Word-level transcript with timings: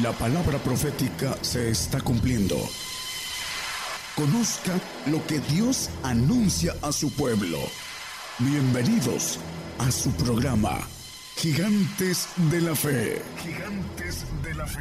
La 0.00 0.10
palabra 0.12 0.56
profética 0.56 1.36
se 1.42 1.68
está 1.68 2.00
cumpliendo. 2.00 2.56
Conozca 4.16 4.72
lo 5.10 5.22
que 5.26 5.38
Dios 5.40 5.90
anuncia 6.02 6.72
a 6.80 6.90
su 6.92 7.12
pueblo. 7.12 7.58
Bienvenidos 8.38 9.38
a 9.78 9.90
su 9.90 10.10
programa, 10.12 10.78
Gigantes 11.36 12.26
de 12.50 12.62
la 12.62 12.74
Fe. 12.74 13.20
Gigantes 13.36 14.24
de 14.42 14.54
la 14.54 14.66
Fe. 14.66 14.80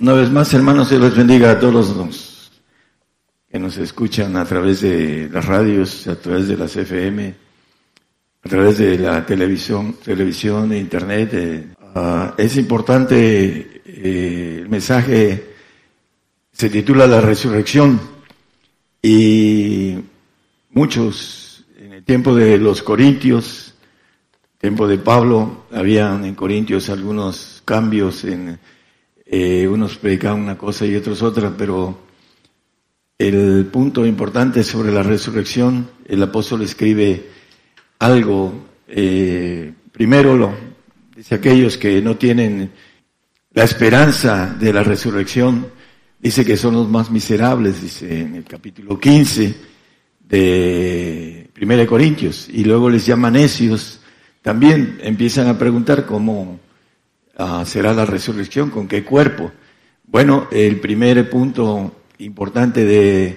una 0.00 0.12
vez 0.12 0.30
más, 0.30 0.54
hermanos, 0.54 0.90
Dios 0.90 1.02
les 1.02 1.16
bendiga 1.16 1.50
a 1.50 1.58
todos 1.58 1.96
los 1.96 2.52
que 3.50 3.58
nos 3.58 3.76
escuchan 3.76 4.36
a 4.36 4.44
través 4.44 4.82
de 4.82 5.28
las 5.32 5.44
radios, 5.44 6.06
a 6.06 6.14
través 6.14 6.46
de 6.46 6.56
las 6.56 6.76
FM 6.76 7.47
través 8.48 8.78
de 8.78 8.98
la 8.98 9.24
televisión, 9.24 9.96
televisión 10.02 10.72
e 10.72 10.78
internet. 10.78 11.30
Eh, 11.34 11.66
ah, 11.94 12.34
es 12.36 12.56
importante, 12.56 13.82
eh, 13.84 14.56
el 14.60 14.68
mensaje 14.68 15.54
se 16.50 16.70
titula 16.70 17.06
La 17.06 17.20
resurrección 17.20 18.00
y 19.02 19.96
muchos 20.70 21.64
en 21.78 21.92
el 21.92 22.04
tiempo 22.04 22.34
de 22.34 22.58
los 22.58 22.82
corintios, 22.82 23.74
tiempo 24.58 24.88
de 24.88 24.98
Pablo, 24.98 25.66
habían 25.70 26.24
en 26.24 26.34
Corintios 26.34 26.90
algunos 26.90 27.62
cambios 27.64 28.24
en 28.24 28.58
eh, 29.26 29.68
unos 29.68 29.98
predicaban 29.98 30.40
una 30.40 30.58
cosa 30.58 30.86
y 30.86 30.96
otros 30.96 31.22
otra, 31.22 31.54
pero 31.56 31.98
el 33.18 33.66
punto 33.66 34.06
importante 34.06 34.64
sobre 34.64 34.90
la 34.90 35.02
resurrección, 35.02 35.90
el 36.06 36.22
apóstol 36.22 36.62
escribe 36.62 37.37
algo, 37.98 38.52
eh, 38.86 39.72
primero 39.92 40.36
lo, 40.36 40.54
dice 41.14 41.34
aquellos 41.34 41.76
que 41.76 42.00
no 42.00 42.16
tienen 42.16 42.70
la 43.52 43.64
esperanza 43.64 44.54
de 44.58 44.72
la 44.72 44.82
resurrección, 44.82 45.66
dice 46.18 46.44
que 46.44 46.56
son 46.56 46.74
los 46.74 46.88
más 46.88 47.10
miserables, 47.10 47.82
dice 47.82 48.20
en 48.20 48.36
el 48.36 48.44
capítulo 48.44 48.98
15 48.98 49.54
de 50.20 51.50
1 51.60 51.86
Corintios, 51.86 52.48
y 52.48 52.64
luego 52.64 52.88
les 52.90 53.04
llama 53.06 53.30
necios, 53.30 54.00
también 54.42 54.98
empiezan 55.02 55.48
a 55.48 55.58
preguntar 55.58 56.06
cómo 56.06 56.60
ah, 57.36 57.64
será 57.66 57.92
la 57.92 58.06
resurrección, 58.06 58.70
con 58.70 58.86
qué 58.86 59.04
cuerpo. 59.04 59.50
Bueno, 60.06 60.48
el 60.50 60.80
primer 60.80 61.28
punto 61.28 61.96
importante 62.18 62.84
de 62.84 63.36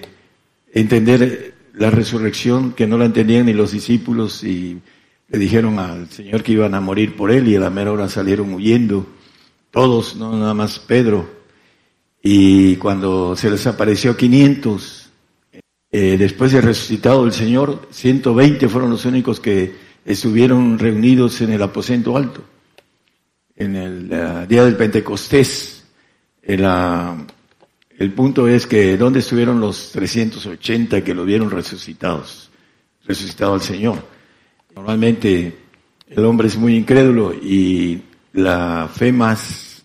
entender 0.72 1.51
la 1.74 1.90
resurrección 1.90 2.72
que 2.72 2.86
no 2.86 2.98
la 2.98 3.06
entendían 3.06 3.46
ni 3.46 3.52
los 3.52 3.72
discípulos 3.72 4.44
y 4.44 4.80
le 5.28 5.38
dijeron 5.38 5.78
al 5.78 6.08
Señor 6.10 6.42
que 6.42 6.52
iban 6.52 6.74
a 6.74 6.80
morir 6.80 7.16
por 7.16 7.30
él 7.30 7.48
y 7.48 7.56
a 7.56 7.60
la 7.60 7.70
mera 7.70 7.92
hora 7.92 8.08
salieron 8.08 8.52
huyendo, 8.52 9.06
todos, 9.70 10.16
no 10.16 10.38
nada 10.38 10.54
más 10.54 10.78
Pedro. 10.78 11.28
Y 12.22 12.76
cuando 12.76 13.34
se 13.34 13.50
les 13.50 13.66
apareció 13.66 14.16
500, 14.16 15.10
eh, 15.90 16.16
después 16.18 16.52
de 16.52 16.60
resucitado 16.60 17.24
el 17.24 17.32
Señor, 17.32 17.88
120 17.90 18.68
fueron 18.68 18.90
los 18.90 19.04
únicos 19.06 19.40
que 19.40 19.74
estuvieron 20.04 20.78
reunidos 20.78 21.40
en 21.40 21.52
el 21.52 21.62
aposento 21.62 22.16
alto, 22.16 22.44
en 23.56 23.76
el 23.76 24.48
día 24.48 24.64
del 24.64 24.76
Pentecostés, 24.76 25.84
en 26.42 26.62
la 26.62 27.16
el 28.02 28.12
punto 28.12 28.48
es 28.48 28.66
que 28.66 28.96
¿dónde 28.96 29.20
estuvieron 29.20 29.60
los 29.60 29.92
380 29.92 31.04
que 31.04 31.14
lo 31.14 31.24
vieron 31.24 31.52
resucitados? 31.52 32.50
Resucitado 33.06 33.54
al 33.54 33.60
Señor. 33.60 34.04
Normalmente 34.74 35.56
el 36.08 36.24
hombre 36.24 36.48
es 36.48 36.56
muy 36.56 36.74
incrédulo 36.74 37.32
y 37.32 38.02
la 38.32 38.90
fe 38.92 39.12
más 39.12 39.84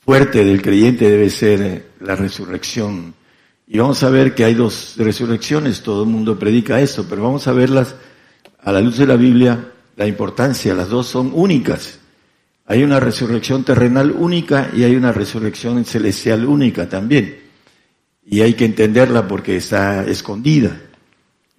fuerte 0.00 0.42
del 0.42 0.62
creyente 0.62 1.10
debe 1.10 1.28
ser 1.28 1.90
la 2.00 2.16
resurrección. 2.16 3.12
Y 3.66 3.76
vamos 3.76 4.02
a 4.02 4.08
ver 4.08 4.34
que 4.34 4.44
hay 4.44 4.54
dos 4.54 4.94
resurrecciones, 4.96 5.82
todo 5.82 6.04
el 6.04 6.08
mundo 6.08 6.38
predica 6.38 6.80
esto, 6.80 7.04
pero 7.06 7.24
vamos 7.24 7.46
a 7.46 7.52
verlas 7.52 7.94
a 8.62 8.72
la 8.72 8.80
luz 8.80 8.96
de 8.96 9.06
la 9.06 9.16
Biblia, 9.16 9.70
la 9.96 10.06
importancia, 10.06 10.72
las 10.72 10.88
dos 10.88 11.08
son 11.08 11.30
únicas. 11.34 12.00
Hay 12.66 12.82
una 12.82 12.98
resurrección 12.98 13.62
terrenal 13.62 14.10
única 14.10 14.70
y 14.74 14.84
hay 14.84 14.96
una 14.96 15.12
resurrección 15.12 15.84
celestial 15.84 16.46
única 16.46 16.88
también. 16.88 17.38
Y 18.26 18.40
hay 18.40 18.54
que 18.54 18.64
entenderla 18.64 19.28
porque 19.28 19.56
está 19.56 20.04
escondida. 20.06 20.80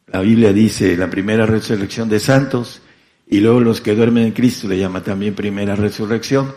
La 0.08 0.22
Biblia 0.22 0.52
dice 0.52 0.98
la 0.98 1.10
primera 1.10 1.46
resurrección 1.46 2.10
de 2.10 2.20
santos 2.20 2.82
y 3.28 3.40
luego 3.40 3.60
los 3.60 3.82
que 3.82 3.96
duermen 3.96 4.26
en 4.26 4.32
Cristo 4.32 4.68
le 4.68 4.80
llama 4.80 5.04
también 5.04 5.36
primera 5.36 5.76
resurrección, 5.76 6.54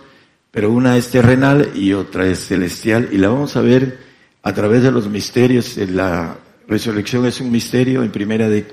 pero 0.50 0.72
una 0.72 0.96
es 0.96 1.10
terrenal 1.10 1.70
y 1.74 1.92
otra 1.92 2.26
es 2.26 2.46
celestial 2.46 3.08
y 3.12 3.18
la 3.18 3.28
vamos 3.28 3.56
a 3.56 3.60
ver 3.60 3.98
a 4.42 4.54
través 4.54 4.82
de 4.82 4.92
los 4.92 5.08
misterios. 5.08 5.76
La 5.76 6.38
resurrección 6.66 7.26
es 7.26 7.40
un 7.40 7.50
misterio 7.50 8.02
en 8.02 8.10
primera 8.10 8.48
de 8.48 8.66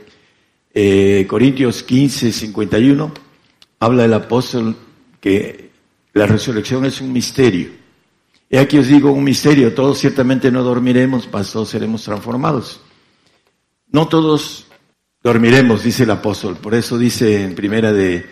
eh, 0.74 1.26
Corintios 1.28 1.84
15, 1.84 2.32
51. 2.32 3.14
Habla 3.80 4.06
el 4.06 4.14
apóstol 4.14 4.76
que 5.20 5.65
la 6.16 6.26
resurrección 6.26 6.86
es 6.86 7.02
un 7.02 7.12
misterio. 7.12 7.70
Y 8.50 8.58
aquí 8.58 8.78
os 8.78 8.88
digo 8.88 9.12
un 9.12 9.24
misterio, 9.24 9.74
todos 9.74 10.00
ciertamente 10.00 10.50
no 10.50 10.64
dormiremos, 10.64 11.28
mas 11.32 11.52
todos 11.52 11.70
seremos 11.70 12.04
transformados. 12.04 12.80
No 13.92 14.08
todos 14.08 14.68
dormiremos, 15.22 15.84
dice 15.84 16.04
el 16.04 16.12
apóstol. 16.12 16.56
Por 16.56 16.74
eso 16.74 16.98
dice 16.98 17.44
en 17.44 17.54
primera 17.54 17.92
de, 17.92 18.26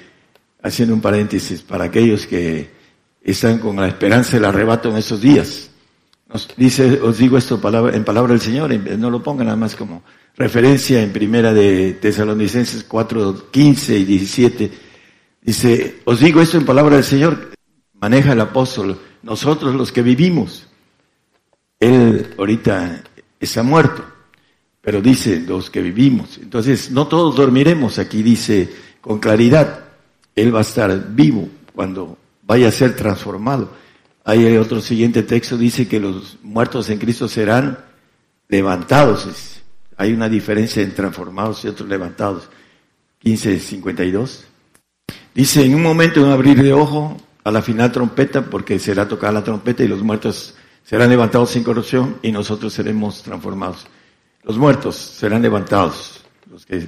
haciendo 0.61 0.95
un 0.95 1.01
paréntesis, 1.01 1.61
para 1.61 1.85
aquellos 1.85 2.25
que 2.25 2.69
están 3.21 3.59
con 3.59 3.75
la 3.75 3.87
esperanza 3.87 4.37
del 4.37 4.45
arrebato 4.45 4.89
en 4.89 4.97
esos 4.97 5.19
días. 5.19 5.69
Dice, 6.55 7.01
os 7.01 7.17
digo 7.17 7.37
esto 7.37 7.55
en 7.93 8.03
palabra 8.05 8.31
del 8.31 8.41
Señor, 8.41 8.73
no 8.97 9.11
lo 9.11 9.21
pongan 9.21 9.47
nada 9.47 9.57
más 9.57 9.75
como 9.75 10.03
referencia 10.37 11.03
en 11.03 11.11
primera 11.11 11.53
de 11.53 11.93
Tesalonicenses 11.93 12.85
4, 12.85 13.51
15 13.51 13.99
y 13.99 14.05
17. 14.05 14.71
Dice, 15.41 16.01
os 16.05 16.21
digo 16.21 16.41
esto 16.41 16.57
en 16.57 16.65
palabra 16.65 16.95
del 16.95 17.03
Señor, 17.03 17.53
maneja 18.03 18.33
el 18.33 18.41
apóstol, 18.41 18.99
nosotros 19.21 19.73
los 19.75 19.93
que 19.93 20.01
vivimos. 20.01 20.67
Él 21.79 22.33
ahorita 22.37 23.01
está 23.39 23.63
muerto, 23.63 24.03
pero 24.81 25.01
dice 25.01 25.39
los 25.39 25.69
que 25.69 25.81
vivimos. 25.81 26.37
Entonces, 26.37 26.91
no 26.91 27.07
todos 27.07 27.37
dormiremos, 27.37 27.99
aquí 27.99 28.21
dice 28.21 28.69
con 28.99 29.19
claridad, 29.19 29.85
Él 30.35 30.53
va 30.53 30.59
a 30.59 30.63
estar 30.63 31.15
vivo 31.15 31.47
cuando 31.73 32.17
vaya 32.41 32.67
a 32.67 32.71
ser 32.71 32.93
transformado. 32.93 33.71
Hay 34.25 34.57
otro 34.57 34.81
siguiente 34.81 35.23
texto, 35.23 35.57
dice 35.57 35.87
que 35.87 36.01
los 36.01 36.39
muertos 36.43 36.89
en 36.89 36.99
Cristo 36.99 37.29
serán 37.29 37.79
levantados. 38.49 39.61
Hay 39.95 40.11
una 40.11 40.27
diferencia 40.27 40.83
entre 40.83 40.97
transformados 40.97 41.63
y 41.63 41.69
otros 41.69 41.87
levantados. 41.87 42.49
15.52. 43.23 44.41
Dice, 45.33 45.63
en 45.63 45.75
un 45.75 45.83
momento, 45.83 46.19
en 46.19 46.31
abrir 46.33 46.61
de 46.61 46.73
ojo, 46.73 47.17
a 47.43 47.51
la 47.51 47.61
final 47.61 47.91
trompeta, 47.91 48.41
porque 48.41 48.79
será 48.79 49.07
tocada 49.07 49.33
la 49.33 49.43
trompeta 49.43 49.83
y 49.83 49.87
los 49.87 50.01
muertos 50.01 50.55
serán 50.83 51.09
levantados 51.09 51.51
sin 51.51 51.63
corrupción 51.63 52.17
y 52.21 52.31
nosotros 52.31 52.73
seremos 52.73 53.21
transformados. 53.23 53.87
Los 54.43 54.57
muertos 54.57 54.95
serán 54.95 55.41
levantados, 55.41 56.23
los 56.49 56.65
que 56.65 56.87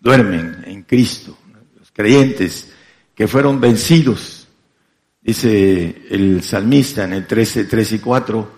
duermen 0.00 0.62
en 0.66 0.82
Cristo, 0.82 1.36
los 1.78 1.90
creyentes 1.90 2.72
que 3.14 3.28
fueron 3.28 3.60
vencidos. 3.60 4.48
Dice 5.22 6.02
el 6.10 6.42
salmista 6.42 7.04
en 7.04 7.12
el 7.12 7.26
13, 7.26 7.64
3 7.64 7.92
y 7.92 7.98
4, 7.98 8.50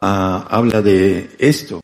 ah, 0.00 0.46
habla 0.50 0.82
de 0.82 1.30
esto. 1.38 1.80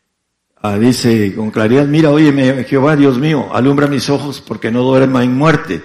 Ah, 0.61 0.77
dice 0.77 1.33
con 1.35 1.49
claridad, 1.49 1.87
mira, 1.87 2.11
óyeme 2.11 2.63
Jehová, 2.65 2.95
Dios 2.95 3.17
mío, 3.17 3.49
alumbra 3.51 3.87
mis 3.87 4.09
ojos 4.09 4.41
porque 4.45 4.71
no 4.71 4.83
duerma 4.83 5.23
en 5.23 5.35
muerte 5.35 5.81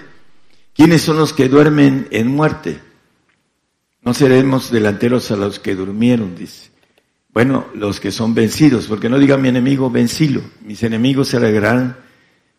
¿Quiénes 0.77 1.01
son 1.01 1.17
los 1.17 1.33
que 1.33 1.49
duermen 1.49 2.07
en 2.11 2.27
muerte? 2.27 2.79
No 4.03 4.13
seremos 4.13 4.71
delanteros 4.71 5.31
a 5.31 5.35
los 5.35 5.59
que 5.59 5.73
durmieron, 5.73 6.35
dice. 6.35 6.69
Bueno, 7.33 7.65
los 7.73 7.99
que 7.99 8.11
son 8.11 8.35
vencidos, 8.35 8.85
porque 8.85 9.09
no 9.09 9.17
diga 9.17 9.37
mi 9.37 9.49
enemigo 9.49 9.89
vencilo, 9.89 10.41
mis 10.61 10.83
enemigos 10.83 11.29
se 11.29 11.37
alegrarán 11.37 11.97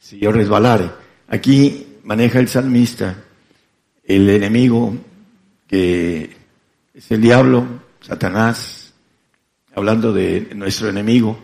si 0.00 0.18
yo 0.18 0.32
resbalare. 0.32 0.90
Aquí 1.28 1.86
maneja 2.02 2.40
el 2.40 2.48
salmista 2.48 3.24
el 4.02 4.28
enemigo 4.30 4.96
que 5.68 6.36
es 6.94 7.10
el 7.12 7.20
diablo, 7.20 7.66
Satanás, 8.00 8.94
hablando 9.74 10.12
de 10.12 10.50
nuestro 10.56 10.88
enemigo, 10.88 11.38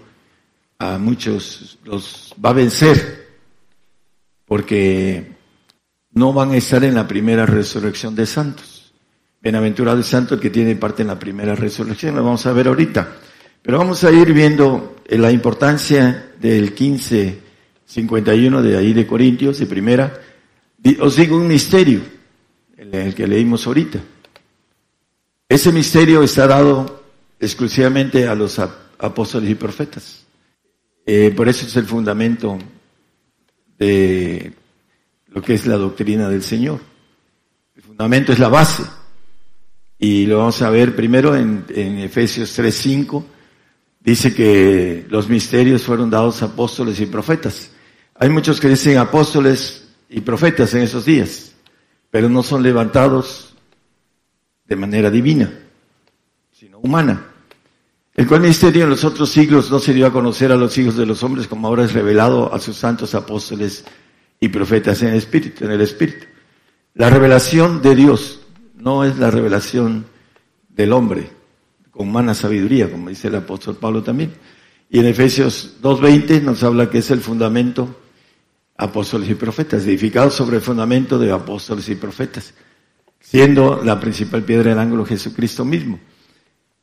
a 0.79 0.99
muchos 0.99 1.79
los 1.85 2.35
va 2.45 2.51
a 2.51 2.55
vencer, 2.55 3.29
porque 4.47 5.34
no 6.15 6.33
van 6.33 6.53
a 6.53 6.57
estar 6.57 6.83
en 6.85 6.95
la 6.95 7.07
primera 7.07 7.45
resurrección 7.45 8.15
de 8.15 8.25
santos. 8.27 8.93
Bienaventurado 9.43 9.99
el 9.99 10.05
santo 10.05 10.41
que 10.41 10.51
tiene 10.51 10.77
parte 10.77 11.03
en 11.03 11.09
la 11.09 11.19
primera 11.19 11.55
resurrección, 11.55 12.15
lo 12.15 12.25
vamos 12.25 12.47
a 12.47 12.53
ver 12.53 12.69
ahorita. 12.69 13.17
Pero 13.61 13.79
vamos 13.79 14.05
a 14.05 14.13
ir 14.13 14.33
viendo 14.33 14.97
eh, 15.07 15.19
la 15.19 15.31
importancia 15.31 16.33
del 16.41 16.73
1551 16.79 18.63
de 18.63 18.77
ahí 18.77 18.93
de 18.93 19.07
Corintios, 19.07 19.59
de 19.59 19.67
primera. 19.67 20.21
Os 21.01 21.17
digo 21.17 21.37
un 21.37 21.49
misterio. 21.49 22.01
el 22.77 23.15
que 23.15 23.27
leímos 23.27 23.67
ahorita. 23.67 24.01
Ese 25.49 25.73
misterio 25.73 26.23
está 26.23 26.47
dado 26.47 27.05
exclusivamente 27.41 28.29
a 28.29 28.35
los 28.35 28.59
apóstoles 28.59 29.51
y 29.51 29.55
profetas. 29.55 30.25
Eh, 31.07 31.33
por 31.37 31.49
eso 31.49 31.67
es 31.67 31.77
el 31.77 31.85
fundamento 31.85 32.59
de 33.79 34.53
lo 35.35 35.43
que 35.43 35.55
es 35.55 35.67
la 35.67 35.77
doctrina 35.77 36.29
del 36.29 36.43
Señor. 36.45 36.81
El 37.75 37.83
fundamento 37.83 38.33
es 38.33 38.39
la 38.39 38.49
base. 38.49 38.85
Y 39.99 40.27
lo 40.27 40.39
vamos 40.39 40.63
a 40.63 40.71
ver 40.71 40.95
primero 40.95 41.35
en, 41.35 41.65
en 41.75 41.99
Efesios 41.99 42.57
3.5. 42.57 43.25
Dice 43.99 44.33
que 44.33 45.05
los 45.09 45.29
misterios 45.29 45.83
fueron 45.83 46.09
dados 46.09 46.41
a 46.43 46.47
apóstoles 46.47 47.01
y 47.01 47.07
profetas. 47.07 47.73
Hay 48.15 48.29
muchos 48.29 48.61
que 48.61 48.69
dicen 48.69 48.97
apóstoles 48.97 49.89
y 50.09 50.21
profetas 50.21 50.73
en 50.75 50.83
esos 50.83 51.05
días, 51.05 51.53
pero 52.11 52.29
no 52.29 52.45
son 52.45 52.63
levantados 52.63 53.57
de 54.67 54.77
manera 54.77 55.11
divina, 55.11 55.53
sino 56.53 56.79
humana. 56.79 57.27
El 58.15 58.29
cual 58.29 58.43
misterio 58.43 58.85
en 58.85 58.91
los 58.91 59.03
otros 59.03 59.31
siglos 59.31 59.69
no 59.69 59.81
se 59.81 59.93
dio 59.93 60.07
a 60.07 60.13
conocer 60.13 60.53
a 60.53 60.57
los 60.57 60.79
hijos 60.79 60.97
de 60.97 61.07
los 61.07 61.25
hombres 61.25 61.49
como 61.49 61.67
ahora 61.67 61.85
es 61.85 61.93
revelado 61.93 62.55
a 62.55 62.61
sus 62.61 62.77
santos 62.77 63.17
apóstoles 63.17 63.85
y 64.45 64.49
profetas 64.49 65.01
en 65.03 65.09
el 65.09 65.15
espíritu, 65.15 65.65
en 65.65 65.71
el 65.71 65.81
espíritu. 65.81 66.27
La 66.93 67.09
revelación 67.09 67.81
de 67.81 67.95
Dios 67.95 68.41
no 68.77 69.03
es 69.03 69.19
la 69.19 69.31
revelación 69.31 70.05
del 70.69 70.93
hombre 70.93 71.31
con 71.91 72.09
humana 72.11 72.35
sabiduría, 72.35 72.91
como 72.91 73.09
dice 73.09 73.29
el 73.29 73.37
apóstol 73.37 73.77
Pablo 73.77 74.03
también. 74.03 74.35
Y 74.91 74.99
en 74.99 75.07
Efesios 75.07 75.77
2.20 75.81 76.43
nos 76.43 76.63
habla 76.63 76.91
que 76.91 76.99
es 76.99 77.11
el 77.11 77.21
fundamento 77.21 78.03
apóstoles 78.77 79.31
y 79.31 79.35
profetas, 79.35 79.85
edificados 79.85 80.35
sobre 80.35 80.57
el 80.57 80.63
fundamento 80.63 81.19
de 81.19 81.33
apóstoles 81.33 81.89
y 81.89 81.95
profetas, 81.95 82.53
siendo 83.21 83.83
la 83.83 83.99
principal 83.99 84.43
piedra 84.43 84.71
del 84.71 84.79
ángulo 84.79 85.07
Jesucristo 85.07 85.65
mismo. 85.65 85.99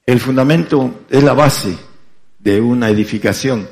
El 0.03 0.19
fundamento 0.19 1.01
es 1.11 1.23
la 1.23 1.33
base 1.33 1.77
de 2.39 2.59
una 2.59 2.89
edificación. 2.89 3.69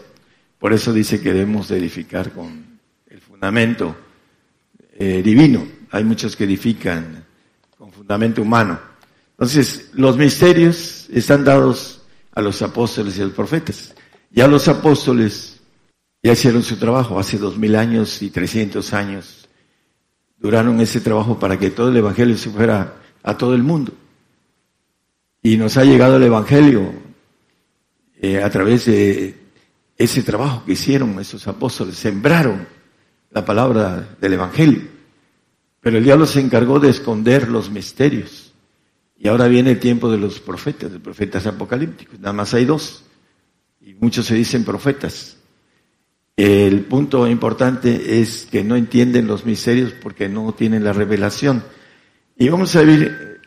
Por 0.60 0.74
eso 0.74 0.94
dice 0.94 1.20
que 1.20 1.34
debemos 1.34 1.70
de 1.70 1.78
edificar 1.78 2.32
con 2.32 2.69
fundamento 3.40 3.96
eh, 4.98 5.22
divino. 5.24 5.66
Hay 5.92 6.04
muchos 6.04 6.36
que 6.36 6.44
edifican 6.44 7.24
con 7.78 7.90
fundamento 7.90 8.42
humano. 8.42 8.78
Entonces, 9.32 9.92
los 9.94 10.18
misterios 10.18 11.08
están 11.10 11.46
dados 11.46 12.02
a 12.34 12.42
los 12.42 12.62
apóstoles 12.62 13.18
y 13.18 13.22
a 13.22 13.26
los 13.26 13.34
profetas. 13.34 13.96
Ya 14.30 14.46
los 14.46 14.68
apóstoles 14.68 15.58
ya 16.22 16.34
hicieron 16.34 16.64
su 16.64 16.76
trabajo 16.76 17.18
hace 17.18 17.38
dos 17.38 17.58
mil 17.58 17.78
años 17.78 18.22
y 18.22 18.30
trescientos 18.30 18.92
años. 18.94 19.48
Duraron 20.38 20.82
ese 20.82 21.00
trabajo 21.00 21.40
para 21.40 21.58
que 21.58 21.70
todo 21.70 21.90
el 21.90 21.98
Evangelio 21.98 22.38
se 22.38 22.50
fuera 22.50 22.96
a 23.24 23.38
todo 23.38 23.56
el 23.56 23.64
mundo. 23.64 23.94
Y 25.42 25.56
nos 25.56 25.78
ha 25.78 25.86
llegado 25.86 26.18
el 26.18 26.24
Evangelio 26.24 26.92
eh, 28.22 28.44
a 28.44 28.50
través 28.50 28.86
de 28.88 29.34
ese 29.98 30.24
trabajo 30.24 30.66
que 30.66 30.74
hicieron 30.74 31.18
esos 31.20 31.48
apóstoles. 31.48 31.96
Sembraron 31.96 32.79
la 33.32 33.46
palabra 33.46 34.18
del 34.20 34.34
Evangelio. 34.34 34.82
Pero 35.82 35.98
el 35.98 36.04
diablo 36.04 36.26
se 36.26 36.42
encargó 36.42 36.80
de 36.80 36.90
esconder 36.90 37.50
los 37.50 37.70
misterios. 37.70 38.54
Y 39.18 39.28
ahora 39.28 39.48
viene 39.48 39.72
el 39.72 39.80
tiempo 39.80 40.10
de 40.12 40.18
los 40.18 40.40
profetas, 40.40 40.92
de 40.92 41.00
profetas 41.00 41.46
apocalípticos. 41.46 42.20
Nada 42.20 42.34
más 42.34 42.54
hay 42.54 42.66
dos. 42.66 43.04
Y 43.82 43.94
muchos 43.94 44.26
se 44.26 44.36
dicen 44.36 44.64
profetas. 44.64 45.38
El 46.36 46.86
punto 46.86 47.28
importante 47.28 48.22
es 48.22 48.48
que 48.50 48.64
no 48.64 48.78
entienden 48.78 49.28
los 49.28 49.46
misterios 49.46 49.94
porque 50.02 50.30
no 50.30 50.54
tienen 50.54 50.86
la 50.86 50.94
revelación. 50.94 51.64
Y 52.38 52.48
vamos 52.48 52.74
a 52.78 52.84
ir 52.84 53.42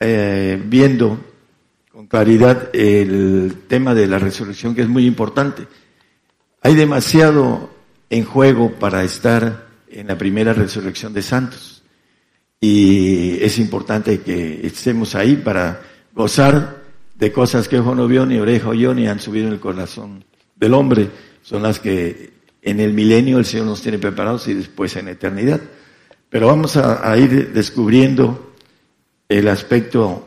eh, 0.00 0.62
viendo 0.66 1.18
con 1.92 2.06
claridad 2.06 2.70
el 2.72 3.64
tema 3.68 3.94
de 3.94 4.06
la 4.06 4.18
resurrección 4.18 4.74
que 4.74 4.80
es 4.82 4.88
muy 4.88 5.06
importante. 5.06 5.66
Hay 6.62 6.74
demasiado 6.74 7.73
en 8.10 8.24
juego 8.24 8.72
para 8.72 9.02
estar 9.04 9.66
en 9.88 10.06
la 10.08 10.18
primera 10.18 10.52
resurrección 10.52 11.12
de 11.12 11.22
santos. 11.22 11.82
Y 12.60 13.42
es 13.42 13.58
importante 13.58 14.20
que 14.20 14.66
estemos 14.66 15.14
ahí 15.14 15.36
para 15.36 15.82
gozar 16.14 16.82
de 17.14 17.32
cosas 17.32 17.68
que 17.68 17.78
ojo 17.78 17.94
no 17.94 18.08
vio, 18.08 18.26
ni 18.26 18.38
oreja 18.38 18.68
oyó, 18.68 18.94
ni 18.94 19.06
han 19.06 19.20
subido 19.20 19.48
en 19.48 19.52
el 19.54 19.60
corazón 19.60 20.24
del 20.56 20.74
hombre 20.74 21.10
son 21.44 21.62
las 21.62 21.78
que 21.78 22.32
en 22.62 22.80
el 22.80 22.94
milenio 22.94 23.38
el 23.38 23.44
Señor 23.44 23.66
nos 23.66 23.82
tiene 23.82 23.98
preparados 23.98 24.48
y 24.48 24.54
después 24.54 24.96
en 24.96 25.08
eternidad. 25.08 25.60
Pero 26.30 26.46
vamos 26.46 26.76
a, 26.76 27.16
ir 27.18 27.52
descubriendo 27.52 28.54
el 29.28 29.46
aspecto 29.48 30.26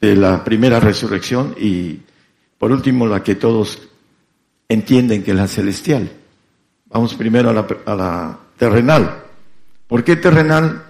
de 0.00 0.16
la 0.16 0.42
primera 0.42 0.80
resurrección 0.80 1.54
y 1.60 2.00
por 2.56 2.72
último 2.72 3.06
la 3.06 3.22
que 3.22 3.34
todos 3.34 3.88
entienden 4.68 5.22
que 5.22 5.32
es 5.32 5.36
la 5.36 5.46
celestial. 5.46 6.10
Vamos 6.90 7.14
primero 7.14 7.50
a 7.50 7.52
la, 7.52 7.66
a 7.86 7.94
la 7.94 8.38
terrenal. 8.56 9.24
¿Por 9.86 10.04
qué 10.04 10.16
terrenal? 10.16 10.84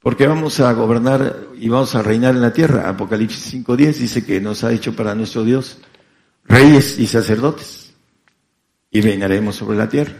Porque 0.00 0.26
vamos 0.26 0.60
a 0.60 0.72
gobernar 0.72 1.48
y 1.58 1.68
vamos 1.68 1.94
a 1.94 2.02
reinar 2.02 2.34
en 2.34 2.42
la 2.42 2.52
tierra. 2.52 2.88
Apocalipsis 2.88 3.54
5.10 3.54 3.94
dice 3.94 4.24
que 4.24 4.40
nos 4.40 4.64
ha 4.64 4.72
hecho 4.72 4.94
para 4.94 5.14
nuestro 5.14 5.44
Dios 5.44 5.78
reyes 6.46 6.98
y 6.98 7.06
sacerdotes, 7.06 7.94
y 8.90 9.00
reinaremos 9.00 9.56
sobre 9.56 9.76
la 9.76 9.88
tierra. 9.88 10.14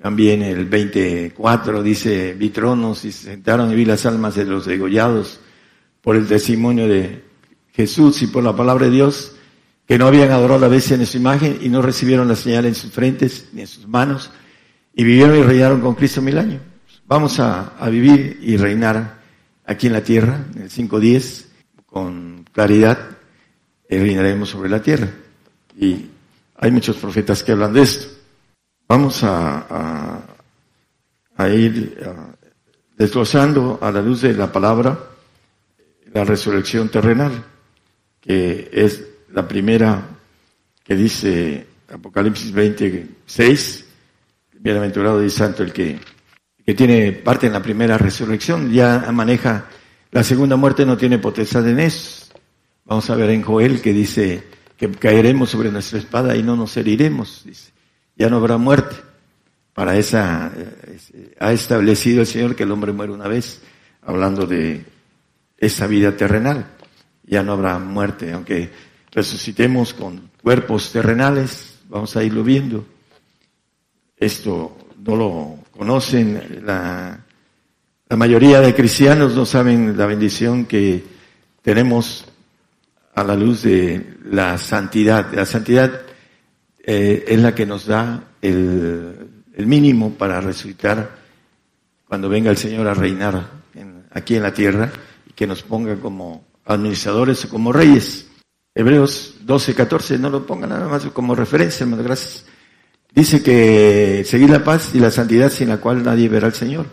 También 0.00 0.42
el 0.42 0.66
24 0.66 1.82
dice, 1.82 2.34
vi 2.34 2.50
tronos 2.50 3.04
y 3.04 3.12
se 3.12 3.30
sentaron 3.30 3.72
y 3.72 3.74
vi 3.74 3.84
las 3.84 4.06
almas 4.06 4.36
de 4.36 4.44
los 4.44 4.66
degollados 4.66 5.40
por 6.00 6.14
el 6.14 6.28
testimonio 6.28 6.86
de 6.86 7.24
Jesús 7.72 8.22
y 8.22 8.28
por 8.28 8.44
la 8.44 8.54
palabra 8.54 8.86
de 8.86 8.92
Dios, 8.92 9.34
que 9.88 9.96
no 9.96 10.06
habían 10.06 10.30
adorado 10.30 10.60
la 10.60 10.68
bestia 10.68 10.96
en 10.96 11.06
su 11.06 11.16
imagen 11.16 11.60
y 11.62 11.70
no 11.70 11.80
recibieron 11.80 12.28
la 12.28 12.36
señal 12.36 12.66
en 12.66 12.74
sus 12.74 12.92
frentes 12.92 13.48
ni 13.54 13.62
en 13.62 13.66
sus 13.66 13.88
manos, 13.88 14.30
y 14.92 15.02
vivieron 15.02 15.38
y 15.38 15.42
reinaron 15.42 15.80
con 15.80 15.94
Cristo 15.94 16.20
mil 16.20 16.36
años. 16.36 16.60
Vamos 17.06 17.40
a, 17.40 17.72
a 17.78 17.88
vivir 17.88 18.38
y 18.42 18.58
reinar 18.58 19.18
aquí 19.64 19.86
en 19.86 19.94
la 19.94 20.02
tierra, 20.02 20.44
en 20.54 20.62
el 20.62 20.70
5.10, 20.70 21.46
con 21.86 22.44
claridad, 22.52 22.98
y 23.88 23.96
reinaremos 23.96 24.50
sobre 24.50 24.68
la 24.68 24.82
tierra. 24.82 25.08
Y 25.74 26.06
hay 26.56 26.70
muchos 26.70 26.96
profetas 26.96 27.42
que 27.42 27.52
hablan 27.52 27.72
de 27.72 27.82
esto. 27.82 28.08
Vamos 28.86 29.24
a, 29.24 30.20
a, 31.34 31.48
ir 31.48 31.98
desglosando 32.94 33.78
a 33.80 33.90
la 33.90 34.02
luz 34.02 34.20
de 34.20 34.34
la 34.34 34.52
palabra 34.52 34.98
la 36.12 36.24
resurrección 36.24 36.90
terrenal, 36.90 37.44
que 38.20 38.68
es 38.70 39.02
la 39.32 39.46
primera 39.46 40.08
que 40.84 40.96
dice 40.96 41.66
Apocalipsis 41.92 42.52
26, 42.52 43.84
bienaventurado 44.60 45.22
y 45.24 45.30
santo 45.30 45.62
el 45.62 45.72
que, 45.72 45.98
que 46.64 46.74
tiene 46.74 47.12
parte 47.12 47.46
en 47.46 47.52
la 47.52 47.62
primera 47.62 47.98
resurrección, 47.98 48.72
ya 48.72 49.10
maneja 49.12 49.66
la 50.10 50.22
segunda 50.22 50.56
muerte, 50.56 50.86
no 50.86 50.96
tiene 50.96 51.18
potestad 51.18 51.68
en 51.68 51.80
eso. 51.80 52.26
Vamos 52.84 53.08
a 53.10 53.16
ver 53.16 53.30
en 53.30 53.42
Joel 53.42 53.82
que 53.82 53.92
dice, 53.92 54.42
que 54.78 54.90
caeremos 54.92 55.50
sobre 55.50 55.70
nuestra 55.70 55.98
espada 55.98 56.36
y 56.36 56.42
no 56.42 56.56
nos 56.56 56.76
heriremos. 56.76 57.42
Dice. 57.44 57.72
Ya 58.16 58.30
no 58.30 58.36
habrá 58.36 58.56
muerte. 58.56 58.96
Para 59.74 59.96
esa, 59.96 60.50
eh, 60.56 61.34
ha 61.38 61.52
establecido 61.52 62.20
el 62.20 62.26
Señor 62.26 62.56
que 62.56 62.62
el 62.62 62.70
hombre 62.70 62.92
muere 62.92 63.12
una 63.12 63.28
vez, 63.28 63.60
hablando 64.02 64.46
de 64.46 64.84
esa 65.58 65.86
vida 65.86 66.16
terrenal. 66.16 66.66
Ya 67.24 67.42
no 67.42 67.52
habrá 67.52 67.78
muerte, 67.78 68.32
aunque 68.32 68.70
resucitemos 69.18 69.94
con 69.94 70.30
cuerpos 70.40 70.92
terrenales, 70.92 71.80
vamos 71.88 72.16
a 72.16 72.22
irlo 72.22 72.44
viendo. 72.44 72.86
Esto 74.16 74.78
no 75.04 75.16
lo 75.16 75.58
conocen, 75.76 76.62
la, 76.64 77.24
mayoría 78.10 78.60
de 78.60 78.76
cristianos 78.76 79.34
no 79.34 79.44
saben 79.44 79.98
la 79.98 80.06
bendición 80.06 80.66
que 80.66 81.04
tenemos 81.62 82.26
a 83.16 83.24
la 83.24 83.34
luz 83.34 83.62
de 83.62 84.18
la 84.30 84.56
santidad. 84.56 85.34
La 85.34 85.44
santidad 85.44 86.02
eh, 86.78 87.24
es 87.26 87.40
la 87.40 87.56
que 87.56 87.66
nos 87.66 87.86
da 87.86 88.22
el, 88.40 89.30
mínimo 89.56 90.14
para 90.14 90.40
resucitar 90.40 91.18
cuando 92.06 92.28
venga 92.28 92.52
el 92.52 92.56
Señor 92.56 92.86
a 92.86 92.94
reinar 92.94 93.50
aquí 94.12 94.36
en 94.36 94.42
la 94.44 94.54
tierra 94.54 94.92
y 95.28 95.32
que 95.32 95.48
nos 95.48 95.64
ponga 95.64 95.96
como 95.96 96.44
administradores 96.64 97.44
o 97.44 97.48
como 97.48 97.72
reyes. 97.72 98.27
Hebreos 98.78 99.34
12, 99.40 99.74
14, 99.74 100.18
no 100.20 100.30
lo 100.30 100.46
ponga 100.46 100.68
nada 100.68 100.86
más 100.86 101.04
como 101.06 101.34
referencia, 101.34 101.82
hermano, 101.82 102.04
gracias. 102.04 102.44
Dice 103.12 103.42
que 103.42 104.22
seguir 104.24 104.50
la 104.50 104.62
paz 104.62 104.94
y 104.94 105.00
la 105.00 105.10
santidad 105.10 105.50
sin 105.50 105.68
la 105.68 105.78
cual 105.78 106.04
nadie 106.04 106.28
verá 106.28 106.46
al 106.46 106.54
Señor. 106.54 106.86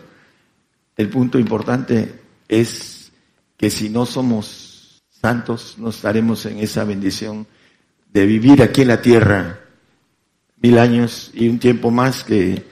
El 0.96 1.08
punto 1.08 1.38
importante 1.38 2.12
es 2.48 3.12
que 3.56 3.70
si 3.70 3.88
no 3.88 4.04
somos 4.04 5.00
santos, 5.22 5.76
no 5.78 5.90
estaremos 5.90 6.44
en 6.46 6.58
esa 6.58 6.82
bendición 6.82 7.46
de 8.12 8.26
vivir 8.26 8.64
aquí 8.64 8.82
en 8.82 8.88
la 8.88 9.00
tierra 9.00 9.60
mil 10.60 10.78
años 10.78 11.30
y 11.34 11.48
un 11.48 11.60
tiempo 11.60 11.92
más 11.92 12.24
que 12.24 12.64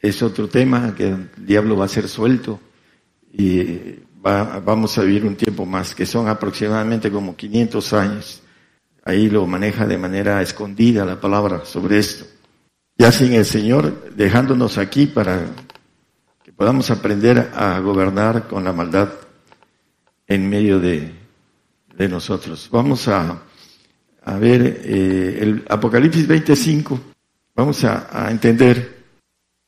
es 0.00 0.22
otro 0.22 0.48
tema, 0.48 0.94
que 0.94 1.08
el 1.08 1.28
diablo 1.36 1.76
va 1.76 1.84
a 1.84 1.88
ser 1.88 2.08
suelto 2.08 2.58
y 3.30 4.07
vamos 4.20 4.98
a 4.98 5.02
vivir 5.02 5.24
un 5.24 5.36
tiempo 5.36 5.64
más, 5.64 5.94
que 5.94 6.06
son 6.06 6.28
aproximadamente 6.28 7.10
como 7.10 7.36
500 7.36 7.92
años. 7.92 8.42
Ahí 9.04 9.30
lo 9.30 9.46
maneja 9.46 9.86
de 9.86 9.96
manera 9.96 10.42
escondida 10.42 11.04
la 11.04 11.20
palabra 11.20 11.64
sobre 11.64 11.98
esto. 11.98 12.26
Ya 12.96 13.12
sin 13.12 13.32
el 13.32 13.44
Señor 13.44 14.10
dejándonos 14.14 14.76
aquí 14.76 15.06
para 15.06 15.46
que 16.42 16.52
podamos 16.52 16.90
aprender 16.90 17.50
a 17.54 17.78
gobernar 17.78 18.48
con 18.48 18.64
la 18.64 18.72
maldad 18.72 19.08
en 20.26 20.48
medio 20.50 20.80
de, 20.80 21.12
de 21.96 22.08
nosotros. 22.08 22.68
Vamos 22.70 23.08
a, 23.08 23.42
a 24.24 24.38
ver 24.38 24.82
eh, 24.84 25.38
el 25.40 25.64
Apocalipsis 25.68 26.26
25. 26.26 27.00
Vamos 27.54 27.84
a, 27.84 28.08
a 28.12 28.30
entender 28.30 28.98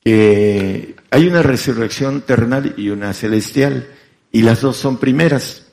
que 0.00 0.96
hay 1.10 1.26
una 1.26 1.42
resurrección 1.42 2.22
terrenal 2.22 2.74
y 2.76 2.90
una 2.90 3.12
celestial, 3.12 3.88
y 4.32 4.42
las 4.42 4.60
dos 4.60 4.76
son 4.76 4.96
primeras. 4.96 5.66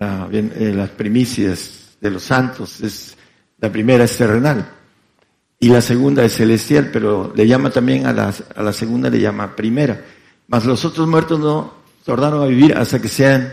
Eh, 0.00 0.72
las 0.74 0.90
primicias 0.90 1.96
de 2.00 2.10
los 2.10 2.22
santos, 2.22 2.80
es, 2.80 3.16
la 3.58 3.70
primera 3.70 4.04
es 4.04 4.16
terrenal 4.16 4.68
y 5.60 5.68
la 5.68 5.80
segunda 5.80 6.24
es 6.24 6.34
celestial, 6.34 6.90
pero 6.92 7.32
le 7.34 7.46
llama 7.46 7.70
también 7.70 8.06
a 8.06 8.12
la, 8.12 8.34
a 8.54 8.62
la 8.62 8.72
segunda, 8.72 9.08
le 9.08 9.20
llama 9.20 9.56
primera. 9.56 10.04
Mas 10.48 10.64
los 10.66 10.84
otros 10.84 11.08
muertos 11.08 11.38
no 11.40 11.72
tornaron 12.04 12.42
a 12.42 12.46
vivir 12.46 12.76
hasta 12.76 13.00
que 13.00 13.08
sean 13.08 13.52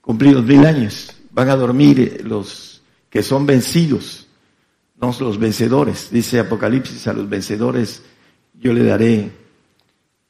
cumplidos 0.00 0.44
mil 0.44 0.66
años. 0.66 1.14
Van 1.30 1.48
a 1.48 1.56
dormir 1.56 2.22
los 2.24 2.82
que 3.08 3.22
son 3.22 3.46
vencidos, 3.46 4.26
no 5.00 5.14
los 5.18 5.38
vencedores. 5.38 6.10
Dice 6.10 6.40
Apocalipsis, 6.40 7.06
a 7.06 7.12
los 7.12 7.28
vencedores 7.28 8.02
yo 8.52 8.72
le 8.74 8.84
daré 8.84 9.30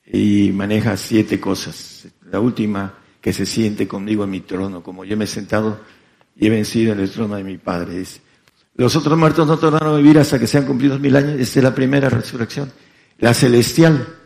y 0.07 0.53
maneja 0.53 0.97
siete 0.97 1.41
cosas. 1.41 2.07
La 2.31 2.39
última, 2.39 2.95
que 3.21 3.33
se 3.33 3.47
siente 3.47 3.87
conmigo 3.87 4.25
en 4.25 4.31
mi 4.31 4.41
trono, 4.41 4.83
como 4.83 5.05
yo 5.05 5.17
me 5.17 5.25
he 5.25 5.29
sentado 5.29 5.81
y 6.37 6.47
he 6.47 6.51
vencido 6.51 6.93
en 6.93 7.01
el 7.01 7.11
trono 7.11 7.37
de 7.37 7.45
mi 7.45 7.59
Padre. 7.59 8.03
los 8.75 8.97
otros 8.97 9.19
muertos 9.19 9.47
no 9.47 9.59
tornaron 9.59 9.95
a 9.95 9.97
vivir 9.99 10.19
hasta 10.19 10.39
que 10.39 10.47
sean 10.47 10.65
cumplidos 10.65 11.01
mil 11.01 11.15
años. 11.15 11.39
Esta 11.39 11.61
es 11.61 11.65
la 11.65 11.75
primera 11.75 12.09
resurrección. 12.09 12.73
La 13.19 13.35
celestial. 13.35 14.17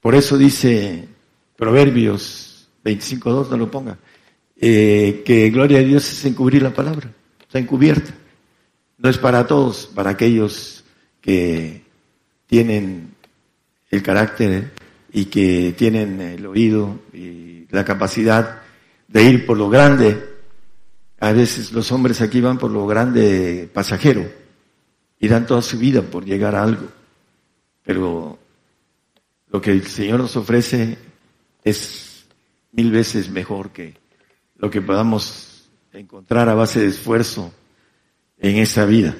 Por 0.00 0.14
eso 0.14 0.36
dice 0.36 1.08
Proverbios 1.56 2.68
25.2, 2.84 3.50
no 3.50 3.56
lo 3.56 3.70
ponga, 3.70 3.98
eh, 4.58 5.22
que 5.24 5.50
gloria 5.50 5.78
a 5.78 5.82
Dios 5.82 6.10
es 6.10 6.24
encubrir 6.24 6.62
la 6.62 6.72
palabra. 6.72 7.10
Está 7.40 7.58
encubierta. 7.58 8.12
No 8.98 9.08
es 9.08 9.18
para 9.18 9.46
todos, 9.46 9.90
para 9.94 10.10
aquellos 10.10 10.84
que 11.20 11.82
tienen 12.46 13.14
el 13.90 14.02
carácter 14.02 14.72
y 15.12 15.26
que 15.26 15.74
tienen 15.76 16.20
el 16.20 16.46
oído 16.46 17.00
y 17.12 17.55
la 17.70 17.84
capacidad 17.84 18.62
de 19.08 19.22
ir 19.22 19.46
por 19.46 19.56
lo 19.56 19.68
grande. 19.68 20.36
A 21.20 21.32
veces 21.32 21.72
los 21.72 21.90
hombres 21.92 22.20
aquí 22.20 22.40
van 22.40 22.58
por 22.58 22.70
lo 22.70 22.86
grande 22.86 23.68
pasajero 23.72 24.26
y 25.18 25.28
dan 25.28 25.46
toda 25.46 25.62
su 25.62 25.78
vida 25.78 26.02
por 26.02 26.24
llegar 26.24 26.54
a 26.54 26.62
algo. 26.62 26.88
Pero 27.82 28.38
lo 29.48 29.60
que 29.60 29.70
el 29.70 29.86
Señor 29.86 30.20
nos 30.20 30.36
ofrece 30.36 30.98
es 31.64 32.26
mil 32.72 32.90
veces 32.90 33.30
mejor 33.30 33.70
que 33.70 33.94
lo 34.56 34.70
que 34.70 34.82
podamos 34.82 35.68
encontrar 35.92 36.48
a 36.48 36.54
base 36.54 36.80
de 36.80 36.88
esfuerzo 36.88 37.52
en 38.38 38.56
esa 38.56 38.84
vida. 38.84 39.16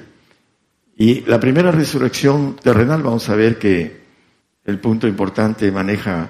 Y 0.95 1.21
la 1.21 1.39
primera 1.39 1.71
resurrección 1.71 2.55
terrenal, 2.55 3.03
vamos 3.03 3.29
a 3.29 3.35
ver 3.35 3.57
que 3.57 4.01
el 4.65 4.79
punto 4.79 5.07
importante 5.07 5.71
maneja 5.71 6.29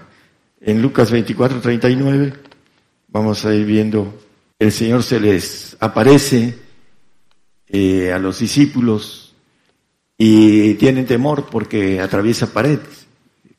en 0.61 0.81
Lucas 0.81 1.11
24, 1.11 1.59
39. 1.61 2.33
Vamos 3.09 3.45
a 3.45 3.53
ir 3.53 3.65
viendo, 3.65 4.13
el 4.59 4.71
Señor 4.71 5.03
se 5.03 5.19
les 5.19 5.77
aparece 5.79 6.57
eh, 7.67 8.11
a 8.11 8.19
los 8.19 8.39
discípulos 8.39 9.35
y 10.17 10.73
tienen 10.75 11.05
temor 11.05 11.47
porque 11.49 11.99
atraviesa 11.99 12.53
paredes. 12.53 13.07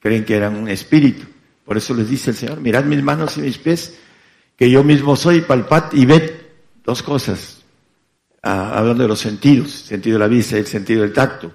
Creen 0.00 0.24
que 0.24 0.36
eran 0.36 0.56
un 0.56 0.68
espíritu. 0.68 1.26
Por 1.64 1.76
eso 1.76 1.94
les 1.94 2.08
dice 2.08 2.30
el 2.30 2.36
Señor, 2.36 2.60
mirad 2.60 2.84
mis 2.84 3.02
manos 3.02 3.36
y 3.36 3.42
mis 3.42 3.58
pies, 3.58 3.98
que 4.56 4.70
yo 4.70 4.82
mismo 4.82 5.16
soy, 5.16 5.40
palpad 5.42 5.92
y 5.92 6.06
ved 6.06 6.30
dos 6.84 7.02
cosas. 7.02 7.62
Ah, 8.42 8.78
hablando 8.78 9.02
de 9.02 9.08
los 9.08 9.18
sentidos, 9.18 9.70
sentido 9.72 10.14
de 10.14 10.20
la 10.20 10.28
vista 10.28 10.56
y 10.56 10.60
el 10.60 10.66
sentido 10.66 11.02
del 11.02 11.12
tacto. 11.12 11.52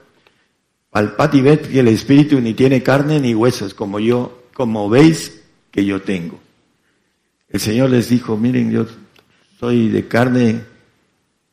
Palpad 0.89 1.33
y 1.33 1.41
ved 1.41 1.61
que 1.61 1.79
el 1.79 1.87
espíritu 1.87 2.39
ni 2.39 2.53
tiene 2.53 2.83
carne 2.83 3.19
ni 3.19 3.33
huesos, 3.33 3.73
como 3.73 3.99
yo, 3.99 4.42
como 4.53 4.89
veis 4.89 5.41
que 5.71 5.85
yo 5.85 6.01
tengo. 6.01 6.39
El 7.49 7.59
Señor 7.59 7.89
les 7.89 8.09
dijo, 8.09 8.37
miren, 8.37 8.71
yo 8.71 8.85
soy 9.59 9.89
de 9.89 10.07
carne 10.07 10.61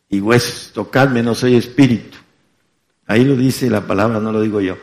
y 0.08 0.20
huesos, 0.20 0.72
tocadme, 0.72 1.22
no 1.22 1.34
soy 1.34 1.56
espíritu. 1.56 2.18
Ahí 3.06 3.24
lo 3.24 3.36
dice 3.36 3.68
la 3.68 3.86
palabra, 3.86 4.20
no 4.20 4.32
lo 4.32 4.40
digo 4.40 4.60
yo. 4.60 4.76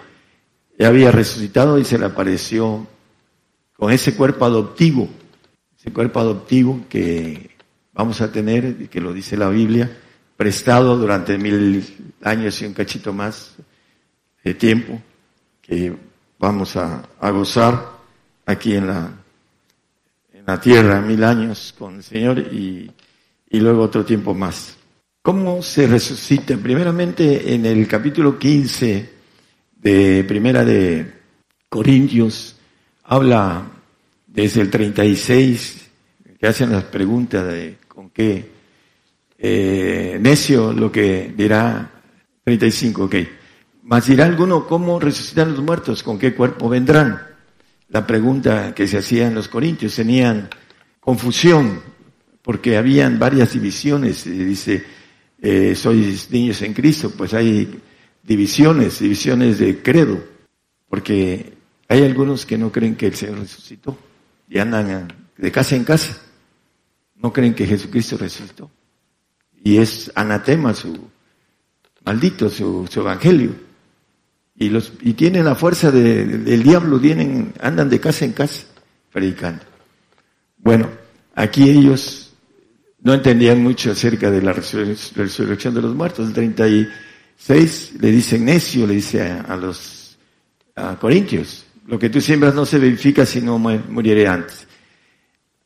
Ya 0.78 0.88
había 0.90 1.12
resucitado 1.12 1.80
y 1.80 1.86
se 1.86 1.98
le 1.98 2.06
apareció 2.06 2.88
con 3.76 3.92
ese 3.92 4.16
cuerpo 4.16 4.46
adoptivo, 4.46 5.10
ese 5.78 5.92
cuerpo 5.92 6.20
adoptivo 6.20 6.86
que 6.90 7.52
vamos 7.94 8.22
a 8.22 8.32
tener, 8.32 8.90
que 8.90 9.02
lo 9.02 9.14
dice 9.14 9.38
la 9.38 9.50
Biblia, 9.50 9.90
prestado 10.36 10.98
durante 10.98 11.38
mil 11.38 11.84
años 12.22 12.62
y 12.62 12.66
un 12.66 12.74
cachito 12.74 13.12
más, 13.12 13.56
de 14.44 14.54
tiempo 14.54 15.02
que 15.62 15.94
vamos 16.40 16.78
a, 16.78 17.04
gozar 17.32 17.97
aquí 18.48 18.74
en 18.76 18.88
la, 18.88 19.12
en 20.34 20.46
la 20.46 20.60
tierra, 20.60 21.02
mil 21.02 21.24
años 21.24 21.76
con 21.78 21.98
el 21.98 22.04
Señor 22.04 22.40
y, 22.40 22.90
y 23.50 23.60
luego 23.60 23.84
otro 23.84 24.04
tiempo 24.04 24.34
más. 24.34 24.76
¿Cómo 25.22 25.62
se 25.62 25.86
resucita? 25.86 26.56
Primeramente 26.58 27.54
en 27.54 27.66
el 27.66 27.86
capítulo 27.88 28.40
15 28.40 29.10
de 29.76 30.24
Primera 30.24 30.64
de 30.64 31.14
Corintios 31.68 32.56
habla 33.04 33.64
desde 34.26 34.62
el 34.62 34.70
36 34.70 35.90
que 36.40 36.48
hacen 36.48 36.72
las 36.72 36.86
preguntas 36.86 37.46
de 37.46 37.78
con 37.88 38.10
qué 38.12 38.50
eh, 39.38 40.18
necio 40.22 40.72
lo 40.72 40.90
que 40.90 41.34
dirá 41.36 41.92
35, 42.46 43.04
ok. 43.04 43.16
Mas 43.84 44.08
dirá 44.08 44.26
alguno, 44.26 44.66
¿cómo 44.66 45.00
resucitan 45.00 45.52
los 45.52 45.62
muertos? 45.62 46.04
¿Con 46.04 46.18
qué 46.18 46.34
cuerpo 46.34 46.70
vendrán? 46.70 47.37
La 47.90 48.06
pregunta 48.06 48.76
que 48.76 48.88
se 48.88 48.98
hacía 48.98 49.28
en 49.28 49.36
los 49.36 49.48
corintios 49.48 49.96
tenían 49.96 50.50
confusión, 51.00 51.82
porque 52.42 52.78
habían 52.78 53.18
varias 53.18 53.54
divisiones. 53.54 54.26
Dice, 54.26 54.84
eh, 55.42 55.74
sois 55.76 56.30
niños 56.32 56.62
en 56.62 56.74
Cristo, 56.74 57.12
pues 57.16 57.34
hay 57.34 57.80
divisiones, 58.24 59.00
divisiones 59.00 59.60
de 59.60 59.82
credo, 59.82 60.22
porque 60.90 61.54
hay 61.88 62.04
algunos 62.04 62.46
que 62.46 62.58
no 62.58 62.72
creen 62.72 62.96
que 62.96 63.08
el 63.08 63.16
Señor 63.16 63.40
resucitó 63.40 63.98
y 64.50 64.60
andan 64.60 65.14
de 65.38 65.52
casa 65.52 65.76
en 65.76 65.86
casa. 65.86 66.18
No 67.16 67.32
creen 67.32 67.56
que 67.56 67.66
Jesucristo 67.66 68.18
resucitó. 68.18 68.70
Y 69.64 69.78
es 69.78 70.12
anatema 70.14 70.74
su, 70.74 71.10
maldito 72.04 72.50
su 72.50 72.86
evangelio. 72.96 73.67
Y, 74.60 75.14
tienen 75.14 75.46
la 75.46 75.56
fuerza 75.56 75.92
del 75.92 76.64
diablo, 76.64 77.00
tienen, 77.00 77.54
andan 77.62 77.90
de 77.90 78.00
casa 78.00 78.26
en 78.26 78.34
casa 78.34 78.66
predicando. 79.12 79.64
Bueno, 80.58 80.90
aquí 81.36 81.70
ellos 81.70 82.34
no 83.02 83.14
entendían 83.14 83.62
mucho 83.62 83.92
acerca 83.92 84.32
de 84.32 84.42
la 84.42 84.54
resurrección 84.54 85.76
de 85.76 85.82
los 85.82 85.96
muertos. 85.96 86.28
El 86.28 86.34
36 86.34 87.94
le 88.00 88.12
dicen 88.12 88.46
necio, 88.46 88.88
le 88.88 88.96
dice 88.96 89.22
a, 89.22 89.56
los 89.56 90.18
corintios, 91.00 91.66
lo 91.86 92.00
que 92.00 92.10
tú 92.10 92.20
siembras 92.20 92.56
no 92.56 92.66
se 92.66 92.80
verifica 92.80 93.28
si 93.28 93.42
no 93.42 93.60
moriré 93.60 94.28
antes. 94.28 94.68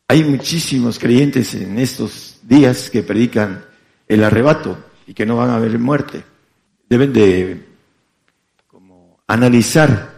Hay 0.10 0.26
muchísimos 0.26 1.00
creyentes 1.00 1.54
en 1.56 1.80
estos 1.80 2.40
días 2.44 2.90
que 2.90 3.04
predican 3.04 3.64
el 4.06 4.24
arrebato 4.26 4.78
y 5.08 5.14
que 5.14 5.26
no 5.26 5.38
van 5.38 5.52
a 5.52 5.56
haber 5.56 5.80
muerte. 5.80 6.24
Deben 6.90 7.14
de 7.14 7.71
analizar 9.32 10.12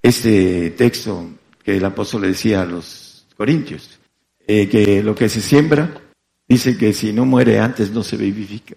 este 0.00 0.70
texto 0.70 1.28
que 1.64 1.76
el 1.76 1.84
apóstol 1.84 2.22
le 2.22 2.28
decía 2.28 2.62
a 2.62 2.66
los 2.66 3.26
corintios, 3.36 3.98
eh, 4.46 4.68
que 4.68 5.02
lo 5.02 5.12
que 5.16 5.28
se 5.28 5.40
siembra, 5.40 6.00
dice 6.48 6.78
que 6.78 6.92
si 6.92 7.12
no 7.12 7.24
muere 7.24 7.58
antes 7.58 7.90
no 7.90 8.04
se 8.04 8.16
vivifica. 8.16 8.76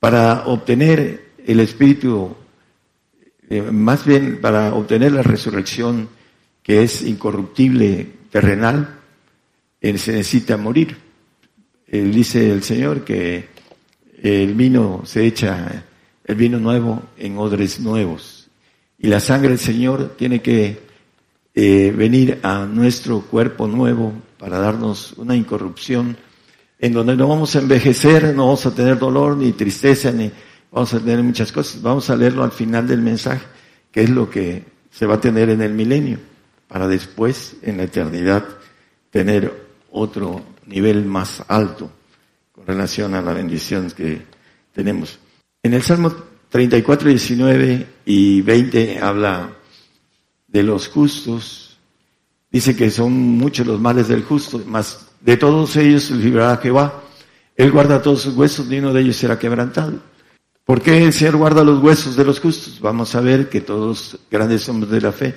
Para 0.00 0.46
obtener 0.46 1.32
el 1.46 1.60
espíritu, 1.60 2.34
eh, 3.50 3.60
más 3.60 4.06
bien 4.06 4.40
para 4.40 4.72
obtener 4.74 5.12
la 5.12 5.22
resurrección 5.22 6.08
que 6.62 6.82
es 6.82 7.02
incorruptible, 7.02 8.08
terrenal, 8.30 9.00
eh, 9.82 9.98
se 9.98 10.12
necesita 10.12 10.56
morir. 10.56 10.96
dice 11.86 12.50
el 12.50 12.62
Señor 12.62 13.04
que 13.04 13.48
el 14.22 14.54
vino 14.54 15.02
se 15.04 15.26
echa, 15.26 15.84
el 16.24 16.36
vino 16.36 16.58
nuevo 16.58 17.02
en 17.18 17.36
odres 17.36 17.78
nuevos 17.78 18.41
y 19.02 19.08
la 19.08 19.18
sangre 19.18 19.48
del 19.48 19.58
Señor 19.58 20.14
tiene 20.16 20.40
que 20.40 20.80
eh, 21.54 21.92
venir 21.94 22.38
a 22.44 22.64
nuestro 22.66 23.22
cuerpo 23.22 23.66
nuevo 23.66 24.12
para 24.38 24.60
darnos 24.60 25.14
una 25.14 25.34
incorrupción 25.34 26.16
en 26.78 26.92
donde 26.92 27.16
no 27.16 27.26
vamos 27.26 27.54
a 27.56 27.58
envejecer, 27.58 28.32
no 28.32 28.46
vamos 28.46 28.64
a 28.64 28.74
tener 28.74 28.98
dolor 29.00 29.36
ni 29.36 29.52
tristeza, 29.52 30.12
ni 30.12 30.30
vamos 30.70 30.94
a 30.94 31.00
tener 31.00 31.20
muchas 31.20 31.50
cosas. 31.50 31.82
Vamos 31.82 32.10
a 32.10 32.16
leerlo 32.16 32.44
al 32.44 32.52
final 32.52 32.86
del 32.86 33.02
mensaje, 33.02 33.44
que 33.90 34.02
es 34.02 34.10
lo 34.10 34.30
que 34.30 34.64
se 34.90 35.04
va 35.04 35.14
a 35.14 35.20
tener 35.20 35.50
en 35.50 35.62
el 35.62 35.72
milenio, 35.74 36.20
para 36.68 36.86
después, 36.86 37.56
en 37.62 37.78
la 37.78 37.84
eternidad, 37.84 38.44
tener 39.10 39.66
otro 39.90 40.42
nivel 40.66 41.04
más 41.04 41.42
alto 41.48 41.90
con 42.52 42.64
relación 42.66 43.14
a 43.14 43.22
la 43.22 43.32
bendición 43.32 43.90
que 43.90 44.22
tenemos. 44.72 45.18
En 45.60 45.74
el 45.74 45.82
Salmo 45.82 46.14
34, 46.52 47.08
19 47.08 47.86
y 48.04 48.42
20 48.42 48.98
habla 49.00 49.56
de 50.46 50.62
los 50.62 50.88
justos. 50.88 51.78
Dice 52.50 52.76
que 52.76 52.90
son 52.90 53.10
muchos 53.14 53.66
los 53.66 53.80
males 53.80 54.08
del 54.08 54.22
justo, 54.22 54.62
mas 54.66 55.06
de 55.22 55.38
todos 55.38 55.74
ellos 55.76 56.10
librará 56.10 56.58
Jehová. 56.58 57.04
Él 57.56 57.72
guarda 57.72 58.02
todos 58.02 58.20
sus 58.20 58.36
huesos, 58.36 58.66
ni 58.66 58.80
uno 58.80 58.92
de 58.92 59.00
ellos 59.00 59.16
será 59.16 59.38
quebrantado. 59.38 59.94
¿Por 60.66 60.82
qué 60.82 61.02
el 61.02 61.14
Señor 61.14 61.36
guarda 61.36 61.64
los 61.64 61.82
huesos 61.82 62.16
de 62.16 62.24
los 62.26 62.38
justos? 62.38 62.78
Vamos 62.80 63.14
a 63.14 63.22
ver 63.22 63.48
que 63.48 63.62
todos 63.62 64.18
grandes 64.30 64.68
hombres 64.68 64.92
de 64.92 65.00
la 65.00 65.12
fe 65.12 65.34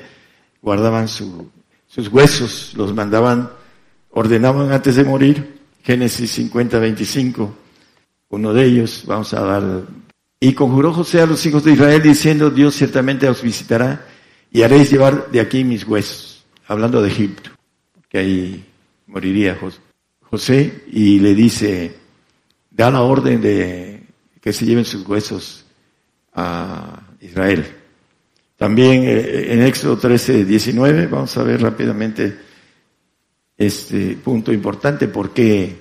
guardaban 0.62 1.08
sus 1.08 2.10
huesos, 2.12 2.74
los 2.76 2.94
mandaban, 2.94 3.52
ordenaban 4.10 4.70
antes 4.74 4.98
de 4.98 5.06
morir. 5.06 5.62
Génesis 5.82 6.30
50, 6.32 6.78
25. 6.78 7.56
Uno 8.32 8.54
de 8.54 8.66
ellos, 8.66 9.04
vamos 9.08 9.34
a 9.34 9.40
dar. 9.40 9.84
Y 10.46 10.54
conjuró 10.54 10.94
José 10.94 11.22
a 11.22 11.26
los 11.26 11.44
hijos 11.48 11.64
de 11.64 11.72
Israel 11.72 12.04
diciendo, 12.04 12.52
Dios 12.52 12.76
ciertamente 12.76 13.28
os 13.28 13.42
visitará 13.42 14.06
y 14.52 14.62
haréis 14.62 14.92
llevar 14.92 15.32
de 15.32 15.40
aquí 15.40 15.64
mis 15.64 15.88
huesos. 15.88 16.46
Hablando 16.68 17.02
de 17.02 17.10
Egipto, 17.10 17.50
que 18.08 18.20
ahí 18.20 18.66
moriría 19.08 19.58
José, 20.22 20.84
y 20.92 21.20
le 21.20 21.34
dice, 21.34 21.96
da 22.70 22.92
la 22.92 23.02
orden 23.02 23.42
de 23.42 24.04
que 24.40 24.54
se 24.54 24.68
lleven 24.68 24.86
sus 24.86 25.04
huesos 25.08 25.66
a 26.36 27.02
Israel. 27.22 27.66
También 28.56 29.02
eh, 29.04 29.52
en 29.52 29.64
Éxodo 29.64 29.98
13, 29.98 30.46
19, 30.46 31.08
vamos 31.08 31.36
a 31.38 31.44
ver 31.44 31.60
rápidamente 31.64 32.38
este 33.58 34.16
punto 34.24 34.54
importante, 34.54 35.08
porque 35.08 35.76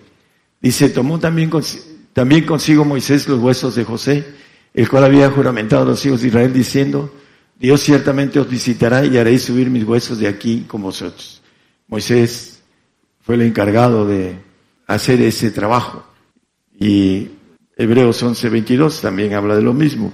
dice, 0.58 0.88
tomó 0.88 1.18
también, 1.18 1.50
también 2.14 2.46
consigo 2.46 2.86
Moisés 2.86 3.28
los 3.28 3.40
huesos 3.40 3.74
de 3.74 3.84
José, 3.84 4.43
el 4.74 4.88
cual 4.88 5.04
había 5.04 5.30
juramentado 5.30 5.82
a 5.82 5.86
los 5.86 6.04
hijos 6.04 6.20
de 6.20 6.28
Israel 6.28 6.52
diciendo, 6.52 7.14
Dios 7.58 7.80
ciertamente 7.80 8.40
os 8.40 8.50
visitará 8.50 9.04
y 9.06 9.16
haréis 9.16 9.44
subir 9.44 9.70
mis 9.70 9.84
huesos 9.84 10.18
de 10.18 10.26
aquí 10.26 10.64
con 10.66 10.82
vosotros. 10.82 11.40
Moisés 11.86 12.62
fue 13.22 13.36
el 13.36 13.42
encargado 13.42 14.06
de 14.06 14.36
hacer 14.86 15.22
ese 15.22 15.52
trabajo. 15.52 16.04
Y 16.78 17.30
Hebreos 17.76 18.22
11:22 18.22 19.00
también 19.00 19.34
habla 19.34 19.54
de 19.54 19.62
lo 19.62 19.72
mismo. 19.72 20.12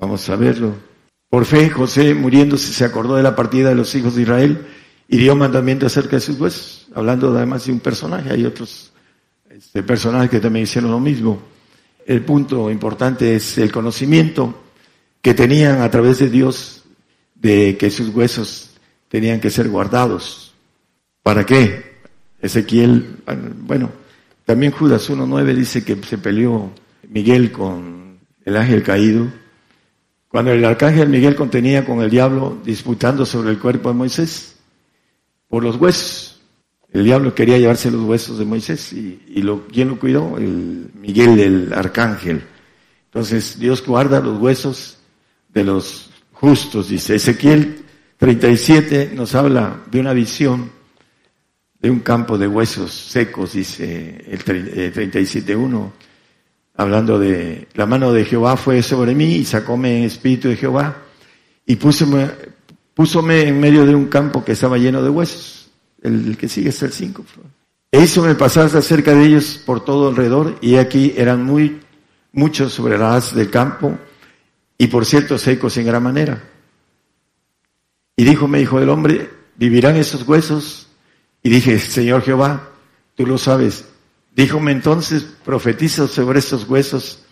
Vamos 0.00 0.28
a 0.28 0.36
verlo. 0.36 0.74
Por 1.30 1.44
fe, 1.44 1.70
José, 1.70 2.14
muriéndose, 2.14 2.72
se 2.72 2.84
acordó 2.84 3.14
de 3.14 3.22
la 3.22 3.36
partida 3.36 3.68
de 3.68 3.76
los 3.76 3.94
hijos 3.94 4.16
de 4.16 4.22
Israel 4.22 4.66
y 5.08 5.16
dio 5.18 5.36
mandamiento 5.36 5.86
acerca 5.86 6.16
de 6.16 6.20
sus 6.20 6.38
huesos, 6.38 6.88
hablando 6.94 7.34
además 7.34 7.64
de 7.64 7.72
un 7.72 7.80
personaje. 7.80 8.30
Hay 8.30 8.44
otros 8.44 8.92
este, 9.48 9.82
personajes 9.82 10.30
que 10.30 10.40
también 10.40 10.64
hicieron 10.64 10.90
lo 10.90 11.00
mismo. 11.00 11.51
El 12.06 12.24
punto 12.24 12.70
importante 12.70 13.36
es 13.36 13.58
el 13.58 13.70
conocimiento 13.70 14.62
que 15.20 15.34
tenían 15.34 15.80
a 15.80 15.90
través 15.90 16.18
de 16.18 16.28
Dios 16.28 16.82
de 17.34 17.76
que 17.78 17.90
sus 17.90 18.08
huesos 18.08 18.70
tenían 19.08 19.40
que 19.40 19.50
ser 19.50 19.68
guardados. 19.68 20.54
¿Para 21.22 21.46
qué? 21.46 22.00
Ezequiel, 22.40 23.18
bueno, 23.58 23.90
también 24.44 24.72
Judas 24.72 25.08
1.9 25.08 25.54
dice 25.54 25.84
que 25.84 25.96
se 26.02 26.18
peleó 26.18 26.72
Miguel 27.08 27.52
con 27.52 28.18
el 28.44 28.56
ángel 28.56 28.82
caído. 28.82 29.28
Cuando 30.28 30.50
el 30.52 30.64
arcángel 30.64 31.08
Miguel 31.08 31.36
contenía 31.36 31.84
con 31.84 32.00
el 32.00 32.10
diablo 32.10 32.58
disputando 32.64 33.24
sobre 33.24 33.50
el 33.50 33.58
cuerpo 33.58 33.90
de 33.90 33.94
Moisés 33.94 34.56
por 35.48 35.62
los 35.62 35.76
huesos. 35.76 36.31
El 36.92 37.04
diablo 37.04 37.34
quería 37.34 37.58
llevarse 37.58 37.90
los 37.90 38.02
huesos 38.02 38.38
de 38.38 38.44
Moisés 38.44 38.92
y, 38.92 39.22
y 39.28 39.42
lo, 39.42 39.66
¿quién 39.66 39.88
lo 39.88 39.98
cuidó? 39.98 40.36
El 40.36 40.90
Miguel, 40.94 41.40
el 41.40 41.72
arcángel. 41.72 42.42
Entonces 43.06 43.58
Dios 43.58 43.84
guarda 43.84 44.20
los 44.20 44.40
huesos 44.40 44.98
de 45.52 45.64
los 45.64 46.10
justos, 46.32 46.88
dice. 46.88 47.14
Ezequiel 47.14 47.84
37 48.18 49.12
nos 49.14 49.34
habla 49.34 49.80
de 49.90 50.00
una 50.00 50.12
visión 50.12 50.70
de 51.80 51.90
un 51.90 52.00
campo 52.00 52.38
de 52.38 52.46
huesos 52.46 52.92
secos, 52.92 53.54
dice 53.54 54.24
el 54.28 54.44
37.1, 54.44 55.86
eh, 55.86 55.90
hablando 56.76 57.18
de 57.18 57.66
la 57.74 57.86
mano 57.86 58.12
de 58.12 58.24
Jehová 58.24 58.56
fue 58.56 58.82
sobre 58.82 59.14
mí 59.14 59.34
y 59.34 59.44
sacóme 59.44 60.04
espíritu 60.04 60.48
de 60.48 60.56
Jehová 60.56 60.96
y 61.66 61.74
púsome, 61.76 62.30
púsome 62.94 63.48
en 63.48 63.58
medio 63.58 63.84
de 63.84 63.94
un 63.94 64.06
campo 64.06 64.44
que 64.44 64.52
estaba 64.52 64.78
lleno 64.78 65.02
de 65.02 65.10
huesos. 65.10 65.61
El, 66.02 66.36
que 66.36 66.48
sigue 66.48 66.70
es 66.70 66.82
el 66.82 66.92
5. 66.92 67.24
E 67.90 68.00
hízome 68.00 68.34
pasar 68.34 68.70
cerca 68.82 69.14
de 69.14 69.24
ellos 69.24 69.60
por 69.64 69.84
todo 69.84 70.08
alrededor 70.08 70.58
y 70.60 70.76
aquí 70.76 71.14
eran 71.16 71.44
muy 71.44 71.80
muchos 72.32 72.72
sobre 72.72 72.98
las 72.98 73.34
del 73.34 73.50
campo 73.50 73.98
y 74.78 74.86
por 74.88 75.06
cierto 75.06 75.38
secos 75.38 75.76
en 75.76 75.86
gran 75.86 76.02
manera. 76.02 76.42
Y 78.16 78.24
díjome, 78.24 78.60
hijo 78.60 78.80
del 78.80 78.88
hombre, 78.88 79.30
¿vivirán 79.56 79.96
esos 79.96 80.26
huesos? 80.26 80.88
Y 81.42 81.50
dije, 81.50 81.78
Señor 81.78 82.22
Jehová, 82.22 82.70
tú 83.14 83.26
lo 83.26 83.38
sabes. 83.38 83.84
Díjome 84.34 84.72
entonces, 84.72 85.22
profetiza 85.44 86.08
sobre 86.08 86.38
estos 86.38 86.68
huesos 86.68 87.22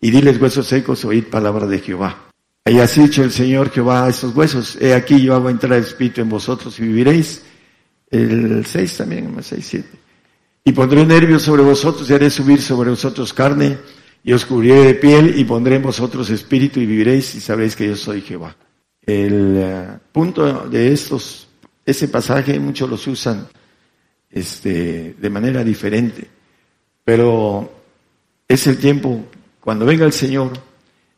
y 0.00 0.10
diles 0.10 0.40
huesos 0.40 0.66
secos, 0.66 1.04
oíd 1.04 1.24
palabra 1.24 1.66
de 1.66 1.78
Jehová. 1.78 2.28
Y 2.66 2.78
así 2.80 3.02
dicho 3.02 3.22
el 3.22 3.32
Señor 3.32 3.70
Jehová 3.70 4.04
a 4.04 4.08
estos 4.10 4.34
huesos, 4.34 4.76
he 4.80 4.94
aquí 4.94 5.20
yo 5.22 5.34
hago 5.34 5.48
entrar 5.48 5.72
el 5.74 5.84
Espíritu 5.84 6.20
en 6.20 6.28
vosotros 6.28 6.78
y 6.78 6.82
viviréis. 6.82 7.42
El 8.10 8.64
6 8.64 8.96
también, 8.96 9.34
el 9.36 9.44
6, 9.44 9.66
7. 9.66 9.88
Y 10.64 10.72
pondré 10.72 11.04
nervios 11.04 11.42
sobre 11.42 11.62
vosotros 11.62 12.08
y 12.08 12.14
haré 12.14 12.30
subir 12.30 12.60
sobre 12.60 12.90
vosotros 12.90 13.32
carne 13.32 13.78
y 14.22 14.32
os 14.32 14.44
cubriré 14.44 14.80
de 14.84 14.94
piel 14.94 15.38
y 15.38 15.44
pondré 15.44 15.76
en 15.76 15.82
vosotros 15.82 16.28
espíritu 16.30 16.80
y 16.80 16.86
viviréis 16.86 17.34
y 17.34 17.40
sabréis 17.40 17.76
que 17.76 17.86
yo 17.86 17.96
soy 17.96 18.20
Jehová. 18.20 18.56
El 19.02 19.56
eh, 19.56 19.98
punto 20.12 20.68
de 20.68 20.92
estos, 20.92 21.48
ese 21.84 22.08
pasaje 22.08 22.58
muchos 22.58 22.90
los 22.90 23.06
usan 23.06 23.48
este, 24.30 25.14
de 25.18 25.30
manera 25.30 25.64
diferente. 25.64 26.28
Pero 27.04 27.72
es 28.46 28.66
el 28.66 28.78
tiempo, 28.78 29.24
cuando 29.60 29.86
venga 29.86 30.04
el 30.04 30.12
Señor, 30.12 30.52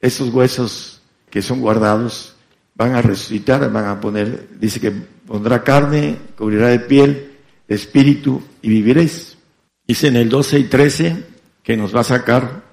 esos 0.00 0.33
huesos 0.33 1.03
que 1.29 1.42
son 1.42 1.61
guardados 1.61 2.37
van 2.74 2.94
a 2.94 3.03
resucitar, 3.03 3.70
van 3.72 3.87
a 3.87 4.00
poner, 4.00 4.48
dice 4.59 4.81
que 4.81 4.92
pondrá 5.30 5.62
carne, 5.62 6.18
cubrirá 6.36 6.70
de 6.70 6.80
piel, 6.80 7.30
espíritu 7.68 8.42
y 8.62 8.68
viviréis. 8.68 9.38
Dice 9.86 10.08
en 10.08 10.16
el 10.16 10.28
12 10.28 10.58
y 10.58 10.64
13 10.64 11.24
que 11.62 11.76
nos 11.76 11.94
va 11.94 12.00
a 12.00 12.04
sacar 12.04 12.64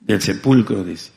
del 0.00 0.22
sepulcro, 0.22 0.82
dice. 0.82 1.10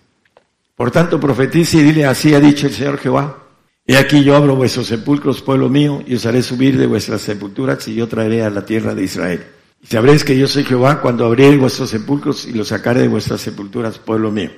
Por 0.76 0.92
tanto, 0.92 1.22
profetice 1.22 1.78
y 1.78 1.84
dile, 1.84 2.06
así 2.06 2.34
ha 2.34 2.42
dicho 2.42 2.68
el 2.68 2.74
Señor 2.74 2.98
Jehová, 2.98 3.46
He 3.88 3.96
aquí 3.96 4.26
yo 4.26 4.36
abro 4.36 4.58
vuestros 4.58 4.88
sepulcros, 4.88 5.42
pueblo 5.42 5.70
mío, 5.70 6.04
y 6.06 6.16
os 6.16 6.26
haré 6.26 6.44
subir 6.44 6.78
de 6.78 6.88
vuestras 6.88 7.22
sepulturas 7.22 7.88
y 7.88 7.96
yo 7.96 8.10
traeré 8.10 8.44
a 8.44 8.50
la 8.50 8.66
tierra 8.66 8.94
de 8.94 9.06
Israel. 9.06 9.42
Y 9.82 9.88
sabréis 9.88 10.26
que 10.26 10.38
yo 10.38 10.50
soy 10.50 10.66
Jehová 10.66 11.00
cuando 11.00 11.26
abriré 11.26 11.56
vuestros 11.56 11.92
sepulcros 11.92 12.46
y 12.46 12.52
los 12.52 12.68
sacaré 12.68 13.04
de 13.04 13.08
vuestras 13.08 13.40
sepulturas, 13.40 14.00
pueblo 14.00 14.32
mío. 14.32 14.52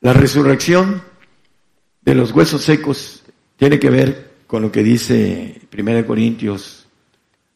La 0.00 0.14
resurrección 0.14 1.02
de 2.00 2.14
los 2.14 2.32
huesos 2.32 2.62
secos 2.62 3.22
tiene 3.58 3.78
que 3.78 3.90
ver 3.90 4.31
con 4.52 4.60
lo 4.60 4.70
que 4.70 4.82
dice 4.82 5.62
1 5.74 6.06
Corintios, 6.06 6.86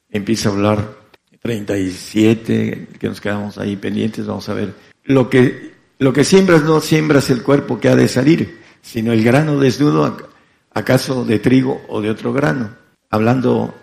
empieza 0.09 0.49
a 0.49 0.53
hablar 0.53 0.97
37, 1.43 2.89
que 2.99 3.09
nos 3.09 3.21
quedamos 3.21 3.59
ahí 3.59 3.77
pendientes, 3.77 4.27
vamos 4.27 4.49
a 4.49 4.55
ver. 4.55 4.73
Lo 5.05 5.29
que, 5.29 5.73
lo 5.99 6.15
que 6.15 6.25
siembras 6.25 6.63
no 6.63 6.81
siembras 6.81 7.29
el 7.29 7.43
cuerpo 7.43 7.79
que 7.79 7.91
ha 7.91 7.97
de 7.97 8.09
salir, 8.09 8.61
sino 8.81 9.13
el 9.13 9.23
grano 9.23 9.61
desnudo 9.61 10.31
¿Acaso 10.73 11.27
de 11.27 11.39
trigo 11.39 11.83
o 11.89 12.01
de 12.01 12.09
otro 12.09 12.33
grano? 12.33 12.75
Hablando 13.11 13.75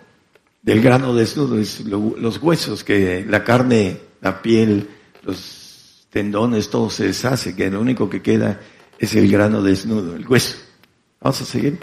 del 0.64 0.82
grano 0.82 1.14
desnudo, 1.14 1.60
es 1.60 1.82
los 1.82 2.42
huesos, 2.42 2.84
que 2.84 3.24
la 3.30 3.44
carne, 3.44 4.00
la 4.22 4.42
piel, 4.42 4.90
los 5.22 6.08
tendones, 6.10 6.68
todo 6.68 6.90
se 6.90 7.06
deshace, 7.06 7.56
que 7.56 7.70
lo 7.70 7.80
único 7.80 8.10
que 8.10 8.24
queda 8.24 8.60
es 8.98 9.14
el 9.14 9.32
grano 9.32 9.62
desnudo, 9.62 10.16
el 10.16 10.28
hueso. 10.28 10.58
Vamos 11.22 11.42
a 11.42 11.46
seguir. 11.46 11.78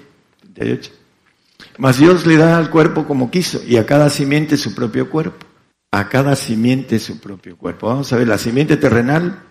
38. 0.54 0.99
Mas 1.78 1.98
Dios 1.98 2.26
le 2.26 2.36
da 2.36 2.58
al 2.58 2.70
cuerpo 2.70 3.06
como 3.06 3.30
quiso 3.30 3.62
y 3.66 3.76
a 3.76 3.86
cada 3.86 4.10
simiente 4.10 4.56
su 4.56 4.74
propio 4.74 5.10
cuerpo. 5.10 5.46
A 5.92 6.08
cada 6.08 6.36
simiente 6.36 6.98
su 6.98 7.18
propio 7.20 7.56
cuerpo. 7.56 7.88
Vamos 7.88 8.12
a 8.12 8.16
ver, 8.16 8.28
la 8.28 8.38
simiente 8.38 8.76
terrenal 8.76 9.42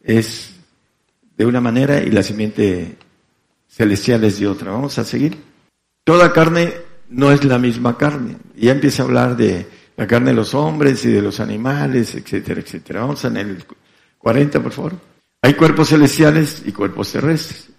es 0.00 0.54
de 1.36 1.46
una 1.46 1.60
manera 1.60 2.00
y 2.02 2.10
la 2.10 2.22
simiente 2.22 2.96
celestiales 3.68 4.38
de 4.38 4.48
otra. 4.48 4.72
Vamos 4.72 4.98
a 4.98 5.04
seguir. 5.04 5.38
Toda 6.04 6.32
carne 6.32 6.72
no 7.08 7.30
es 7.30 7.44
la 7.44 7.58
misma 7.58 7.96
carne. 7.96 8.36
Y 8.56 8.66
ya 8.66 8.72
empieza 8.72 9.02
a 9.02 9.06
hablar 9.06 9.36
de 9.36 9.66
la 9.96 10.06
carne 10.06 10.30
de 10.30 10.36
los 10.36 10.54
hombres 10.54 11.04
y 11.04 11.10
de 11.10 11.22
los 11.22 11.40
animales, 11.40 12.14
etcétera, 12.14 12.60
etcétera. 12.60 13.00
Vamos 13.00 13.24
en 13.24 13.36
el 13.36 13.64
40, 14.18 14.62
por 14.62 14.72
favor. 14.72 14.92
Hay 15.42 15.54
cuerpos 15.54 15.88
celestiales 15.88 16.62
y 16.64 16.72
cuerpos 16.72 17.12
terrestres. 17.12 17.71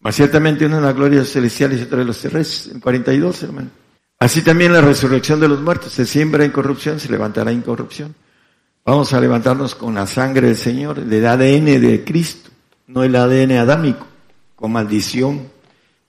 Más 0.00 0.14
ciertamente 0.14 0.66
uno 0.66 0.78
en 0.78 0.84
la 0.84 0.92
gloria 0.92 1.24
celestiales 1.24 1.80
y 1.80 1.82
otro 1.82 1.98
de 1.98 2.04
los 2.04 2.20
terrestres. 2.20 2.72
En 2.72 2.80
42, 2.80 3.42
hermano. 3.42 3.70
Así 4.18 4.42
también 4.42 4.72
la 4.72 4.80
resurrección 4.80 5.40
de 5.40 5.48
los 5.48 5.60
muertos. 5.60 5.92
Se 5.92 6.06
siembra 6.06 6.44
en 6.44 6.50
corrupción, 6.50 6.98
se 6.98 7.10
levantará 7.10 7.50
en 7.52 7.62
corrupción. 7.62 8.14
Vamos 8.84 9.12
a 9.12 9.20
levantarnos 9.20 9.74
con 9.74 9.94
la 9.94 10.06
sangre 10.06 10.46
del 10.48 10.56
Señor, 10.56 11.04
del 11.04 11.26
ADN 11.26 11.80
de 11.80 12.04
Cristo, 12.04 12.50
no 12.86 13.04
el 13.04 13.14
ADN 13.14 13.52
adámico, 13.52 14.06
con 14.56 14.72
maldición 14.72 15.48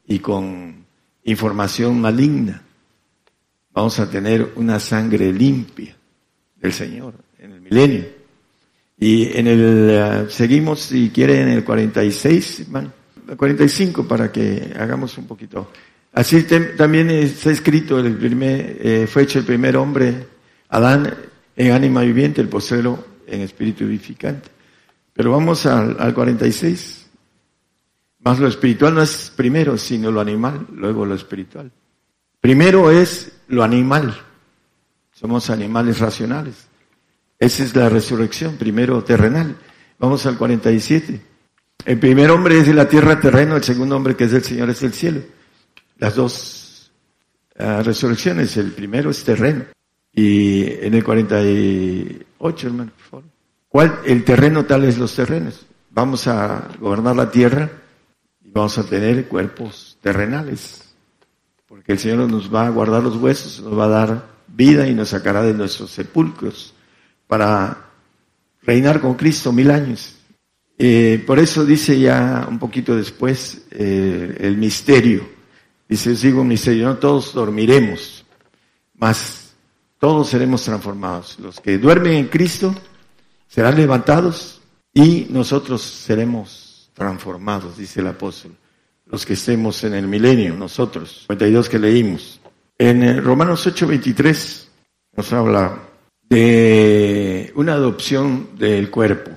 y 0.08 0.19
con 0.19 0.86
información 1.23 1.99
maligna. 1.99 2.63
Vamos 3.73 3.99
a 3.99 4.10
tener 4.10 4.54
una 4.56 4.80
sangre 4.80 5.32
limpia 5.34 5.95
del 6.56 6.73
Señor 6.73 7.15
en 7.38 7.52
el 7.52 7.62
milenio. 7.62 8.06
Y 8.97 9.38
en 9.38 9.47
el, 9.47 9.89
eh, 9.91 10.25
seguimos, 10.30 10.80
si 10.80 11.10
quiere, 11.10 11.41
en 11.41 11.49
el 11.49 11.63
46, 11.63 12.62
hermano, 12.62 12.93
45 13.35 14.07
para 14.07 14.31
que 14.31 14.73
hagamos 14.77 15.17
un 15.17 15.27
poquito. 15.27 15.71
Así 16.13 16.43
también 16.43 17.09
está 17.11 17.51
escrito, 17.51 17.99
el 17.99 18.15
primer, 18.17 18.77
eh, 18.79 19.07
fue 19.07 19.23
hecho 19.23 19.39
el 19.39 19.45
primer 19.45 19.77
hombre, 19.77 20.27
Adán, 20.69 21.13
en 21.55 21.71
ánima 21.71 22.01
viviente, 22.01 22.41
el 22.41 22.49
postrero 22.49 23.05
en 23.27 23.41
espíritu 23.41 23.85
vivificante. 23.85 24.49
Pero 25.13 25.31
vamos 25.31 25.65
al, 25.65 25.97
al 25.99 26.13
46. 26.13 27.07
Más 28.19 28.39
lo 28.39 28.47
espiritual 28.47 28.95
no 28.95 29.01
es 29.01 29.31
primero, 29.35 29.77
sino 29.77 30.11
lo 30.11 30.19
animal, 30.19 30.67
luego 30.73 31.05
lo 31.05 31.15
espiritual. 31.15 31.71
Primero 32.41 32.91
es 32.91 33.31
lo 33.47 33.63
animal. 33.63 34.17
Somos 35.11 35.49
animales 35.49 35.99
racionales. 35.99 36.67
Esa 37.37 37.63
es 37.63 37.75
la 37.75 37.89
resurrección, 37.89 38.57
primero 38.57 39.03
terrenal. 39.03 39.55
Vamos 39.99 40.25
al 40.25 40.37
47. 40.37 41.28
El 41.85 41.97
primer 41.99 42.29
hombre 42.31 42.59
es 42.59 42.67
de 42.67 42.73
la 42.73 42.87
tierra 42.87 43.19
terreno, 43.19 43.55
el 43.55 43.63
segundo 43.63 43.95
hombre 43.95 44.15
que 44.15 44.25
es 44.25 44.31
del 44.31 44.43
Señor 44.43 44.69
es 44.69 44.81
del 44.81 44.93
cielo. 44.93 45.21
Las 45.97 46.15
dos 46.15 46.91
ah, 47.57 47.81
resurrecciones, 47.83 48.55
el 48.57 48.71
primero 48.71 49.09
es 49.09 49.23
terreno. 49.23 49.65
Y 50.13 50.63
en 50.85 50.93
el 50.93 51.03
48, 51.03 52.67
hermano, 52.67 52.91
por 52.91 53.05
favor. 53.05 53.25
¿Cuál? 53.69 53.99
El 54.05 54.23
terreno 54.23 54.65
tal 54.65 54.83
es 54.83 54.97
los 54.97 55.15
terrenos. 55.15 55.65
Vamos 55.91 56.27
a 56.27 56.67
gobernar 56.79 57.15
la 57.15 57.31
tierra 57.31 57.69
y 58.43 58.51
vamos 58.51 58.77
a 58.77 58.83
tener 58.83 59.27
cuerpos 59.27 59.97
terrenales. 60.01 60.93
Porque 61.67 61.93
el 61.93 61.99
Señor 61.99 62.29
nos 62.29 62.53
va 62.53 62.67
a 62.67 62.71
guardar 62.71 63.03
los 63.03 63.15
huesos, 63.15 63.61
nos 63.61 63.77
va 63.77 63.85
a 63.85 63.89
dar 63.89 64.25
vida 64.47 64.87
y 64.87 64.95
nos 64.95 65.09
sacará 65.09 65.43
de 65.43 65.53
nuestros 65.53 65.91
sepulcros 65.91 66.73
para 67.27 67.89
reinar 68.63 68.99
con 68.99 69.13
Cristo 69.13 69.53
mil 69.53 69.71
años. 69.71 70.18
Eh, 70.81 71.21
por 71.27 71.39
eso 71.39 71.65
dice 71.65 71.99
ya 71.99 72.47
un 72.49 72.57
poquito 72.57 72.95
después 72.95 73.63
eh, 73.71 74.37
el 74.39 74.55
misterio. 74.55 75.27
Dice, 75.89 76.15
sigo 76.15 76.41
un 76.41 76.47
misterio, 76.47 76.85
no 76.85 76.97
todos 76.97 77.33
dormiremos, 77.33 78.25
mas 78.95 79.55
todos 79.97 80.29
seremos 80.29 80.63
transformados. 80.63 81.37
Los 81.39 81.59
que 81.59 81.77
duermen 81.77 82.13
en 82.13 82.27
Cristo 82.27 82.73
serán 83.47 83.75
levantados 83.75 84.61
y 84.93 85.27
nosotros 85.29 85.81
seremos 85.81 86.89
transformados, 86.93 87.77
dice 87.77 87.99
el 87.99 88.07
apóstol. 88.07 88.55
Los 89.05 89.25
que 89.25 89.33
estemos 89.33 89.83
en 89.83 89.95
el 89.95 90.07
milenio, 90.07 90.55
nosotros, 90.55 91.25
52 91.27 91.67
que 91.67 91.79
leímos. 91.79 92.39
En 92.77 93.03
eh, 93.03 93.19
Romanos 93.19 93.67
8:23 93.67 94.67
nos 95.17 95.33
habla 95.33 95.77
de 96.29 97.51
una 97.55 97.73
adopción 97.73 98.51
del 98.57 98.89
cuerpo. 98.89 99.31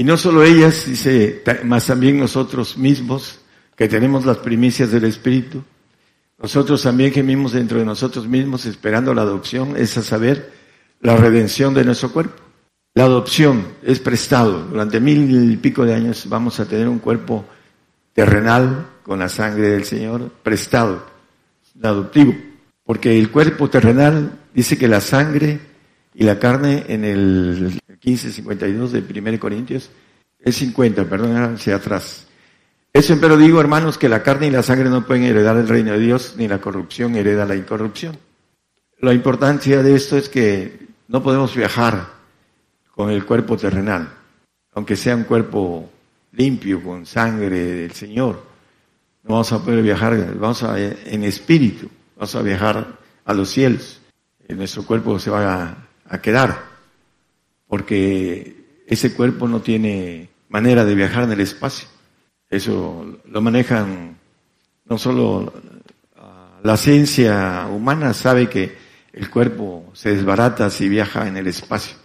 Y 0.00 0.04
no 0.04 0.16
solo 0.16 0.44
ellas, 0.44 0.86
dice, 0.86 1.42
más 1.64 1.86
también 1.86 2.18
nosotros 2.18 2.78
mismos, 2.78 3.40
que 3.76 3.88
tenemos 3.88 4.24
las 4.24 4.38
primicias 4.38 4.92
del 4.92 5.04
Espíritu, 5.04 5.64
nosotros 6.38 6.84
también 6.84 7.12
gemimos 7.12 7.50
dentro 7.50 7.80
de 7.80 7.84
nosotros 7.84 8.28
mismos 8.28 8.64
esperando 8.64 9.12
la 9.12 9.22
adopción, 9.22 9.76
es 9.76 9.98
a 9.98 10.04
saber, 10.04 10.52
la 11.00 11.16
redención 11.16 11.74
de 11.74 11.84
nuestro 11.84 12.12
cuerpo. 12.12 12.40
La 12.94 13.04
adopción 13.04 13.66
es 13.82 13.98
prestado. 13.98 14.64
Durante 14.66 15.00
mil 15.00 15.52
y 15.52 15.56
pico 15.56 15.84
de 15.84 15.94
años 15.94 16.28
vamos 16.28 16.60
a 16.60 16.66
tener 16.66 16.88
un 16.88 17.00
cuerpo 17.00 17.44
terrenal 18.12 18.86
con 19.02 19.18
la 19.18 19.28
sangre 19.28 19.68
del 19.70 19.84
Señor 19.84 20.30
prestado, 20.42 21.06
adoptivo. 21.82 22.34
Porque 22.84 23.18
el 23.18 23.30
cuerpo 23.30 23.68
terrenal 23.68 24.32
dice 24.54 24.78
que 24.78 24.88
la 24.88 25.00
sangre 25.00 25.60
y 26.18 26.24
la 26.24 26.40
carne 26.40 26.84
en 26.88 27.04
el 27.04 27.80
1552 27.86 28.90
de 28.90 29.20
1 29.20 29.38
Corintios 29.38 29.88
es 30.40 30.56
50, 30.56 31.04
perdón, 31.04 31.36
hacia 31.36 31.76
atrás. 31.76 32.26
Eso 32.92 33.16
pero 33.20 33.36
digo, 33.36 33.60
hermanos, 33.60 33.98
que 33.98 34.08
la 34.08 34.24
carne 34.24 34.48
y 34.48 34.50
la 34.50 34.64
sangre 34.64 34.90
no 34.90 35.06
pueden 35.06 35.22
heredar 35.22 35.56
el 35.56 35.68
reino 35.68 35.92
de 35.92 36.00
Dios, 36.00 36.34
ni 36.36 36.48
la 36.48 36.60
corrupción 36.60 37.14
hereda 37.14 37.46
la 37.46 37.54
incorrupción. 37.54 38.18
La 38.98 39.14
importancia 39.14 39.80
de 39.80 39.94
esto 39.94 40.16
es 40.16 40.28
que 40.28 40.88
no 41.06 41.22
podemos 41.22 41.54
viajar 41.54 42.08
con 42.90 43.10
el 43.10 43.24
cuerpo 43.24 43.56
terrenal, 43.56 44.08
aunque 44.72 44.96
sea 44.96 45.14
un 45.14 45.22
cuerpo 45.22 45.88
limpio, 46.32 46.82
con 46.82 47.06
sangre 47.06 47.60
del 47.60 47.92
Señor. 47.92 48.42
No 49.22 49.34
vamos 49.34 49.52
a 49.52 49.62
poder 49.62 49.84
viajar, 49.84 50.34
vamos 50.34 50.64
a, 50.64 50.80
en 50.80 51.22
espíritu, 51.22 51.88
vamos 52.16 52.34
a 52.34 52.42
viajar 52.42 52.98
a 53.24 53.34
los 53.34 53.50
cielos. 53.50 54.00
Nuestro 54.48 54.82
cuerpo 54.82 55.16
se 55.20 55.30
va 55.30 55.62
a 55.62 55.87
a 56.08 56.20
quedar, 56.20 56.64
porque 57.66 58.82
ese 58.86 59.12
cuerpo 59.14 59.46
no 59.46 59.60
tiene 59.60 60.28
manera 60.48 60.84
de 60.84 60.94
viajar 60.94 61.24
en 61.24 61.32
el 61.32 61.40
espacio. 61.40 61.88
Eso 62.48 63.20
lo 63.26 63.40
manejan 63.40 64.16
no 64.86 64.98
solo 64.98 65.52
ah, 66.16 66.58
la 66.62 66.76
ciencia 66.76 67.66
humana, 67.70 68.14
sabe 68.14 68.48
que 68.48 68.74
el 69.12 69.28
cuerpo 69.30 69.90
se 69.92 70.14
desbarata 70.14 70.70
si 70.70 70.88
viaja 70.88 71.28
en 71.28 71.36
el 71.36 71.46
espacio. 71.46 71.96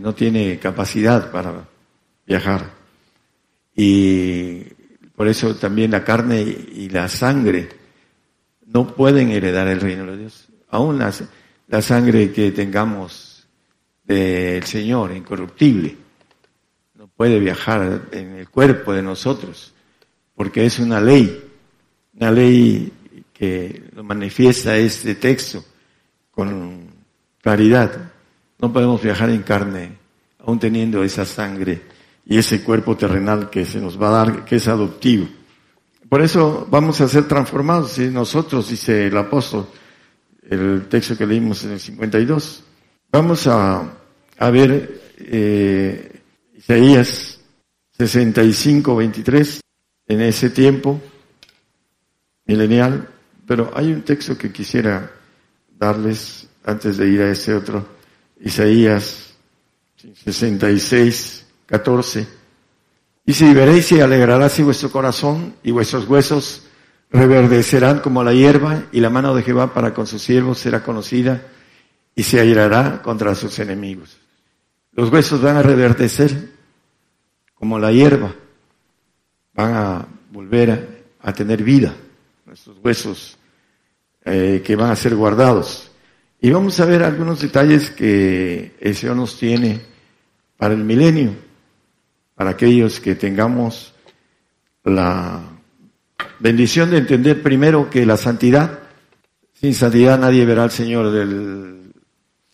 No 0.00 0.14
tiene 0.14 0.58
capacidad 0.58 1.30
para 1.30 1.68
viajar. 2.26 2.70
Y 3.76 4.64
por 5.14 5.28
eso 5.28 5.54
también 5.54 5.92
la 5.92 6.04
carne 6.04 6.40
y 6.42 6.88
la 6.88 7.08
sangre 7.08 7.68
no 8.66 8.88
pueden 8.94 9.30
heredar 9.30 9.68
el 9.68 9.80
reino 9.80 10.06
de 10.06 10.16
Dios. 10.18 10.48
Aún 10.70 10.98
las, 10.98 11.22
la 11.68 11.82
sangre 11.82 12.32
que 12.32 12.52
tengamos 12.52 13.46
del 14.04 14.64
Señor, 14.64 15.12
incorruptible. 15.12 15.96
No 16.94 17.08
puede 17.08 17.38
viajar 17.38 18.08
en 18.12 18.34
el 18.36 18.48
cuerpo 18.48 18.92
de 18.92 19.02
nosotros, 19.02 19.74
porque 20.34 20.66
es 20.66 20.78
una 20.78 21.00
ley, 21.00 21.42
una 22.14 22.30
ley 22.30 22.92
que 23.32 23.84
lo 23.94 24.04
manifiesta 24.04 24.76
este 24.76 25.14
texto 25.14 25.64
con 26.30 26.88
claridad. 27.40 28.12
No 28.58 28.72
podemos 28.72 29.02
viajar 29.02 29.30
en 29.30 29.42
carne, 29.42 29.92
aún 30.38 30.58
teniendo 30.58 31.02
esa 31.02 31.24
sangre 31.24 31.82
y 32.26 32.38
ese 32.38 32.62
cuerpo 32.62 32.96
terrenal 32.96 33.50
que 33.50 33.64
se 33.64 33.80
nos 33.80 34.00
va 34.00 34.08
a 34.08 34.24
dar, 34.24 34.44
que 34.44 34.56
es 34.56 34.68
adoptivo. 34.68 35.28
Por 36.08 36.22
eso 36.22 36.66
vamos 36.70 37.00
a 37.00 37.08
ser 37.08 37.26
transformados, 37.26 37.98
y 37.98 38.08
nosotros, 38.08 38.68
dice 38.68 39.08
el 39.08 39.16
apóstol, 39.16 39.66
el 40.50 40.86
texto 40.88 41.16
que 41.16 41.26
leímos 41.26 41.64
en 41.64 41.72
el 41.72 41.80
52. 41.80 42.64
Vamos 43.10 43.46
a, 43.46 43.92
ver 44.50 45.00
eh, 45.18 46.20
Isaías 46.54 47.40
65, 47.96 48.96
23, 48.96 49.60
en 50.08 50.20
ese 50.20 50.50
tiempo 50.50 51.00
milenial, 52.46 53.08
pero 53.46 53.72
hay 53.74 53.92
un 53.92 54.02
texto 54.02 54.36
que 54.36 54.52
quisiera 54.52 55.10
darles 55.78 56.48
antes 56.64 56.96
de 56.96 57.08
ir 57.08 57.22
a 57.22 57.30
ese 57.30 57.54
otro, 57.54 57.86
Isaías 58.40 59.34
66, 60.24 61.46
14. 61.66 62.26
Dice, 63.24 63.46
y 63.46 63.54
veréis 63.54 63.90
y 63.92 64.00
alegrará 64.00 64.46
así 64.46 64.62
vuestro 64.62 64.90
corazón 64.90 65.54
y 65.62 65.70
vuestros 65.70 66.06
huesos 66.08 66.63
reverdecerán 67.14 68.00
como 68.00 68.24
la 68.24 68.34
hierba 68.34 68.86
y 68.90 68.98
la 68.98 69.08
mano 69.08 69.36
de 69.36 69.44
Jehová 69.44 69.72
para 69.72 69.94
con 69.94 70.04
sus 70.04 70.20
siervos 70.20 70.58
será 70.58 70.82
conocida 70.82 71.42
y 72.12 72.24
se 72.24 72.40
airará 72.40 73.02
contra 73.02 73.36
sus 73.36 73.56
enemigos. 73.60 74.18
Los 74.90 75.12
huesos 75.12 75.40
van 75.40 75.56
a 75.56 75.62
reverdecer 75.62 76.50
como 77.54 77.78
la 77.78 77.92
hierba, 77.92 78.34
van 79.54 79.74
a 79.74 80.06
volver 80.32 81.04
a, 81.20 81.32
tener 81.32 81.62
vida, 81.62 81.94
nuestros 82.46 82.78
huesos 82.82 83.38
eh, 84.24 84.60
que 84.64 84.74
van 84.74 84.90
a 84.90 84.96
ser 84.96 85.14
guardados. 85.14 85.92
Y 86.40 86.50
vamos 86.50 86.80
a 86.80 86.84
ver 86.84 87.04
algunos 87.04 87.40
detalles 87.40 87.90
que 87.90 88.74
el 88.80 89.16
nos 89.16 89.38
tiene 89.38 89.80
para 90.56 90.74
el 90.74 90.82
milenio, 90.82 91.32
para 92.34 92.50
aquellos 92.50 92.98
que 92.98 93.14
tengamos 93.14 93.94
la 94.82 95.53
bendición 96.38 96.90
de 96.90 96.98
entender 96.98 97.42
primero 97.42 97.90
que 97.90 98.06
la 98.06 98.16
santidad 98.16 98.80
Sin 99.60 99.74
santidad 99.74 100.18
nadie 100.18 100.44
verá 100.44 100.64
al 100.64 100.70
Señor. 100.70 101.06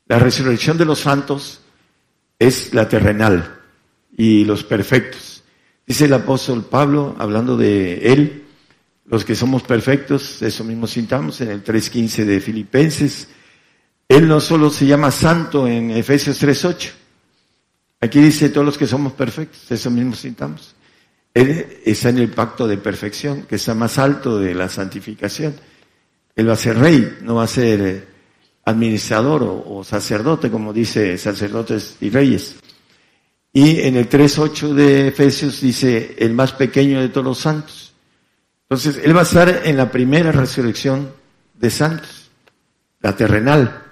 la 0.07 0.19
resurrección 0.19 0.79
de 0.79 0.85
los 0.85 1.01
santos 1.01 1.61
es 2.39 2.73
la 2.73 2.89
terrenal 2.89 3.59
y 4.17 4.45
los 4.45 4.65
perfectos. 4.65 5.43
Dice 5.87 6.05
el 6.05 6.13
apóstol 6.13 6.65
Pablo, 6.65 7.17
hablando 7.19 7.57
de 7.57 8.13
él, 8.13 8.45
los 9.07 9.25
que 9.25 9.35
somos 9.35 9.63
perfectos, 9.65 10.41
eso 10.41 10.63
mismo 10.63 10.87
sintamos 10.87 11.41
en 11.41 11.49
el 11.49 11.65
3.15 11.65 12.25
de 12.25 12.41
Filipenses. 12.41 13.29
Él 14.09 14.29
no 14.29 14.41
solo 14.41 14.71
se 14.71 14.87
llama 14.87 15.11
santo 15.11 15.67
en 15.67 15.91
Efesios 15.91 16.41
3.8. 16.41 16.91
Aquí 18.03 18.21
dice 18.21 18.51
todos 18.51 18.65
los 18.65 18.79
que 18.79 18.87
somos 18.87 19.13
perfectos, 19.15 19.71
eso 19.71 19.91
mismo 19.91 20.15
sintamos. 20.15 20.77
Él 21.33 21.79
está 21.85 22.09
en 22.09 22.19
el 22.19 22.31
pacto 22.31 22.67
de 22.67 22.77
perfección, 22.77 23.43
que 23.43 23.57
está 23.57 23.75
más 23.75 23.99
alto 23.99 24.39
de 24.39 24.55
la 24.55 24.69
santificación. 24.69 25.55
Él 26.35 26.49
va 26.49 26.55
a 26.55 26.57
ser 26.57 26.79
rey, 26.79 27.19
no 27.23 27.37
va 27.37 27.45
a 27.45 27.49
ser 27.49 27.81
eh, 27.81 28.05
administrador 28.65 29.43
o, 29.43 29.85
sacerdote, 29.85 30.51
como 30.51 30.73
dice 30.73 31.17
sacerdotes 31.19 31.97
y 32.01 32.11
reyes. 32.11 32.57
Y 33.53 33.81
en 33.81 33.97
el 33.97 34.09
3.8 34.09 34.75
de 34.75 35.09
Efesios 35.09 35.61
dice, 35.61 36.17
el 36.19 36.35
más 36.35 36.53
pequeño 36.53 37.01
de 37.01 37.09
todos 37.09 37.27
los 37.27 37.39
santos. 37.39 37.93
Entonces, 38.63 39.01
Él 39.05 39.17
va 39.17 39.21
a 39.21 39.25
estar 39.25 39.63
en 39.65 39.77
la 39.77 39.91
primera 39.91 40.31
resurrección 40.31 41.11
de 41.55 41.71
santos, 41.71 42.31
la 43.01 43.17
terrenal. 43.17 43.83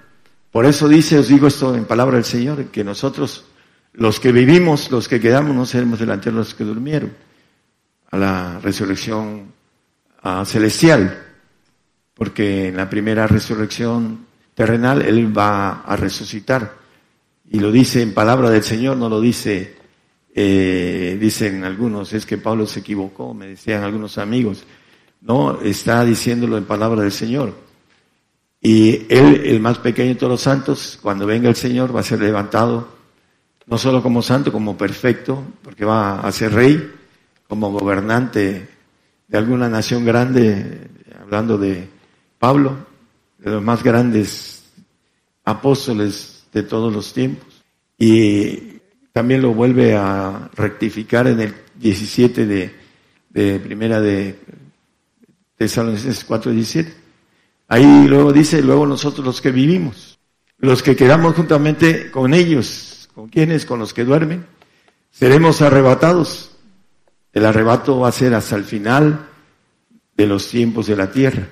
Por 0.51 0.65
eso 0.65 0.87
dice, 0.87 1.19
os 1.19 1.27
digo 1.27 1.47
esto 1.47 1.75
en 1.75 1.85
palabra 1.85 2.15
del 2.15 2.25
Señor, 2.25 2.65
que 2.65 2.83
nosotros, 2.83 3.45
los 3.93 4.19
que 4.19 4.31
vivimos, 4.31 4.89
los 4.91 5.07
que 5.07 5.19
quedamos, 5.19 5.55
no 5.55 5.65
seremos 5.65 5.99
delante 5.99 6.31
de 6.31 6.37
los 6.37 6.53
que 6.53 6.63
durmieron, 6.63 7.11
a 8.11 8.17
la 8.17 8.59
resurrección 8.59 9.51
celestial, 10.45 11.25
porque 12.13 12.67
en 12.67 12.77
la 12.77 12.89
primera 12.89 13.27
resurrección 13.27 14.25
terrenal 14.53 15.01
Él 15.01 15.37
va 15.37 15.81
a 15.81 15.95
resucitar. 15.95 16.75
Y 17.49 17.59
lo 17.59 17.71
dice 17.71 18.01
en 18.01 18.13
palabra 18.13 18.49
del 18.49 18.63
Señor, 18.63 18.97
no 18.97 19.09
lo 19.09 19.21
dice, 19.21 19.75
eh, 20.35 21.17
dicen 21.19 21.63
algunos, 21.63 22.13
es 22.13 22.25
que 22.25 22.37
Pablo 22.37 22.67
se 22.67 22.81
equivocó, 22.81 23.33
me 23.33 23.47
decían 23.47 23.83
algunos 23.83 24.17
amigos. 24.17 24.65
No, 25.21 25.61
está 25.61 26.03
diciéndolo 26.05 26.57
en 26.57 26.65
palabra 26.65 27.01
del 27.01 27.11
Señor. 27.11 27.53
Y 28.61 29.05
Él, 29.09 29.41
el 29.45 29.59
más 29.61 29.77
pequeño 29.77 30.09
de 30.09 30.15
todos 30.15 30.31
los 30.31 30.41
santos, 30.41 30.99
cuando 31.01 31.25
venga 31.25 31.47
el 31.49 31.55
Señor, 31.55 31.95
va 31.95 32.01
a 32.01 32.03
ser 32.03 32.19
levantado, 32.19 32.89
no 33.65 33.77
solo 33.77 34.03
como 34.03 34.21
santo, 34.21 34.51
como 34.51 34.77
perfecto, 34.77 35.41
porque 35.63 35.85
va 35.85 36.19
a 36.19 36.31
ser 36.31 36.53
rey, 36.53 36.98
como 37.49 37.71
gobernante 37.71 38.69
de 39.27 39.37
alguna 39.37 39.67
nación 39.67 40.05
grande, 40.05 40.87
hablando 41.19 41.57
de 41.57 41.89
Pablo, 42.37 42.77
de 43.39 43.49
los 43.49 43.63
más 43.63 43.83
grandes 43.83 44.63
apóstoles 45.43 46.45
de 46.53 46.61
todos 46.61 46.93
los 46.93 47.11
tiempos. 47.11 47.63
Y 47.97 48.79
también 49.11 49.41
lo 49.41 49.53
vuelve 49.53 49.97
a 49.97 50.49
rectificar 50.55 51.27
en 51.27 51.39
el 51.39 51.55
17 51.79 52.45
de, 52.45 52.75
de 53.31 53.59
primera 53.59 53.99
de 53.99 54.39
Tesalonicenses 55.57 56.27
4:17. 56.27 56.93
Ahí 57.67 58.07
luego 58.07 58.31
dice, 58.31 58.61
luego 58.61 58.85
nosotros 58.85 59.25
los 59.25 59.41
que 59.41 59.51
vivimos, 59.51 60.19
los 60.59 60.83
que 60.83 60.95
quedamos 60.95 61.35
juntamente 61.35 62.11
con 62.11 62.35
ellos, 62.35 63.09
con 63.15 63.27
quienes, 63.27 63.65
con 63.65 63.79
los 63.79 63.93
que 63.93 64.05
duermen, 64.05 64.45
seremos 65.09 65.63
arrebatados. 65.63 66.48
El 67.39 67.45
arrebato 67.45 67.97
va 67.97 68.09
a 68.09 68.11
ser 68.11 68.33
hasta 68.33 68.57
el 68.57 68.65
final 68.65 69.17
de 70.13 70.27
los 70.27 70.49
tiempos 70.49 70.87
de 70.87 70.97
la 70.97 71.09
tierra. 71.09 71.47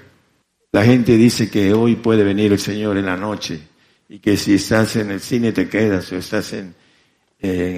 La 0.74 0.84
gente 0.84 1.16
dice 1.16 1.50
que 1.50 1.74
hoy 1.74 1.96
puede 1.96 2.26
venir 2.26 2.52
el 2.52 2.60
Señor 2.60 2.98
en 2.98 3.06
la 3.06 3.16
noche 3.16 3.62
y 4.10 4.20
que 4.20 4.36
si 4.36 4.56
estás 4.56 4.98
en 4.98 5.12
el 5.12 5.22
cine 5.22 5.54
te 5.54 5.70
quedas 5.70 6.12
o 6.12 6.18
estás 6.18 6.52
en, 6.52 6.76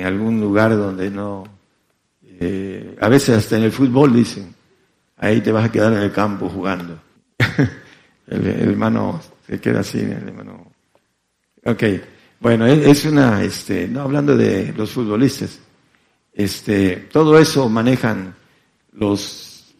algún 0.04 0.42
lugar 0.42 0.76
donde 0.76 1.12
no... 1.12 1.44
Eh, 2.24 2.98
a 3.00 3.10
veces 3.10 3.38
hasta 3.38 3.58
en 3.58 3.64
el 3.66 3.72
fútbol 3.72 4.12
dicen, 4.12 4.56
ahí 5.18 5.42
te 5.42 5.52
vas 5.52 5.66
a 5.66 5.72
quedar 5.72 5.94
en 5.94 6.00
el 6.00 6.12
campo 6.12 6.50
jugando. 6.50 7.00
el, 8.26 8.48
hermano 8.48 9.22
se 9.46 9.62
queda 9.62 9.82
así, 9.82 10.00
el 10.00 10.14
hermano... 10.14 10.72
Ok, 11.64 11.84
bueno, 12.40 12.66
es 12.66 13.06
una, 13.06 13.44
este, 13.44 13.88
no 13.88 14.02
hablando 14.02 14.36
de 14.36 14.74
los 14.76 14.90
futbolistas, 14.90 15.60
este, 16.40 16.96
todo 17.12 17.38
eso 17.38 17.68
manejan 17.68 18.34
los 18.94 19.76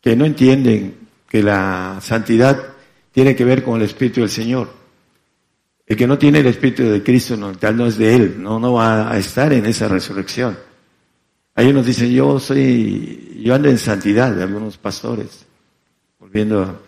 que 0.00 0.14
no 0.14 0.24
entienden 0.24 0.94
que 1.28 1.42
la 1.42 1.98
santidad 2.00 2.66
tiene 3.10 3.34
que 3.34 3.44
ver 3.44 3.64
con 3.64 3.80
el 3.80 3.86
Espíritu 3.86 4.20
del 4.20 4.30
Señor. 4.30 4.72
El 5.84 5.96
que 5.96 6.06
no 6.06 6.16
tiene 6.16 6.38
el 6.38 6.46
Espíritu 6.46 6.84
de 6.84 7.02
Cristo, 7.02 7.36
no, 7.36 7.50
tal 7.58 7.76
no 7.76 7.86
es 7.86 7.98
de 7.98 8.14
Él, 8.14 8.40
no, 8.40 8.60
no 8.60 8.74
va 8.74 9.10
a 9.10 9.18
estar 9.18 9.52
en 9.52 9.66
esa 9.66 9.88
resurrección. 9.88 10.56
Hay 11.56 11.66
unos 11.66 11.84
dicen, 11.84 12.12
yo 12.12 12.38
soy, 12.38 13.40
yo 13.42 13.52
ando 13.52 13.68
en 13.68 13.78
santidad, 13.78 14.32
de 14.32 14.44
algunos 14.44 14.78
pastores, 14.78 15.44
volviendo, 16.20 16.80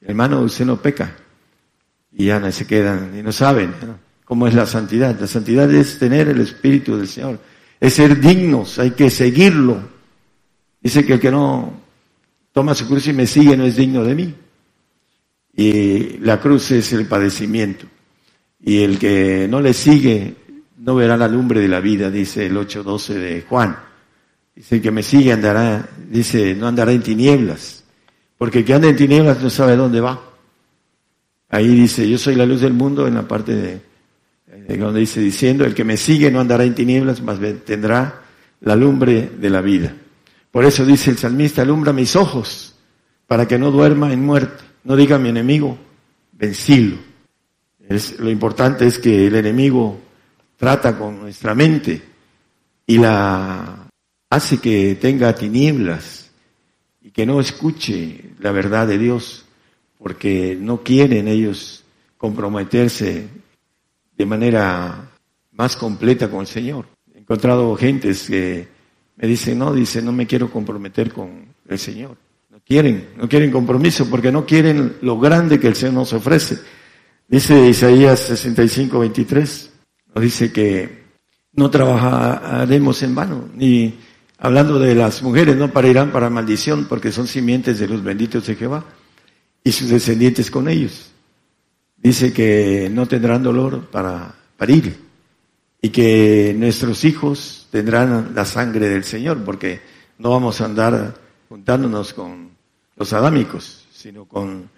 hermano, 0.00 0.40
usted 0.40 0.66
no 0.66 0.82
peca. 0.82 1.14
Y 2.10 2.26
ya 2.26 2.50
se 2.50 2.66
quedan 2.66 3.16
y 3.16 3.22
no 3.22 3.30
saben 3.30 3.72
cómo 4.24 4.48
es 4.48 4.54
la 4.54 4.66
santidad. 4.66 5.16
La 5.20 5.28
santidad 5.28 5.72
es 5.72 6.00
tener 6.00 6.26
el 6.26 6.40
Espíritu 6.40 6.96
del 6.96 7.06
Señor, 7.06 7.38
es 7.80 7.94
ser 7.94 8.20
dignos, 8.20 8.78
hay 8.78 8.92
que 8.92 9.10
seguirlo. 9.10 9.80
Dice 10.80 11.04
que 11.04 11.14
el 11.14 11.20
que 11.20 11.30
no 11.30 11.72
toma 12.52 12.74
su 12.74 12.86
cruz 12.86 13.06
y 13.08 13.12
me 13.12 13.26
sigue, 13.26 13.56
no 13.56 13.64
es 13.64 13.76
digno 13.76 14.04
de 14.04 14.14
mí. 14.14 14.34
Y 15.54 16.18
la 16.18 16.40
cruz 16.40 16.70
es 16.70 16.92
el 16.92 17.06
padecimiento. 17.06 17.86
Y 18.60 18.82
el 18.82 18.98
que 18.98 19.46
no 19.48 19.60
le 19.60 19.72
sigue 19.72 20.34
no 20.78 20.94
verá 20.94 21.16
la 21.16 21.28
lumbre 21.28 21.60
de 21.60 21.68
la 21.68 21.80
vida, 21.80 22.10
dice 22.10 22.46
el 22.46 22.56
8.12 22.56 23.14
de 23.14 23.42
Juan. 23.42 23.76
Dice, 24.54 24.76
el 24.76 24.82
que 24.82 24.90
me 24.90 25.02
sigue 25.02 25.32
andará, 25.32 25.88
dice, 26.08 26.54
no 26.54 26.66
andará 26.66 26.92
en 26.92 27.02
tinieblas. 27.02 27.84
Porque 28.38 28.60
el 28.60 28.64
que 28.64 28.74
anda 28.74 28.88
en 28.88 28.96
tinieblas 28.96 29.42
no 29.42 29.50
sabe 29.50 29.76
dónde 29.76 30.00
va. 30.00 30.20
Ahí 31.48 31.68
dice, 31.68 32.08
yo 32.08 32.18
soy 32.18 32.34
la 32.34 32.46
luz 32.46 32.60
del 32.60 32.72
mundo 32.72 33.06
en 33.06 33.14
la 33.14 33.28
parte 33.28 33.54
de, 33.54 33.80
donde 34.46 35.00
dice 35.00 35.20
diciendo, 35.20 35.64
el 35.64 35.74
que 35.74 35.84
me 35.84 35.96
sigue 35.96 36.30
no 36.30 36.40
andará 36.40 36.64
en 36.64 36.74
tinieblas, 36.74 37.20
más 37.20 37.38
tendrá 37.64 38.22
la 38.60 38.76
lumbre 38.76 39.30
de 39.38 39.50
la 39.50 39.60
vida. 39.60 39.94
Por 40.50 40.64
eso 40.64 40.86
dice 40.86 41.10
el 41.10 41.18
salmista, 41.18 41.62
alumbra 41.62 41.92
mis 41.92 42.16
ojos 42.16 42.74
para 43.26 43.46
que 43.46 43.58
no 43.58 43.70
duerma 43.70 44.12
en 44.12 44.24
muerte. 44.24 44.64
No 44.84 44.96
diga 44.96 45.18
mi 45.18 45.28
enemigo, 45.28 45.76
vencilo. 46.32 46.96
Es, 47.88 48.18
lo 48.18 48.30
importante 48.30 48.86
es 48.86 48.98
que 48.98 49.26
el 49.26 49.34
enemigo 49.34 50.00
trata 50.56 50.96
con 50.96 51.20
nuestra 51.20 51.54
mente 51.54 52.02
y 52.86 52.98
la 52.98 53.88
hace 54.30 54.58
que 54.58 54.96
tenga 55.00 55.34
tinieblas 55.34 56.30
y 57.02 57.10
que 57.10 57.26
no 57.26 57.40
escuche 57.40 58.30
la 58.38 58.52
verdad 58.52 58.86
de 58.86 58.98
Dios 58.98 59.44
porque 59.98 60.56
no 60.58 60.82
quieren 60.82 61.28
ellos 61.28 61.84
comprometerse 62.16 63.28
de 64.16 64.26
manera 64.26 65.10
más 65.52 65.76
completa 65.76 66.30
con 66.30 66.40
el 66.40 66.46
Señor. 66.46 66.86
He 67.14 67.18
encontrado 67.18 67.74
gentes 67.76 68.26
que 68.28 68.68
me 69.16 69.28
dice, 69.28 69.54
no, 69.54 69.72
dice, 69.72 70.02
no 70.02 70.12
me 70.12 70.26
quiero 70.26 70.50
comprometer 70.50 71.12
con 71.12 71.54
el 71.68 71.78
Señor. 71.78 72.16
No 72.50 72.58
quieren, 72.64 73.08
no 73.16 73.28
quieren 73.28 73.50
compromiso 73.50 74.08
porque 74.08 74.30
no 74.30 74.44
quieren 74.46 74.96
lo 75.02 75.18
grande 75.18 75.58
que 75.58 75.68
el 75.68 75.76
Señor 75.76 75.94
nos 75.94 76.12
ofrece. 76.12 76.58
Dice 77.28 77.68
Isaías 77.68 78.20
65, 78.20 78.98
23, 79.00 79.70
nos 80.14 80.22
dice 80.22 80.52
que 80.52 81.06
no 81.52 81.70
trabajaremos 81.70 83.02
en 83.02 83.14
vano, 83.14 83.48
ni 83.54 83.98
hablando 84.38 84.78
de 84.78 84.94
las 84.94 85.22
mujeres, 85.22 85.56
no 85.56 85.72
parirán 85.72 86.12
para 86.12 86.30
maldición 86.30 86.86
porque 86.88 87.10
son 87.10 87.26
simientes 87.26 87.78
de 87.78 87.88
los 87.88 88.02
benditos 88.02 88.46
de 88.46 88.54
Jehová 88.54 88.84
y 89.64 89.72
sus 89.72 89.88
descendientes 89.88 90.50
con 90.50 90.68
ellos. 90.68 91.12
Dice 91.96 92.32
que 92.32 92.88
no 92.92 93.06
tendrán 93.06 93.42
dolor 93.42 93.86
para 93.86 94.34
parir 94.56 95.06
y 95.80 95.90
que 95.90 96.54
nuestros 96.56 97.04
hijos 97.04 97.68
tendrán 97.70 98.32
la 98.34 98.44
sangre 98.44 98.88
del 98.88 99.04
Señor, 99.04 99.44
porque 99.44 99.80
no 100.18 100.30
vamos 100.30 100.60
a 100.60 100.64
andar 100.64 101.14
juntándonos 101.48 102.12
con 102.12 102.50
los 102.96 103.12
adámicos, 103.12 103.86
sino 103.92 104.24
con 104.24 104.68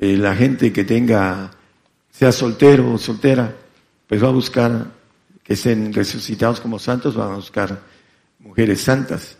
eh, 0.00 0.16
la 0.16 0.34
gente 0.34 0.72
que 0.72 0.84
tenga, 0.84 1.50
sea 2.10 2.32
soltero 2.32 2.94
o 2.94 2.98
soltera, 2.98 3.54
pues 4.06 4.22
va 4.22 4.28
a 4.28 4.32
buscar 4.32 4.86
que 5.42 5.54
estén 5.54 5.92
resucitados 5.92 6.60
como 6.60 6.78
santos, 6.78 7.18
va 7.18 7.32
a 7.32 7.36
buscar 7.36 7.80
mujeres 8.38 8.80
santas. 8.80 9.36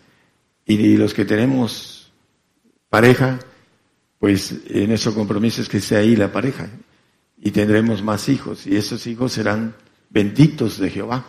Y 0.66 0.96
los 0.96 1.14
que 1.14 1.24
tenemos 1.24 2.12
pareja, 2.88 3.38
pues 4.18 4.54
en 4.68 4.88
nuestro 4.88 5.14
compromiso 5.14 5.62
es 5.62 5.68
que 5.68 5.80
sea 5.80 6.00
ahí 6.00 6.16
la 6.16 6.30
pareja. 6.32 6.68
Y 7.40 7.52
tendremos 7.52 8.02
más 8.02 8.28
hijos, 8.28 8.66
y 8.66 8.76
esos 8.76 9.06
hijos 9.06 9.32
serán 9.32 9.74
benditos 10.10 10.78
de 10.78 10.90
Jehová. 10.90 11.24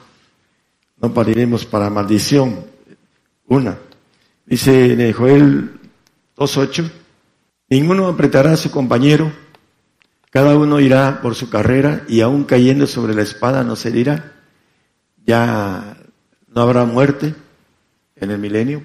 No 1.02 1.14
pariremos 1.14 1.66
para 1.66 1.90
maldición. 1.90 2.66
Una. 3.48 3.78
Dice 4.46 5.14
Joel 5.14 5.80
2.8, 6.36 6.92
ninguno 7.70 8.08
apretará 8.08 8.54
a 8.54 8.58
su 8.58 8.72
compañero, 8.72 9.32
Cada 10.30 10.58
uno 10.58 10.80
irá 10.80 11.22
por 11.22 11.36
su 11.36 11.50
carrera 11.50 12.06
y 12.08 12.22
aún 12.22 12.46
cayendo 12.46 12.88
sobre 12.88 13.14
la 13.14 13.22
espada 13.22 13.66
no 13.66 13.76
se 13.76 13.90
herirá. 13.90 14.32
Ya 15.26 15.98
no 16.48 16.62
habrá 16.62 16.86
muerte 16.86 17.36
en 18.16 18.32
el 18.32 18.38
milenio. 18.40 18.82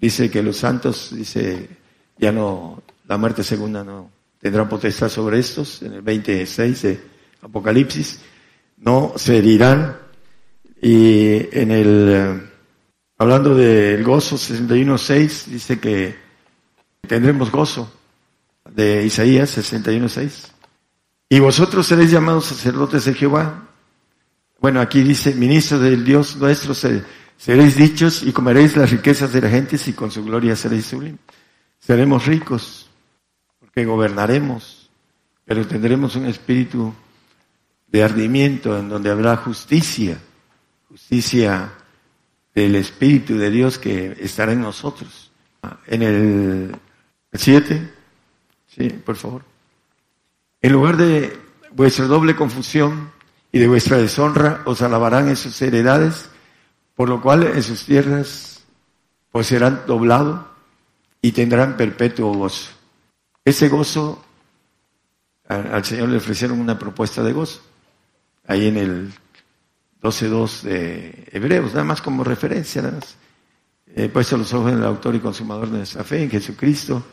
Dice 0.00 0.32
que 0.32 0.42
los 0.42 0.56
santos, 0.56 1.14
dice, 1.14 1.68
ya 2.18 2.32
no, 2.32 2.82
la 3.06 3.16
muerte 3.18 3.44
segunda 3.44 3.84
no 3.84 4.10
tendrá 4.44 4.68
potestad 4.68 5.08
sobre 5.08 5.38
estos, 5.38 5.80
en 5.80 5.94
el 5.94 6.02
26 6.02 6.82
de 6.82 7.00
Apocalipsis, 7.40 8.20
no 8.76 9.14
se 9.16 9.38
herirán. 9.38 9.96
Y 10.82 11.48
en 11.58 11.70
el, 11.70 12.50
hablando 13.16 13.54
del 13.54 14.04
gozo 14.04 14.36
61.6, 14.36 15.46
dice 15.46 15.80
que 15.80 16.14
tendremos 17.08 17.50
gozo, 17.50 17.90
de 18.70 19.06
Isaías 19.06 19.56
61.6. 19.56 20.50
Y 21.30 21.38
vosotros 21.38 21.86
seréis 21.86 22.10
llamados 22.10 22.44
sacerdotes 22.44 23.06
de 23.06 23.14
Jehová. 23.14 23.66
Bueno, 24.60 24.82
aquí 24.82 25.02
dice, 25.02 25.34
ministros 25.34 25.80
del 25.80 26.04
Dios 26.04 26.36
nuestro, 26.36 26.74
seréis 26.74 27.76
dichos 27.76 28.22
y 28.22 28.30
comeréis 28.30 28.76
las 28.76 28.90
riquezas 28.90 29.32
de 29.32 29.40
la 29.40 29.48
gente 29.48 29.80
y 29.86 29.92
con 29.94 30.10
su 30.10 30.22
gloria 30.22 30.54
seréis 30.54 30.84
sublimes. 30.84 31.20
Seremos 31.80 32.26
ricos, 32.26 32.83
porque 33.74 33.86
gobernaremos, 33.86 34.88
pero 35.44 35.66
tendremos 35.66 36.14
un 36.14 36.26
espíritu 36.26 36.94
de 37.88 38.04
ardimiento 38.04 38.78
en 38.78 38.88
donde 38.88 39.10
habrá 39.10 39.36
justicia, 39.36 40.16
justicia 40.88 41.72
del 42.54 42.76
Espíritu 42.76 43.36
de 43.36 43.50
Dios 43.50 43.78
que 43.78 44.16
estará 44.20 44.52
en 44.52 44.60
nosotros. 44.60 45.32
En 45.88 46.02
el 46.02 46.76
7, 47.32 47.90
sí, 48.68 48.90
por 48.90 49.16
favor. 49.16 49.42
En 50.62 50.72
lugar 50.72 50.96
de 50.96 51.36
vuestra 51.72 52.04
doble 52.04 52.36
confusión 52.36 53.10
y 53.50 53.58
de 53.58 53.66
vuestra 53.66 53.96
deshonra, 53.96 54.62
os 54.66 54.82
alabarán 54.82 55.28
en 55.28 55.36
sus 55.36 55.60
heredades, 55.62 56.30
por 56.94 57.08
lo 57.08 57.20
cual 57.20 57.42
en 57.42 57.62
sus 57.64 57.84
tierras 57.86 58.62
pues 59.32 59.48
serán 59.48 59.82
doblado 59.88 60.48
y 61.20 61.32
tendrán 61.32 61.76
perpetuo 61.76 62.32
gozo. 62.32 62.83
Ese 63.44 63.68
gozo, 63.68 64.24
al 65.46 65.84
Señor 65.84 66.08
le 66.08 66.16
ofrecieron 66.16 66.58
una 66.58 66.78
propuesta 66.78 67.22
de 67.22 67.34
gozo, 67.34 67.60
ahí 68.46 68.68
en 68.68 68.78
el 68.78 69.12
12.2 70.00 70.62
de 70.62 71.28
Hebreos, 71.30 71.72
nada 71.72 71.84
más 71.84 72.00
como 72.00 72.24
referencia, 72.24 72.80
nada 72.80 72.94
más. 72.94 73.16
He 73.94 74.08
puesto 74.08 74.38
los 74.38 74.52
ojos 74.54 74.72
en 74.72 74.78
el 74.78 74.84
autor 74.84 75.14
y 75.14 75.20
consumador 75.20 75.70
de 75.70 75.78
nuestra 75.78 76.04
fe, 76.04 76.22
en 76.22 76.30
Jesucristo, 76.30 77.04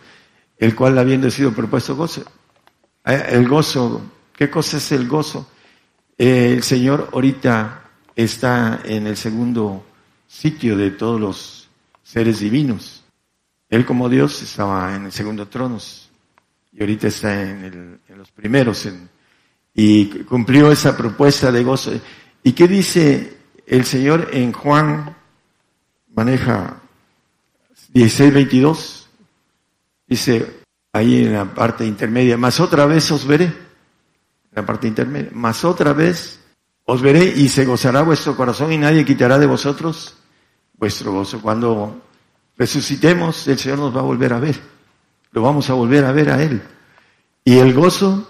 el 0.57 0.73
cual 0.73 0.97
habiendo 0.97 1.29
sido 1.29 1.51
propuesto 1.51 1.97
gozo. 1.97 2.23
Eh, 3.05 3.25
el 3.31 3.47
gozo, 3.49 4.01
¿qué 4.33 4.49
cosa 4.49 4.77
es 4.77 4.91
el 4.93 5.09
gozo? 5.09 5.49
Eh, 6.17 6.53
el 6.53 6.63
Señor 6.63 7.09
ahorita 7.11 7.89
está 8.15 8.81
en 8.85 9.05
el 9.05 9.17
segundo 9.17 9.85
sitio 10.27 10.77
de 10.77 10.91
todos 10.91 11.19
los 11.19 11.69
seres 12.03 12.39
divinos. 12.39 13.03
Él 13.69 13.85
como 13.85 14.07
Dios 14.07 14.41
estaba 14.41 14.95
en 14.95 15.05
el 15.05 15.11
segundo 15.11 15.47
trono 15.49 15.77
y 16.71 16.79
ahorita 16.79 17.07
está 17.07 17.41
en, 17.41 17.99
los 18.15 18.31
primeros 18.31 18.87
y 19.73 20.05
cumplió 20.23 20.71
esa 20.71 20.95
propuesta 20.95 21.51
de 21.51 21.63
gozo. 21.63 21.91
¿Y 22.43 22.53
qué 22.53 22.67
dice 22.67 23.37
el 23.65 23.85
Señor 23.85 24.29
en 24.31 24.51
Juan? 24.51 25.15
Maneja 26.13 26.81
16, 27.93 28.33
22. 28.33 29.09
Dice 30.07 30.61
ahí 30.93 31.23
en 31.23 31.33
la 31.33 31.45
parte 31.45 31.85
intermedia, 31.85 32.37
más 32.37 32.59
otra 32.59 32.85
vez 32.85 33.09
os 33.11 33.25
veré. 33.25 33.45
En 33.45 34.55
la 34.55 34.65
parte 34.65 34.87
intermedia, 34.87 35.31
más 35.33 35.63
otra 35.63 35.93
vez 35.93 36.39
os 36.85 37.01
veré 37.01 37.23
y 37.23 37.47
se 37.47 37.65
gozará 37.65 38.01
vuestro 38.01 38.35
corazón 38.35 38.73
y 38.73 38.77
nadie 38.77 39.05
quitará 39.05 39.39
de 39.39 39.45
vosotros 39.45 40.17
vuestro 40.73 41.13
gozo. 41.13 41.41
Cuando 41.41 42.01
resucitemos, 42.57 43.47
el 43.47 43.57
Señor 43.57 43.79
nos 43.79 43.95
va 43.95 43.99
a 43.99 44.03
volver 44.03 44.33
a 44.33 44.39
ver. 44.39 44.80
Lo 45.31 45.41
vamos 45.41 45.69
a 45.69 45.73
volver 45.73 46.05
a 46.05 46.11
ver 46.11 46.29
a 46.29 46.41
Él. 46.41 46.61
Y 47.43 47.57
el 47.57 47.73
gozo, 47.73 48.29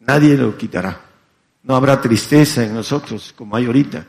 nadie 0.00 0.36
lo 0.36 0.56
quitará. 0.56 1.00
No 1.62 1.74
habrá 1.74 2.00
tristeza 2.00 2.64
en 2.64 2.74
nosotros 2.74 3.34
como 3.36 3.56
hay 3.56 3.66
ahorita. 3.66 4.06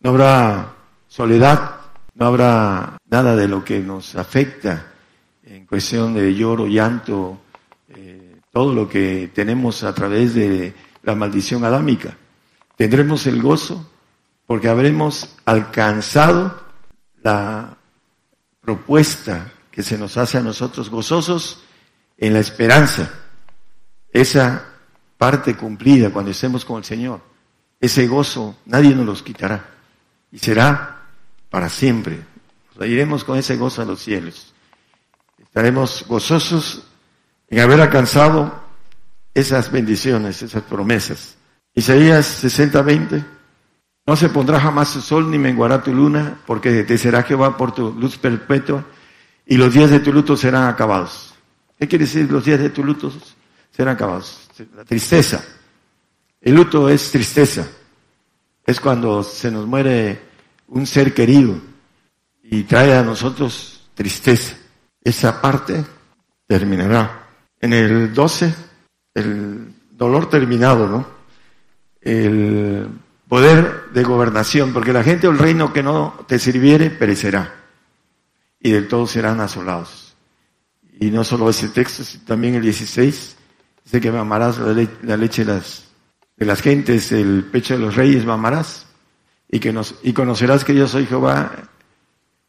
No 0.00 0.10
habrá 0.10 0.72
soledad. 1.08 1.76
No 2.14 2.26
habrá 2.26 2.96
nada 3.10 3.36
de 3.36 3.46
lo 3.46 3.62
que 3.62 3.80
nos 3.80 4.14
afecta 4.14 4.92
en 5.44 5.66
cuestión 5.66 6.14
de 6.14 6.34
lloro, 6.34 6.66
llanto, 6.66 7.38
eh, 7.88 8.40
todo 8.50 8.72
lo 8.72 8.88
que 8.88 9.30
tenemos 9.34 9.84
a 9.84 9.94
través 9.94 10.34
de 10.34 10.74
la 11.02 11.14
maldición 11.14 11.64
adámica. 11.64 12.16
Tendremos 12.76 13.26
el 13.26 13.42
gozo 13.42 13.90
porque 14.46 14.68
habremos 14.68 15.36
alcanzado 15.44 16.58
la 17.22 17.76
propuesta 18.60 19.52
que 19.76 19.82
se 19.82 19.98
nos 19.98 20.16
hace 20.16 20.38
a 20.38 20.40
nosotros 20.40 20.88
gozosos 20.88 21.62
en 22.16 22.32
la 22.32 22.38
esperanza. 22.38 23.10
Esa 24.10 24.64
parte 25.18 25.54
cumplida 25.54 26.08
cuando 26.08 26.30
estemos 26.30 26.64
con 26.64 26.78
el 26.78 26.84
Señor, 26.84 27.20
ese 27.78 28.06
gozo 28.06 28.56
nadie 28.64 28.94
nos 28.94 29.04
los 29.04 29.22
quitará 29.22 29.68
y 30.32 30.38
será 30.38 31.02
para 31.50 31.68
siempre. 31.68 32.20
Nos 32.74 32.88
iremos 32.88 33.22
con 33.22 33.36
ese 33.36 33.56
gozo 33.58 33.82
a 33.82 33.84
los 33.84 34.00
cielos. 34.00 34.54
Estaremos 35.42 36.06
gozosos 36.08 36.86
en 37.50 37.60
haber 37.60 37.82
alcanzado 37.82 38.58
esas 39.34 39.70
bendiciones, 39.70 40.40
esas 40.40 40.62
promesas. 40.62 41.36
Isaías 41.74 42.24
60, 42.24 42.80
20. 42.80 43.24
No 44.06 44.16
se 44.16 44.30
pondrá 44.30 44.58
jamás 44.58 44.88
su 44.88 45.02
sol 45.02 45.30
ni 45.30 45.36
menguará 45.36 45.82
tu 45.82 45.92
luna, 45.92 46.40
porque 46.46 46.82
te 46.84 46.96
será 46.96 47.24
Jehová 47.24 47.58
por 47.58 47.74
tu 47.74 47.92
luz 47.92 48.16
perpetua 48.16 48.82
y 49.46 49.56
los 49.56 49.72
días 49.72 49.90
de 49.90 50.00
tu 50.00 50.12
luto 50.12 50.36
serán 50.36 50.64
acabados. 50.64 51.32
¿Qué 51.78 51.86
quiere 51.86 52.04
decir 52.04 52.30
los 52.30 52.44
días 52.44 52.58
de 52.58 52.70
tu 52.70 52.82
luto 52.82 53.12
serán 53.70 53.94
acabados? 53.94 54.48
La 54.74 54.84
tristeza. 54.84 55.42
El 56.40 56.54
luto 56.56 56.88
es 56.88 57.10
tristeza. 57.12 57.66
Es 58.66 58.80
cuando 58.80 59.22
se 59.22 59.50
nos 59.50 59.66
muere 59.66 60.20
un 60.68 60.86
ser 60.86 61.14
querido 61.14 61.60
y 62.42 62.64
trae 62.64 62.96
a 62.96 63.02
nosotros 63.02 63.88
tristeza. 63.94 64.56
Esa 65.02 65.40
parte 65.40 65.84
terminará. 66.46 67.28
En 67.60 67.72
el 67.72 68.12
12, 68.12 68.54
el 69.14 69.72
dolor 69.92 70.28
terminado, 70.28 70.88
¿no? 70.88 71.06
El 72.00 72.88
poder 73.28 73.90
de 73.92 74.02
gobernación, 74.02 74.72
porque 74.72 74.92
la 74.92 75.04
gente 75.04 75.28
o 75.28 75.30
el 75.30 75.38
reino 75.38 75.72
que 75.72 75.82
no 75.84 76.24
te 76.26 76.38
sirviere 76.38 76.90
perecerá 76.90 77.65
y 78.66 78.72
del 78.72 78.88
todo 78.88 79.06
serán 79.06 79.40
asolados. 79.40 80.16
Y 80.98 81.10
no 81.10 81.22
solo 81.22 81.48
ese 81.48 81.68
texto, 81.68 82.02
sino 82.02 82.24
también 82.24 82.56
el 82.56 82.62
16, 82.62 83.36
dice 83.84 84.00
que 84.00 84.10
mamarás 84.10 84.58
la, 84.58 85.16
leche 85.16 85.44
de 85.44 85.52
las, 85.52 85.84
de 86.36 86.46
las 86.46 86.60
gentes, 86.62 87.12
el 87.12 87.44
pecho 87.44 87.74
de 87.74 87.80
los 87.80 87.94
reyes 87.94 88.24
mamarás, 88.24 88.86
y, 89.48 89.60
que 89.60 89.72
nos, 89.72 89.94
y 90.02 90.12
conocerás 90.12 90.64
que 90.64 90.74
yo 90.74 90.88
soy 90.88 91.06
Jehová, 91.06 91.52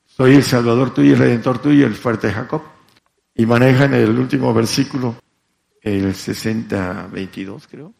soy 0.05 0.35
el 0.35 0.43
Salvador 0.43 0.91
tuyo 0.91 1.13
el 1.13 1.19
Redentor 1.19 1.59
tuyo, 1.59 1.85
el 1.85 1.93
fuerte 1.93 2.31
Jacob. 2.31 2.63
Y 3.35 3.45
maneja 3.45 3.85
en 3.85 3.93
el 3.93 4.17
último 4.17 4.51
versículo, 4.51 5.15
el 5.81 6.15
60-22 6.15 7.67
creo, 7.69 7.93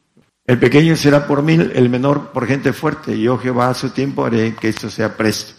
el 0.47 0.57
pequeño 0.57 0.95
será 0.95 1.27
por 1.27 1.43
mil, 1.43 1.71
el 1.75 1.89
menor 1.89 2.31
por 2.31 2.47
gente 2.47 2.73
fuerte. 2.73 3.15
Y 3.15 3.23
yo 3.23 3.37
Jehová 3.37 3.69
a 3.69 3.73
su 3.75 3.91
tiempo 3.91 4.25
haré 4.25 4.55
que 4.55 4.69
esto 4.69 4.89
sea 4.89 5.15
presto. 5.15 5.56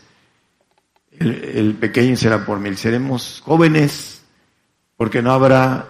El, 1.21 1.75
pequeño 1.75 2.17
será 2.17 2.45
por 2.45 2.61
mil. 2.61 2.77
Seremos 2.77 3.43
jóvenes 3.45 4.23
porque 4.97 5.23
no 5.23 5.33
habrá 5.33 5.89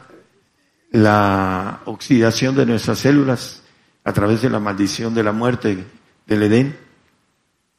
la 0.90 1.80
oxidación 1.84 2.56
de 2.56 2.66
nuestras 2.66 3.00
células 3.00 3.62
a 4.04 4.12
través 4.12 4.42
de 4.42 4.50
la 4.50 4.60
maldición 4.60 5.14
de 5.14 5.22
la 5.22 5.32
muerte 5.32 5.84
del 6.26 6.42
Edén. 6.42 6.76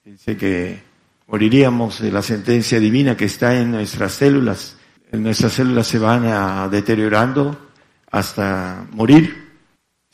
Dice 0.03 0.37
que 0.37 0.81
moriríamos 1.27 2.01
de 2.01 2.11
la 2.11 2.21
sentencia 2.21 2.79
divina 2.79 3.15
que 3.17 3.25
está 3.25 3.55
en 3.55 3.71
nuestras 3.71 4.13
células. 4.13 4.77
Nuestras 5.11 5.53
células 5.53 5.87
se 5.87 5.99
van 5.99 6.25
a 6.25 6.67
deteriorando 6.67 7.69
hasta 8.11 8.87
morir 8.91 9.49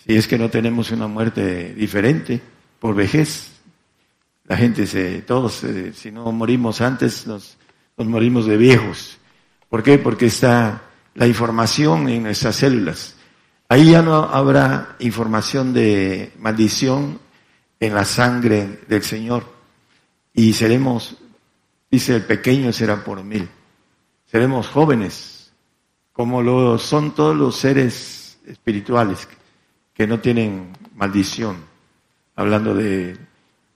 si 0.05 0.15
es 0.15 0.27
que 0.27 0.37
no 0.37 0.49
tenemos 0.49 0.91
una 0.91 1.07
muerte 1.07 1.73
diferente 1.73 2.39
por 2.79 2.95
vejez. 2.95 3.54
La 4.47 4.57
gente 4.57 4.85
se, 4.85 5.21
todos, 5.23 5.63
eh, 5.63 5.91
si 5.93 6.11
no 6.11 6.31
morimos 6.31 6.79
antes, 6.81 7.25
nos, 7.25 7.57
morimos 7.97 8.45
de 8.45 8.57
viejos. 8.57 9.17
¿Por 9.69 9.81
qué? 9.81 9.97
Porque 9.97 10.27
está 10.27 10.83
la 11.15 11.25
información 11.25 12.07
en 12.09 12.23
nuestras 12.23 12.57
células. 12.57 13.15
Ahí 13.67 13.91
ya 13.91 14.03
no 14.03 14.15
habrá 14.15 14.95
información 14.99 15.73
de 15.73 16.31
maldición 16.37 17.19
en 17.79 17.95
la 17.95 18.05
sangre 18.05 18.81
del 18.87 19.01
Señor. 19.01 19.51
Y 20.33 20.53
seremos, 20.53 21.17
dice 21.89 22.15
el 22.15 22.23
pequeño 22.23 22.71
será 22.71 23.03
por 23.03 23.23
mil. 23.23 23.49
Seremos 24.25 24.67
jóvenes, 24.67 25.51
como 26.13 26.43
lo 26.43 26.77
son 26.77 27.15
todos 27.15 27.35
los 27.35 27.55
seres 27.55 28.37
espirituales 28.45 29.27
que 29.93 30.05
no 30.05 30.19
tienen 30.19 30.73
maldición, 30.93 31.57
hablando 32.35 32.75
de 32.75 33.17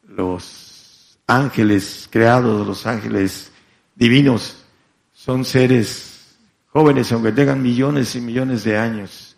los 0.10 1.20
ángeles 1.28 2.08
creados, 2.10 2.66
los 2.66 2.86
ángeles 2.86 3.52
divinos, 3.96 4.66
son 5.14 5.46
seres 5.46 6.38
jóvenes, 6.68 7.12
aunque 7.12 7.32
tengan 7.32 7.62
millones 7.62 8.16
y 8.16 8.22
millones 8.22 8.64
de 8.64 8.78
años, 8.78 9.38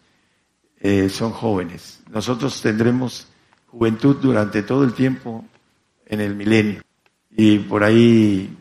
eh, 0.79 1.09
son 1.09 1.31
jóvenes. 1.31 2.01
Nosotros 2.09 2.61
tendremos 2.61 3.27
juventud 3.67 4.17
durante 4.21 4.63
todo 4.63 4.83
el 4.83 4.93
tiempo 4.93 5.45
en 6.05 6.21
el 6.21 6.35
milenio. 6.35 6.81
Y 7.35 7.59
por 7.59 7.83
ahí 7.83 8.57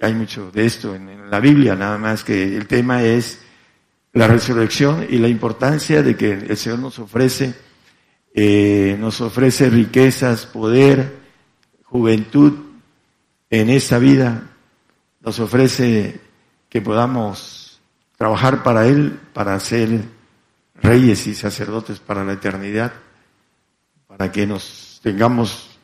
hay 0.00 0.14
mucho 0.14 0.50
de 0.50 0.66
esto 0.66 0.94
en, 0.94 1.30
la 1.30 1.40
Biblia, 1.40 1.74
nada 1.74 1.96
más 1.96 2.24
que 2.24 2.56
el 2.56 2.66
tema 2.66 3.02
es 3.02 3.40
la 4.12 4.26
resurrección 4.26 5.06
y 5.08 5.16
la 5.16 5.28
importancia 5.28 6.02
de 6.02 6.14
que 6.14 6.32
el 6.32 6.56
Señor 6.58 6.80
nos 6.80 6.98
ofrece, 6.98 7.54
eh, 8.34 8.96
nos 9.00 9.20
ofrece 9.22 9.70
riquezas, 9.70 10.44
poder, 10.44 11.21
juventud 11.92 12.54
en 13.50 13.68
esta 13.68 13.98
vida, 13.98 14.48
nos 15.20 15.38
ofrece 15.38 16.22
que 16.70 16.80
podamos 16.80 17.80
trabajar 18.16 18.62
para 18.62 18.86
Él, 18.86 19.20
para 19.34 19.60
ser 19.60 20.04
reyes 20.74 21.26
y 21.26 21.34
sacerdotes 21.34 22.00
para 22.00 22.24
la 22.24 22.32
eternidad, 22.32 22.94
para 24.06 24.32
que 24.32 24.46
nos 24.46 25.00
tengamos 25.02 25.78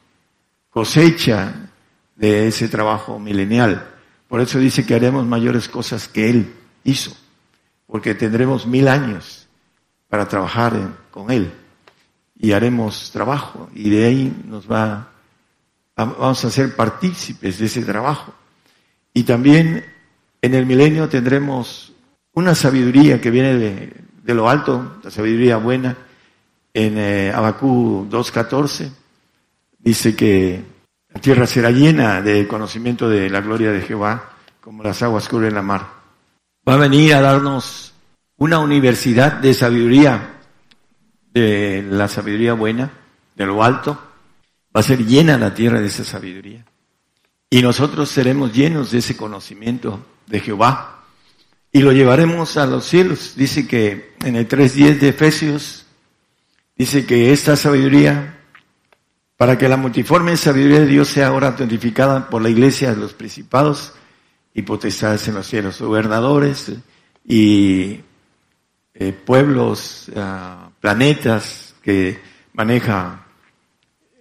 cosecha 0.70 1.70
de 2.16 2.48
ese 2.48 2.68
trabajo 2.68 3.18
milenial. 3.18 3.86
Por 4.28 4.40
eso 4.40 4.58
dice 4.58 4.86
que 4.86 4.94
haremos 4.94 5.26
mayores 5.26 5.68
cosas 5.68 6.08
que 6.08 6.30
Él 6.30 6.54
hizo, 6.84 7.14
porque 7.86 8.14
tendremos 8.14 8.66
mil 8.66 8.88
años 8.88 9.46
para 10.08 10.26
trabajar 10.26 10.72
con 11.10 11.30
Él 11.30 11.52
y 12.34 12.52
haremos 12.52 13.10
trabajo 13.10 13.68
y 13.74 13.90
de 13.90 14.06
ahí 14.06 14.42
nos 14.46 14.70
va, 14.70 15.12
vamos 16.04 16.44
a 16.44 16.50
ser 16.50 16.74
partícipes 16.76 17.58
de 17.58 17.66
ese 17.66 17.84
trabajo. 17.84 18.34
Y 19.12 19.24
también 19.24 19.84
en 20.40 20.54
el 20.54 20.66
milenio 20.66 21.08
tendremos 21.08 21.92
una 22.34 22.54
sabiduría 22.54 23.20
que 23.20 23.30
viene 23.30 23.54
de, 23.54 24.34
lo 24.34 24.48
alto, 24.48 24.98
la 25.02 25.10
sabiduría 25.10 25.56
buena. 25.56 25.96
En 26.72 26.96
eh, 26.98 27.32
Abacú 27.34 28.06
2.14 28.08 28.90
dice 29.78 30.14
que 30.14 30.62
la 31.12 31.20
tierra 31.20 31.46
será 31.46 31.70
llena 31.70 32.22
de 32.22 32.46
conocimiento 32.46 33.08
de 33.08 33.28
la 33.30 33.40
gloria 33.40 33.72
de 33.72 33.80
Jehová, 33.80 34.30
como 34.60 34.82
las 34.82 35.02
aguas 35.02 35.28
cubren 35.28 35.54
la 35.54 35.62
mar. 35.62 35.86
Va 36.68 36.74
a 36.74 36.78
venir 36.78 37.14
a 37.14 37.20
darnos 37.20 37.94
una 38.36 38.60
universidad 38.60 39.32
de 39.32 39.54
sabiduría, 39.54 40.34
de 41.32 41.84
la 41.88 42.06
sabiduría 42.06 42.52
buena, 42.52 42.90
de 43.34 43.46
lo 43.46 43.64
alto. 43.64 44.07
Va 44.74 44.80
a 44.80 44.82
ser 44.82 45.04
llena 45.04 45.38
la 45.38 45.54
tierra 45.54 45.80
de 45.80 45.86
esa 45.86 46.04
sabiduría. 46.04 46.64
Y 47.50 47.62
nosotros 47.62 48.10
seremos 48.10 48.52
llenos 48.52 48.90
de 48.90 48.98
ese 48.98 49.16
conocimiento 49.16 50.04
de 50.26 50.40
Jehová. 50.40 51.04
Y 51.72 51.80
lo 51.80 51.92
llevaremos 51.92 52.56
a 52.56 52.66
los 52.66 52.84
cielos. 52.84 53.34
Dice 53.36 53.66
que 53.66 54.14
en 54.24 54.36
el 54.36 54.48
3.10 54.48 54.98
de 54.98 55.08
Efesios, 55.08 55.86
dice 56.76 57.06
que 57.06 57.32
esta 57.32 57.56
sabiduría 57.56 58.38
para 59.38 59.56
que 59.56 59.68
la 59.68 59.76
multiforme 59.76 60.36
sabiduría 60.36 60.80
de 60.80 60.86
Dios 60.86 61.08
sea 61.08 61.28
ahora 61.28 61.48
autentificada 61.48 62.28
por 62.28 62.42
la 62.42 62.50
iglesia 62.50 62.90
de 62.90 62.96
los 62.96 63.14
principados 63.14 63.92
y 64.52 64.62
potestades 64.62 65.28
en 65.28 65.36
los 65.36 65.46
cielos, 65.46 65.80
gobernadores 65.80 66.72
y 67.24 68.00
eh, 68.94 69.12
pueblos, 69.12 70.10
ah, 70.16 70.70
planetas 70.80 71.76
que 71.82 72.20
maneja 72.52 73.27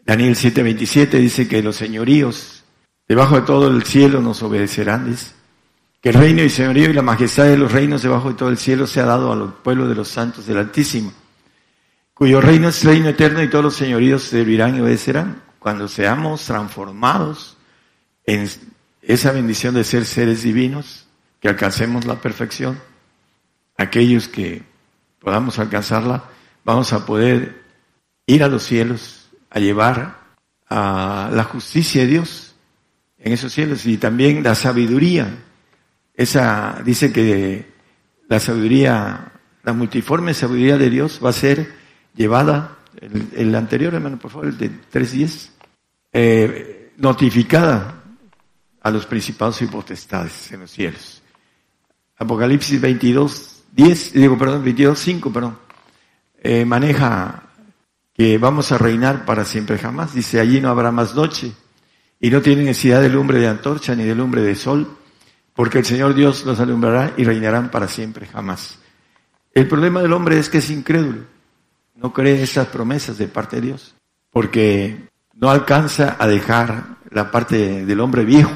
Daniel 0.08 0.36
7:27, 0.36 1.20
dice 1.20 1.48
que 1.48 1.62
los 1.62 1.76
señoríos 1.76 2.64
debajo 3.08 3.36
de 3.36 3.42
todo 3.42 3.68
el 3.68 3.84
cielo 3.84 4.22
nos 4.22 4.42
obedecerán, 4.42 5.12
dice, 5.12 5.34
que 6.02 6.10
el 6.10 6.16
reino 6.16 6.42
y 6.42 6.50
señorío 6.50 6.90
y 6.90 6.94
la 6.94 7.04
majestad 7.04 7.44
de 7.44 7.58
los 7.58 7.72
reinos 7.72 8.02
debajo 8.02 8.30
de 8.30 8.36
todo 8.36 8.50
el 8.50 8.58
cielo 8.58 8.88
sea 8.88 9.06
dado 9.06 9.32
a 9.32 9.36
los 9.36 9.54
pueblos 9.54 9.88
de 9.88 9.96
los 9.96 10.08
santos 10.08 10.48
del 10.48 10.58
Altísimo 10.58 11.14
cuyo 12.18 12.42
reino 12.42 12.70
es 12.70 12.84
reino 12.84 13.10
eterno 13.10 13.44
y 13.44 13.50
todos 13.50 13.64
los 13.64 13.76
señoríos 13.76 14.24
servirán 14.24 14.76
y 14.76 14.82
obedecerán. 14.82 15.44
Cuando 15.60 15.88
seamos 15.88 16.44
transformados 16.46 17.58
en 18.26 18.50
esa 19.04 19.32
bendición 19.32 19.76
de 19.76 19.84
ser 19.84 20.04
seres 20.04 20.42
divinos, 20.42 21.06
que 21.40 21.48
alcancemos 21.48 22.06
la 22.06 22.16
perfección, 22.16 22.82
aquellos 23.78 24.28
que 24.28 24.64
podamos 25.20 25.60
alcanzarla, 25.60 26.24
vamos 26.66 26.92
a 26.92 27.06
poder 27.06 27.64
ir 28.26 28.44
a 28.44 28.48
los 28.48 28.64
cielos 28.64 29.17
a 29.58 29.60
llevar 29.60 30.18
a 30.70 31.32
la 31.34 31.44
justicia 31.44 32.02
de 32.02 32.08
Dios 32.08 32.56
en 33.18 33.34
esos 33.34 33.52
cielos 33.52 33.86
y 33.88 33.98
también 33.98 34.44
la 34.44 34.54
sabiduría. 34.54 35.36
Esa 36.14 36.82
dice 36.86 37.12
que 37.12 37.66
la 38.30 38.40
sabiduría, 38.40 39.32
la 39.64 39.74
multiforme 39.74 40.34
sabiduría 40.34 40.78
de 40.78 40.90
Dios 40.92 41.20
va 41.24 41.32
a 41.32 41.34
ser 41.34 41.74
llevada, 42.16 42.78
el, 43.02 43.54
anterior 43.56 43.94
hermano, 43.96 44.18
por 44.20 44.32
favor, 44.32 44.48
el 44.48 44.58
de 44.58 44.70
3.10, 44.70 45.50
eh, 46.14 46.94
notificada 46.98 48.04
a 48.82 48.92
los 48.92 49.06
principados 49.06 49.62
y 49.64 49.68
potestades 49.68 50.52
en 50.52 50.62
los 50.62 50.72
cielos. 50.72 51.24
Apocalipsis 52.18 52.80
22, 52.80 53.64
10, 53.72 54.14
digo, 54.14 54.38
perdón, 54.38 54.64
22, 54.64 55.00
5, 55.00 55.34
perdón, 55.34 55.58
eh, 56.42 56.66
maneja 56.66 57.47
que 58.18 58.38
vamos 58.38 58.72
a 58.72 58.78
reinar 58.78 59.26
para 59.26 59.46
siempre 59.46 59.78
jamás. 59.78 60.14
Dice, 60.14 60.40
allí 60.40 60.60
no 60.60 60.70
habrá 60.70 60.92
más 60.92 61.16
noche 61.16 61.52
y 62.20 62.30
no 62.30 62.42
tiene 62.42 62.64
necesidad 62.64 63.02
de 63.02 63.10
lumbre 63.10 63.40
de 63.40 63.48
antorcha 63.48 63.96
ni 63.96 64.04
de 64.04 64.16
lumbre 64.16 64.42
de 64.42 64.56
sol, 64.56 64.98
porque 65.54 65.80
el 65.80 65.86
Señor 65.86 66.14
Dios 66.14 66.46
los 66.46 66.60
alumbrará 66.60 67.14
y 67.18 67.24
reinarán 67.24 67.70
para 67.70 67.88
siempre 67.88 68.26
jamás. 68.26 68.80
El 69.54 69.68
problema 69.68 70.02
del 70.02 70.14
hombre 70.14 70.38
es 70.40 70.50
que 70.50 70.58
es 70.58 70.70
incrédulo 70.70 71.38
no 71.98 72.14
cree 72.14 72.42
esas 72.42 72.68
promesas 72.68 73.18
de 73.18 73.28
parte 73.28 73.58
de 73.58 73.64
Dios, 73.64 73.96
porque 74.32 75.10
no 75.34 75.50
alcanza 75.50 76.16
a 76.20 76.28
dejar 76.28 76.98
la 77.10 77.32
parte 77.32 77.86
del 77.86 78.00
hombre 78.00 78.24
viejo, 78.24 78.52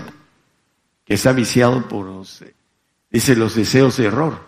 que 1.06 1.16
está 1.16 1.34
viciado 1.34 1.88
por 1.88 2.06
los, 2.06 2.44
dice, 3.10 3.36
los 3.36 3.56
deseos 3.56 3.98
de 3.98 4.06
error, 4.06 4.40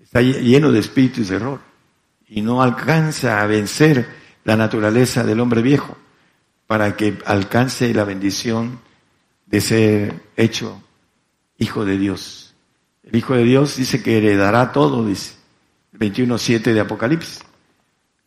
está 0.00 0.20
lleno 0.20 0.72
de 0.72 0.80
espíritus 0.80 1.28
de 1.28 1.36
error, 1.36 1.60
y 2.30 2.42
no 2.42 2.62
alcanza 2.62 3.42
a 3.42 3.46
vencer 3.46 4.08
la 4.44 4.56
naturaleza 4.56 5.24
del 5.24 5.40
hombre 5.40 5.62
viejo 5.62 5.96
para 6.66 6.96
que 6.96 7.18
alcance 7.26 7.92
la 7.92 8.04
bendición 8.04 8.78
de 9.46 9.60
ser 9.60 10.22
hecho 10.36 10.80
hijo 11.58 11.84
de 11.84 11.98
Dios. 11.98 12.54
El 13.02 13.16
hijo 13.16 13.34
de 13.34 13.42
Dios 13.42 13.76
dice 13.76 14.00
que 14.02 14.18
heredará 14.18 14.70
todo, 14.70 15.04
dice, 15.04 15.34
21.7 15.92 16.72
de 16.72 16.80
Apocalipsis 16.80 17.40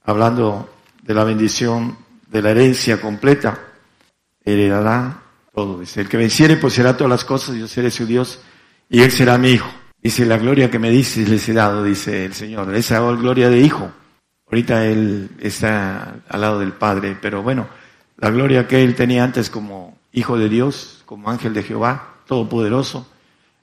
hablando 0.03 0.69
de 1.01 1.13
la 1.13 1.23
bendición 1.23 1.97
de 2.27 2.41
la 2.41 2.51
herencia 2.51 2.99
completa, 2.99 3.57
heredará 4.43 5.21
todo. 5.55 5.79
Dice, 5.79 6.01
el 6.01 6.09
que 6.09 6.17
venciere 6.17 6.57
pues 6.57 6.73
será 6.73 6.97
todas 6.97 7.09
las 7.09 7.23
cosas, 7.23 7.55
yo 7.55 7.69
seré 7.69 7.89
su 7.89 8.05
Dios 8.05 8.41
y 8.89 9.01
él 9.01 9.11
será 9.11 9.37
mi 9.37 9.51
hijo. 9.51 9.69
Dice, 10.03 10.25
la 10.25 10.37
gloria 10.37 10.69
que 10.69 10.79
me 10.79 10.89
dices 10.89 11.29
les 11.29 11.47
he 11.47 11.53
dado, 11.53 11.81
dice 11.81 12.25
el 12.25 12.33
Señor. 12.33 12.75
Esa 12.75 12.99
gloria 13.13 13.49
de 13.49 13.61
hijo. 13.61 13.89
Ahorita 14.47 14.85
él 14.85 15.29
está 15.39 16.15
al 16.27 16.41
lado 16.41 16.59
del 16.59 16.73
Padre, 16.73 17.17
pero 17.19 17.41
bueno, 17.41 17.67
la 18.17 18.29
gloria 18.29 18.67
que 18.67 18.83
él 18.83 18.95
tenía 18.95 19.23
antes 19.23 19.49
como 19.49 19.97
hijo 20.11 20.37
de 20.37 20.49
Dios, 20.49 21.01
como 21.05 21.29
ángel 21.29 21.53
de 21.53 21.63
Jehová, 21.63 22.17
todopoderoso, 22.27 23.07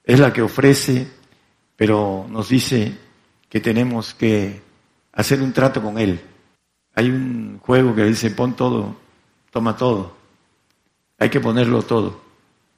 es 0.02 0.18
la 0.18 0.32
que 0.32 0.40
ofrece, 0.40 1.08
pero 1.76 2.26
nos 2.30 2.48
dice 2.48 2.96
que 3.50 3.60
tenemos 3.60 4.14
que 4.14 4.62
hacer 5.12 5.42
un 5.42 5.52
trato 5.52 5.82
con 5.82 5.98
él. 5.98 6.20
Hay 6.94 7.10
un 7.10 7.58
juego 7.60 7.94
que 7.94 8.04
dice 8.04 8.30
pon 8.30 8.56
todo, 8.56 8.96
toma 9.50 9.76
todo. 9.76 10.16
Hay 11.18 11.28
que 11.28 11.38
ponerlo 11.38 11.82
todo 11.82 12.18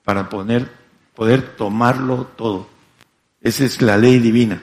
para 0.02 0.28
poner, 0.28 0.68
poder 1.14 1.54
tomarlo 1.54 2.26
todo. 2.36 2.71
Esa 3.42 3.64
es 3.64 3.82
la 3.82 3.96
ley 3.96 4.18
divina. 4.18 4.62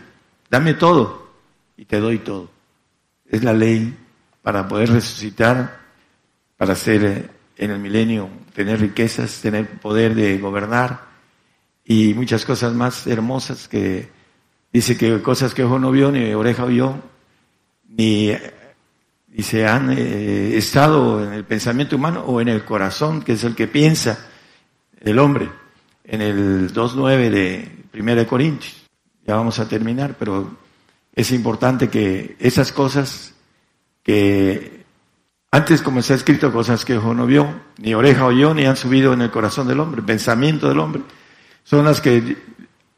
Dame 0.49 0.73
todo 0.73 1.29
y 1.77 1.85
te 1.85 1.99
doy 1.99 2.19
todo. 2.19 2.49
Es 3.25 3.43
la 3.43 3.53
ley 3.53 3.95
para 4.41 4.67
poder 4.67 4.89
resucitar, 4.89 5.79
para 6.57 6.75
ser 6.75 7.03
eh, 7.05 7.29
en 7.57 7.71
el 7.71 7.79
milenio, 7.79 8.29
tener 8.53 8.79
riquezas, 8.79 9.41
tener 9.41 9.67
poder 9.79 10.15
de 10.15 10.37
gobernar 10.37 11.09
y 11.83 12.13
muchas 12.13 12.45
cosas 12.45 12.73
más 12.73 13.05
hermosas 13.05 13.67
que 13.67 14.09
dice 14.71 14.97
que 14.97 15.21
cosas 15.21 15.53
que 15.53 15.63
ojo 15.63 15.77
no 15.77 15.91
vio 15.91 16.11
ni 16.11 16.33
oreja 16.33 16.65
vio 16.65 17.01
ni 17.87 18.31
se 19.39 19.67
han 19.67 19.91
eh, 19.91 20.57
estado 20.57 21.23
en 21.23 21.33
el 21.33 21.43
pensamiento 21.43 21.95
humano 21.95 22.21
o 22.21 22.41
en 22.41 22.47
el 22.47 22.63
corazón, 22.63 23.21
que 23.21 23.33
es 23.33 23.43
el 23.43 23.55
que 23.55 23.67
piensa 23.67 24.27
el 24.99 25.19
hombre, 25.19 25.49
en 26.03 26.21
el 26.21 26.73
2.9 26.73 27.29
de 27.29 27.78
1 27.93 28.27
Corintios. 28.27 28.85
Ya 29.25 29.35
vamos 29.35 29.59
a 29.59 29.67
terminar, 29.67 30.15
pero 30.17 30.57
es 31.13 31.31
importante 31.31 31.89
que 31.89 32.35
esas 32.39 32.71
cosas 32.71 33.33
que 34.03 34.85
antes, 35.51 35.81
como 35.81 35.99
está 35.99 36.13
escrito, 36.13 36.51
cosas 36.51 36.85
que 36.85 36.97
ojo 36.97 37.13
no 37.13 37.25
vio, 37.25 37.61
ni 37.77 37.93
oreja 37.93 38.25
oyó, 38.25 38.53
ni 38.53 38.65
han 38.65 38.77
subido 38.77 39.13
en 39.13 39.21
el 39.21 39.31
corazón 39.31 39.67
del 39.67 39.79
hombre, 39.79 40.01
pensamiento 40.03 40.69
del 40.69 40.79
hombre, 40.79 41.01
son 41.63 41.85
las 41.85 42.01
que 42.01 42.37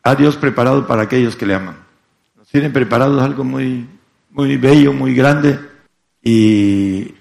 ha 0.03 0.15
Dios 0.15 0.35
preparado 0.35 0.85
para 0.85 1.03
aquellos 1.03 1.35
que 1.35 1.45
le 1.45 1.55
aman. 1.55 1.77
Nos 2.35 2.47
tienen 2.49 2.73
preparados 2.73 3.21
algo 3.21 3.43
muy, 3.43 3.87
muy 4.31 4.57
bello, 4.57 4.91
muy 4.91 5.15
grande, 5.15 5.59
y 6.21 7.15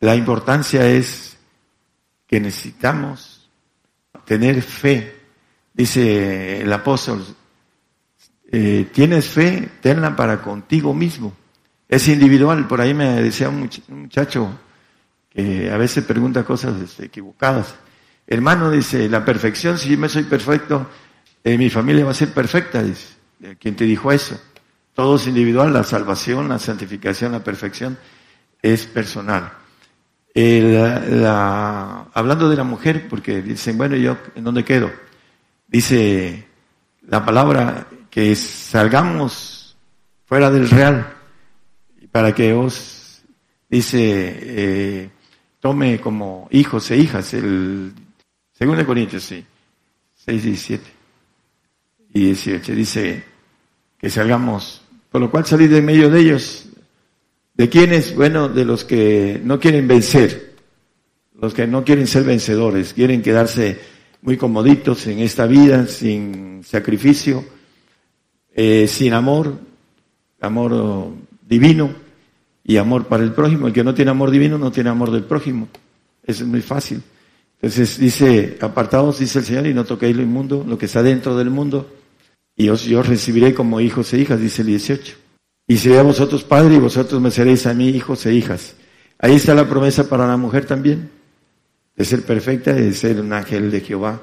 la 0.00 0.14
importancia 0.14 0.86
es 0.86 1.38
que 2.26 2.38
necesitamos 2.38 3.48
tener 4.24 4.62
fe. 4.62 5.19
Dice 5.72 6.62
el 6.62 6.72
apóstol, 6.72 7.24
eh, 8.50 8.88
tienes 8.92 9.28
fe, 9.28 9.68
tenla 9.80 10.16
para 10.16 10.42
contigo 10.42 10.92
mismo. 10.92 11.32
Es 11.88 12.08
individual. 12.08 12.66
Por 12.66 12.80
ahí 12.80 12.94
me 12.94 13.22
decía 13.22 13.48
un 13.48 13.68
muchacho 13.88 14.50
que 15.30 15.70
a 15.70 15.76
veces 15.76 16.04
pregunta 16.04 16.44
cosas 16.44 16.80
este, 16.80 17.06
equivocadas. 17.06 17.74
Hermano, 18.26 18.70
dice, 18.70 19.08
la 19.08 19.24
perfección, 19.24 19.78
si 19.78 19.90
yo 19.90 19.98
me 19.98 20.08
soy 20.08 20.24
perfecto, 20.24 20.88
eh, 21.42 21.56
mi 21.56 21.70
familia 21.70 22.04
va 22.04 22.10
a 22.10 22.14
ser 22.14 22.32
perfecta, 22.32 22.82
dice. 22.82 23.08
¿Quién 23.58 23.74
te 23.74 23.84
dijo 23.84 24.12
eso? 24.12 24.38
Todo 24.94 25.16
es 25.16 25.26
individual, 25.26 25.72
la 25.72 25.82
salvación, 25.82 26.48
la 26.48 26.58
santificación, 26.58 27.32
la 27.32 27.42
perfección 27.42 27.96
es 28.60 28.86
personal. 28.86 29.52
hablando 32.12 32.48
de 32.50 32.56
la 32.56 32.64
mujer, 32.64 33.08
porque 33.08 33.40
dicen, 33.40 33.78
bueno, 33.78 33.96
yo, 33.96 34.18
¿en 34.34 34.44
dónde 34.44 34.64
quedo? 34.64 34.90
Dice 35.70 36.46
la 37.06 37.24
palabra 37.24 37.86
que 38.10 38.34
salgamos 38.34 39.76
fuera 40.24 40.50
del 40.50 40.68
real 40.68 41.14
para 42.10 42.34
que 42.34 42.52
os, 42.52 43.22
dice, 43.68 44.36
eh, 44.40 45.10
tome 45.60 46.00
como 46.00 46.48
hijos 46.50 46.90
e 46.90 46.96
hijas, 46.96 47.34
el 47.34 47.92
segundo 48.52 48.84
Corintios, 48.84 49.22
sí, 49.22 49.46
6, 50.16 50.42
17 50.42 50.84
y 52.14 52.24
18, 52.24 52.74
dice 52.74 53.24
que 53.96 54.10
salgamos, 54.10 54.82
por 55.08 55.20
lo 55.20 55.30
cual 55.30 55.46
salir 55.46 55.70
de 55.70 55.82
medio 55.82 56.10
de 56.10 56.20
ellos, 56.20 56.66
¿de 57.54 57.68
quiénes? 57.68 58.16
Bueno, 58.16 58.48
de 58.48 58.64
los 58.64 58.84
que 58.84 59.40
no 59.44 59.60
quieren 59.60 59.86
vencer, 59.86 60.56
los 61.40 61.54
que 61.54 61.68
no 61.68 61.84
quieren 61.84 62.08
ser 62.08 62.24
vencedores, 62.24 62.92
quieren 62.92 63.22
quedarse 63.22 63.78
muy 64.22 64.36
comoditos 64.36 65.06
en 65.06 65.20
esta 65.20 65.46
vida, 65.46 65.86
sin 65.86 66.62
sacrificio, 66.64 67.44
eh, 68.54 68.86
sin 68.86 69.12
amor, 69.12 69.58
amor 70.40 71.12
divino 71.46 71.90
y 72.64 72.76
amor 72.76 73.06
para 73.06 73.22
el 73.22 73.32
prójimo. 73.32 73.66
El 73.66 73.72
que 73.72 73.84
no 73.84 73.94
tiene 73.94 74.10
amor 74.10 74.30
divino 74.30 74.58
no 74.58 74.70
tiene 74.70 74.90
amor 74.90 75.10
del 75.10 75.24
prójimo. 75.24 75.68
Eso 76.24 76.44
es 76.44 76.48
muy 76.48 76.60
fácil. 76.60 77.02
Entonces 77.62 77.98
dice, 77.98 78.56
apartados, 78.60 79.18
dice 79.18 79.40
el 79.40 79.44
Señor, 79.44 79.66
y 79.66 79.74
no 79.74 79.84
toquéis 79.84 80.16
lo 80.16 80.22
inmundo, 80.22 80.64
lo 80.66 80.78
que 80.78 80.86
está 80.86 81.02
dentro 81.02 81.36
del 81.36 81.50
mundo, 81.50 81.90
y 82.56 82.68
os, 82.68 82.84
yo 82.84 83.02
recibiré 83.02 83.54
como 83.54 83.80
hijos 83.80 84.12
e 84.12 84.18
hijas, 84.18 84.40
dice 84.40 84.62
el 84.62 84.68
18. 84.68 85.16
Y 85.66 85.76
seré 85.76 85.98
a 85.98 86.02
vosotros 86.02 86.42
padre 86.42 86.74
y 86.74 86.78
vosotros 86.78 87.20
me 87.20 87.30
seréis 87.30 87.66
a 87.66 87.74
mí 87.74 87.88
hijos 87.88 88.26
e 88.26 88.34
hijas. 88.34 88.74
Ahí 89.18 89.34
está 89.34 89.54
la 89.54 89.68
promesa 89.68 90.08
para 90.08 90.26
la 90.26 90.36
mujer 90.36 90.64
también, 90.64 91.10
de 91.96 92.04
ser 92.04 92.24
perfecta, 92.24 92.72
de 92.72 92.92
ser 92.94 93.20
un 93.20 93.32
ángel 93.32 93.70
de 93.70 93.80
Jehová, 93.80 94.20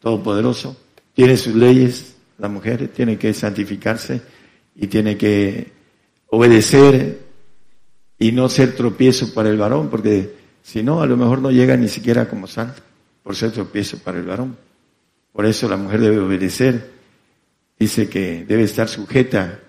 todopoderoso. 0.00 0.76
Tiene 1.14 1.36
sus 1.36 1.54
leyes, 1.54 2.16
la 2.38 2.48
mujer 2.48 2.88
tiene 2.88 3.18
que 3.18 3.34
santificarse 3.34 4.22
y 4.76 4.86
tiene 4.86 5.16
que 5.16 5.72
obedecer 6.28 7.18
y 8.18 8.32
no 8.32 8.48
ser 8.48 8.74
tropiezo 8.74 9.32
para 9.32 9.48
el 9.48 9.56
varón, 9.56 9.88
porque 9.88 10.34
si 10.62 10.82
no, 10.82 11.02
a 11.02 11.06
lo 11.06 11.16
mejor 11.16 11.40
no 11.40 11.50
llega 11.50 11.76
ni 11.76 11.88
siquiera 11.88 12.28
como 12.28 12.46
santo, 12.46 12.82
por 13.22 13.34
ser 13.34 13.52
tropiezo 13.52 13.98
para 13.98 14.18
el 14.18 14.24
varón. 14.24 14.56
Por 15.32 15.46
eso 15.46 15.68
la 15.68 15.76
mujer 15.76 16.00
debe 16.00 16.18
obedecer. 16.18 16.98
Dice 17.78 18.08
que 18.08 18.44
debe 18.44 18.64
estar 18.64 18.88
sujeta 18.88 19.60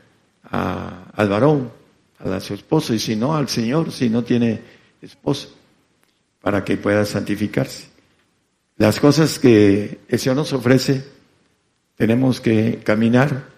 al 0.52 1.30
varón, 1.30 1.72
a 2.18 2.40
su 2.40 2.54
esposo, 2.56 2.94
y 2.94 3.00
si 3.00 3.16
no, 3.16 3.36
al 3.36 3.48
Señor, 3.48 3.92
si 3.92 4.10
no 4.10 4.24
tiene 4.24 4.60
esposo, 5.02 5.59
para 6.42 6.64
que 6.64 6.78
pueda 6.78 7.06
santificarse. 7.06 7.88
Las 8.78 9.00
cosas 9.00 9.40
que 9.40 10.00
el 10.08 10.20
Señor 10.20 10.38
nos 10.38 10.54
ofrece, 10.54 11.04
tenemos 11.96 12.40
que 12.40 12.80
caminar 12.84 13.50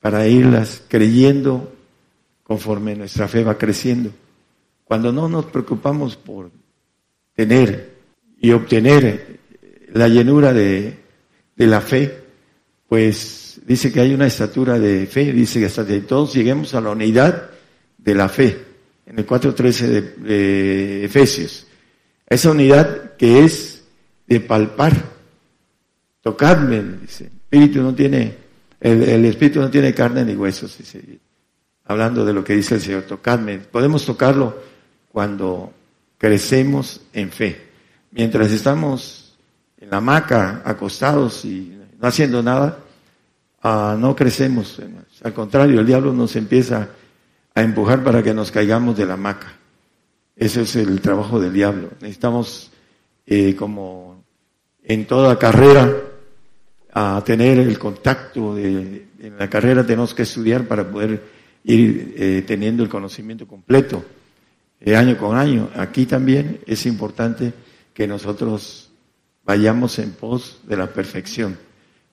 para 0.00 0.26
irlas 0.26 0.82
creyendo 0.88 1.74
conforme 2.42 2.96
nuestra 2.96 3.28
fe 3.28 3.44
va 3.44 3.58
creciendo. 3.58 4.10
Cuando 4.84 5.12
no 5.12 5.28
nos 5.28 5.44
preocupamos 5.46 6.16
por 6.16 6.50
tener 7.34 7.96
y 8.40 8.50
obtener 8.52 9.38
la 9.92 10.08
llenura 10.08 10.52
de, 10.54 10.98
la 11.56 11.82
fe, 11.82 12.24
pues 12.88 13.60
dice 13.66 13.92
que 13.92 14.00
hay 14.00 14.14
una 14.14 14.26
estatura 14.26 14.78
de 14.78 15.06
fe, 15.06 15.32
dice 15.32 15.60
que 15.60 15.66
hasta 15.66 15.86
que 15.86 16.00
todos 16.00 16.32
lleguemos 16.32 16.74
a 16.74 16.80
la 16.80 16.90
unidad 16.90 17.50
de 17.98 18.14
la 18.14 18.30
fe, 18.30 18.56
en 19.04 19.18
el 19.18 19.26
4.13 19.26 19.86
de, 19.86 20.00
de 20.00 21.04
Efesios. 21.04 21.66
Esa 22.30 22.52
unidad 22.52 23.16
que 23.16 23.44
es 23.44 23.82
de 24.26 24.40
palpar, 24.40 24.92
tocadme, 26.22 26.82
dice, 27.02 27.24
el 27.24 27.32
espíritu 27.32 27.82
no 27.82 27.94
tiene, 27.94 28.36
el, 28.80 29.24
espíritu 29.24 29.60
no 29.60 29.68
tiene 29.68 29.92
carne 29.92 30.24
ni 30.24 30.34
huesos, 30.34 30.78
dice 30.78 31.20
hablando 31.90 32.24
de 32.24 32.32
lo 32.32 32.44
que 32.44 32.54
dice 32.54 32.76
el 32.76 32.80
Señor, 32.80 33.02
tocadme. 33.02 33.58
Podemos 33.58 34.06
tocarlo 34.06 34.56
cuando 35.10 35.72
crecemos 36.18 37.00
en 37.12 37.32
fe. 37.32 37.60
Mientras 38.12 38.52
estamos 38.52 39.36
en 39.76 39.90
la 39.90 39.96
hamaca, 39.96 40.62
acostados 40.64 41.44
y 41.44 41.76
no 42.00 42.06
haciendo 42.06 42.44
nada, 42.44 42.78
ah, 43.60 43.96
no 43.98 44.14
crecemos. 44.14 44.80
Al 45.24 45.34
contrario, 45.34 45.80
el 45.80 45.86
diablo 45.86 46.12
nos 46.12 46.36
empieza 46.36 46.90
a 47.56 47.60
empujar 47.60 48.04
para 48.04 48.22
que 48.22 48.32
nos 48.32 48.52
caigamos 48.52 48.96
de 48.96 49.06
la 49.06 49.14
hamaca. 49.14 49.59
Ese 50.36 50.62
es 50.62 50.76
el 50.76 51.00
trabajo 51.00 51.40
del 51.40 51.52
diablo. 51.52 51.90
Necesitamos, 52.00 52.70
eh, 53.26 53.54
como 53.54 54.24
en 54.82 55.06
toda 55.06 55.38
carrera, 55.38 55.92
a 56.92 57.22
tener 57.24 57.58
el 57.58 57.78
contacto 57.78 58.54
de, 58.54 59.06
en 59.20 59.38
la 59.38 59.48
carrera 59.48 59.86
tenemos 59.86 60.14
que 60.14 60.22
estudiar 60.22 60.66
para 60.66 60.90
poder 60.90 61.22
ir 61.64 62.14
eh, 62.16 62.44
teniendo 62.46 62.82
el 62.82 62.88
conocimiento 62.88 63.46
completo 63.46 64.04
eh, 64.80 64.96
año 64.96 65.16
con 65.16 65.36
año. 65.36 65.70
Aquí 65.76 66.06
también 66.06 66.60
es 66.66 66.86
importante 66.86 67.52
que 67.92 68.06
nosotros 68.06 68.90
vayamos 69.44 69.98
en 69.98 70.12
pos 70.12 70.60
de 70.66 70.76
la 70.76 70.86
perfección, 70.88 71.58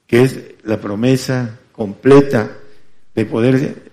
que 0.06 0.24
es 0.24 0.40
la 0.64 0.80
promesa 0.80 1.60
completa 1.72 2.52
de 3.16 3.26
poder 3.26 3.84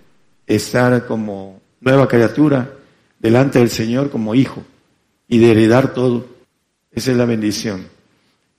estar 0.46 1.06
como 1.06 1.60
nueva 1.80 2.08
criatura 2.08 2.70
delante 3.24 3.58
del 3.58 3.70
Señor 3.70 4.10
como 4.10 4.34
hijo 4.34 4.62
y 5.26 5.38
de 5.38 5.52
heredar 5.52 5.94
todo. 5.94 6.26
Esa 6.92 7.10
es 7.10 7.16
la 7.16 7.24
bendición. 7.24 7.86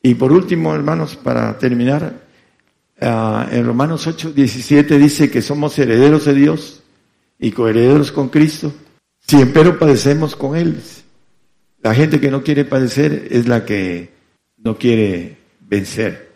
Y 0.02 0.16
por 0.16 0.32
último, 0.32 0.74
hermanos, 0.74 1.16
para 1.16 1.56
terminar, 1.60 2.24
ah, 3.00 3.48
en 3.52 3.64
Romanos 3.64 4.08
8, 4.08 4.34
17 4.34 4.98
dice 4.98 5.30
que 5.30 5.44
somos 5.44 5.78
herederos 5.78 6.26
de 6.26 6.34
Dios 6.34 6.82
y 7.38 7.52
coherederos 7.52 8.12
con 8.12 8.30
Cristo, 8.30 8.74
si 9.20 9.40
empero 9.40 9.78
padecemos 9.78 10.36
con 10.36 10.56
Él. 10.58 10.82
La 11.84 11.94
gente 11.94 12.20
que 12.20 12.32
no 12.32 12.42
quiere 12.42 12.66
padecer 12.66 13.28
es 13.30 13.48
la 13.48 13.66
que 13.66 14.10
no 14.58 14.80
quiere 14.80 15.38
vencer, 15.62 16.32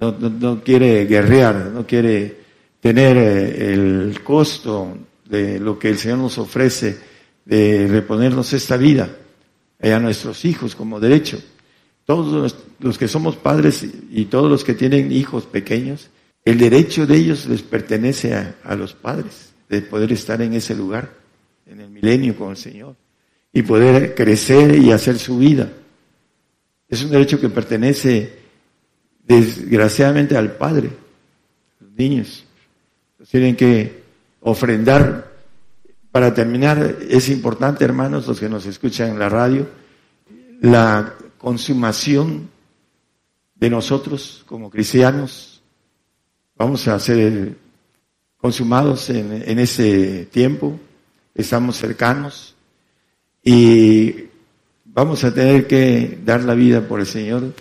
no, 0.00 0.62
quiere 0.64 1.04
guerrear, 1.04 1.66
no 1.66 1.86
quiere 1.86 2.34
tener 2.80 3.18
eh, 3.18 3.74
el 3.74 4.22
costo 4.24 4.96
de 5.28 5.60
lo 5.60 5.78
que 5.78 5.90
el 5.90 5.98
Señor 5.98 6.18
nos 6.18 6.38
ofrece, 6.38 7.15
de 7.46 7.86
reponernos 7.88 8.52
esta 8.52 8.76
vida 8.76 9.16
a 9.80 9.98
nuestros 9.98 10.44
hijos 10.44 10.76
como 10.76 11.00
derecho. 11.00 11.38
Todos 12.04 12.54
los 12.78 12.98
que 12.98 13.08
somos 13.08 13.36
padres 13.36 13.86
y 14.10 14.26
todos 14.26 14.50
los 14.50 14.62
que 14.62 14.74
tienen 14.74 15.10
hijos 15.10 15.46
pequeños, 15.46 16.10
el 16.44 16.58
derecho 16.58 17.06
de 17.06 17.16
ellos 17.16 17.46
les 17.46 17.62
pertenece 17.62 18.34
a 18.34 18.74
los 18.76 18.92
padres 18.92 19.54
de 19.68 19.80
poder 19.82 20.12
estar 20.12 20.40
en 20.42 20.52
ese 20.52 20.74
lugar, 20.74 21.12
en 21.66 21.80
el 21.80 21.90
milenio 21.90 22.36
con 22.36 22.50
el 22.50 22.56
Señor, 22.56 22.94
y 23.52 23.62
poder 23.62 24.14
crecer 24.14 24.76
y 24.76 24.92
hacer 24.92 25.18
su 25.18 25.38
vida. 25.38 25.72
Es 26.88 27.02
un 27.02 27.10
derecho 27.10 27.40
que 27.40 27.48
pertenece 27.48 28.38
desgraciadamente 29.26 30.36
al 30.36 30.52
Padre. 30.52 30.90
Los 31.80 31.90
niños 31.92 32.44
tienen 33.30 33.56
que 33.56 34.02
ofrendar. 34.40 35.35
Para 36.16 36.32
terminar, 36.32 36.96
es 37.10 37.28
importante, 37.28 37.84
hermanos, 37.84 38.26
los 38.26 38.40
que 38.40 38.48
nos 38.48 38.64
escuchan 38.64 39.10
en 39.10 39.18
la 39.18 39.28
radio, 39.28 39.68
la 40.62 41.12
consumación 41.36 42.48
de 43.54 43.68
nosotros 43.68 44.42
como 44.46 44.70
cristianos. 44.70 45.62
Vamos 46.56 46.88
a 46.88 46.94
hacer 46.94 47.58
consumados 48.38 49.10
en, 49.10 49.58
ese 49.58 50.26
tiempo, 50.32 50.80
estamos 51.34 51.76
cercanos 51.76 52.56
y 53.44 54.14
vamos 54.86 55.22
a 55.22 55.34
tener 55.34 55.66
que 55.66 56.18
dar 56.24 56.44
la 56.44 56.54
vida 56.54 56.88
por 56.88 57.00
el 57.00 57.06
Señor 57.06 57.52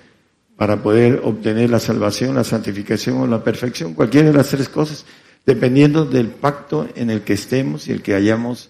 para 0.56 0.82
poder 0.82 1.20
obtener 1.26 1.70
la 1.70 1.80
salvación, 1.80 2.36
la 2.36 2.46
santificación 2.46 3.18
o 3.18 3.28
la 3.28 3.44
perfección, 3.44 3.94
cualquiera 3.94 4.30
de 4.30 4.38
las 4.38 4.48
tres 4.48 4.70
cosas, 4.70 5.06
dependiendo 5.46 6.06
del 6.06 6.28
pacto 6.28 6.88
en 6.96 7.10
el 7.10 7.22
que 7.22 7.34
estemos 7.34 7.88
y 7.88 7.92
el 7.92 8.02
que 8.02 8.16
hayamos 8.16 8.70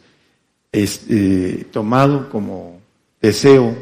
este, 0.71 1.65
tomado 1.71 2.29
como 2.29 2.81
deseo 3.21 3.75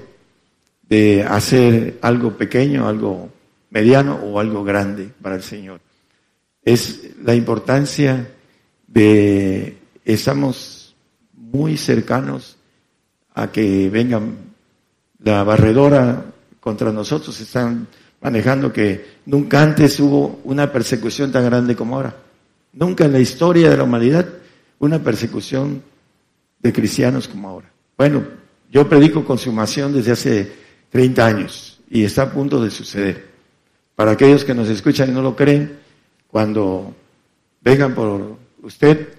de 0.87 1.23
hacer 1.23 1.97
algo 2.01 2.37
pequeño, 2.37 2.87
algo 2.87 3.29
mediano 3.71 4.15
o 4.15 4.39
algo 4.39 4.63
grande 4.63 5.09
para 5.21 5.35
el 5.35 5.43
Señor. 5.43 5.81
Es 6.63 7.15
la 7.23 7.33
importancia 7.33 8.29
de, 8.87 9.77
estamos 10.05 10.95
muy 11.35 11.77
cercanos 11.77 12.57
a 13.33 13.51
que 13.51 13.89
vengan 13.89 14.35
la 15.19 15.43
barredora 15.43 16.25
contra 16.59 16.91
nosotros, 16.91 17.39
están 17.41 17.87
manejando 18.21 18.71
que 18.71 19.17
nunca 19.25 19.61
antes 19.61 19.99
hubo 19.99 20.39
una 20.43 20.71
persecución 20.71 21.31
tan 21.31 21.43
grande 21.45 21.75
como 21.75 21.95
ahora. 21.95 22.15
Nunca 22.73 23.05
en 23.05 23.13
la 23.13 23.19
historia 23.19 23.69
de 23.69 23.77
la 23.77 23.83
humanidad 23.83 24.27
una 24.79 25.01
persecución 25.01 25.83
de 26.59 26.73
cristianos 26.73 27.27
como 27.27 27.47
ahora. 27.47 27.71
Bueno, 27.97 28.23
yo 28.71 28.89
predico 28.89 29.23
consumación 29.23 29.93
desde 29.93 30.11
hace 30.11 30.51
30 30.89 31.25
años 31.25 31.79
y 31.89 32.03
está 32.03 32.23
a 32.23 32.31
punto 32.31 32.61
de 32.61 32.71
suceder. 32.71 33.33
Para 33.95 34.11
aquellos 34.11 34.43
que 34.43 34.55
nos 34.55 34.69
escuchan 34.69 35.09
y 35.09 35.11
no 35.13 35.21
lo 35.21 35.35
creen, 35.35 35.77
cuando 36.27 36.95
vengan 37.61 37.93
por 37.93 38.37
usted, 38.63 39.09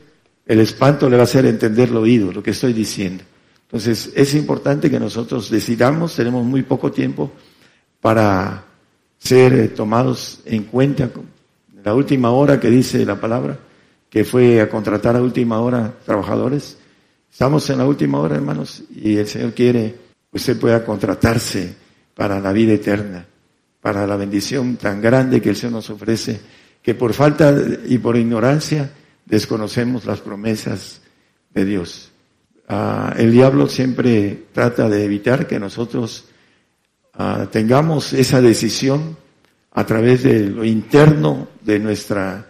el 0.46 0.60
espanto 0.60 1.08
le 1.08 1.16
va 1.16 1.22
a 1.22 1.24
hacer 1.24 1.46
entender 1.46 1.90
lo 1.90 2.00
oído, 2.00 2.32
lo 2.32 2.42
que 2.42 2.50
estoy 2.50 2.72
diciendo. 2.72 3.24
Entonces, 3.62 4.12
es 4.14 4.34
importante 4.34 4.90
que 4.90 5.00
nosotros 5.00 5.50
decidamos, 5.50 6.14
tenemos 6.16 6.44
muy 6.44 6.62
poco 6.62 6.92
tiempo 6.92 7.32
para 8.00 8.64
ser 9.18 9.52
eh, 9.54 9.68
tomados 9.68 10.40
en 10.44 10.64
cuenta. 10.64 11.10
La 11.84 11.94
última 11.94 12.30
hora 12.30 12.58
que 12.58 12.70
dice 12.70 13.04
la 13.04 13.20
palabra, 13.20 13.58
que 14.08 14.24
fue 14.24 14.58
a 14.60 14.70
contratar 14.70 15.16
a 15.16 15.22
última 15.22 15.60
hora 15.60 15.92
trabajadores. 16.06 16.78
Estamos 17.30 17.68
en 17.68 17.78
la 17.78 17.84
última 17.84 18.20
hora, 18.20 18.36
hermanos, 18.36 18.84
y 18.90 19.16
el 19.18 19.26
Señor 19.26 19.52
quiere 19.52 19.94
que 20.30 20.36
usted 20.38 20.58
pueda 20.58 20.82
contratarse 20.82 21.74
para 22.14 22.40
la 22.40 22.52
vida 22.52 22.72
eterna, 22.72 23.26
para 23.82 24.06
la 24.06 24.16
bendición 24.16 24.76
tan 24.76 25.02
grande 25.02 25.42
que 25.42 25.50
el 25.50 25.56
Señor 25.56 25.72
nos 25.72 25.90
ofrece, 25.90 26.40
que 26.80 26.94
por 26.94 27.12
falta 27.12 27.54
y 27.86 27.98
por 27.98 28.16
ignorancia 28.16 28.90
desconocemos 29.26 30.06
las 30.06 30.20
promesas 30.20 31.02
de 31.52 31.64
Dios. 31.66 32.12
Ah, 32.66 33.12
el 33.18 33.30
diablo 33.30 33.68
siempre 33.68 34.44
trata 34.52 34.88
de 34.88 35.04
evitar 35.04 35.46
que 35.46 35.60
nosotros 35.60 36.26
ah, 37.12 37.46
tengamos 37.50 38.14
esa 38.14 38.40
decisión 38.40 39.18
a 39.74 39.84
través 39.84 40.22
de 40.22 40.48
lo 40.48 40.64
interno 40.64 41.48
de 41.60 41.78
nuestra 41.78 42.46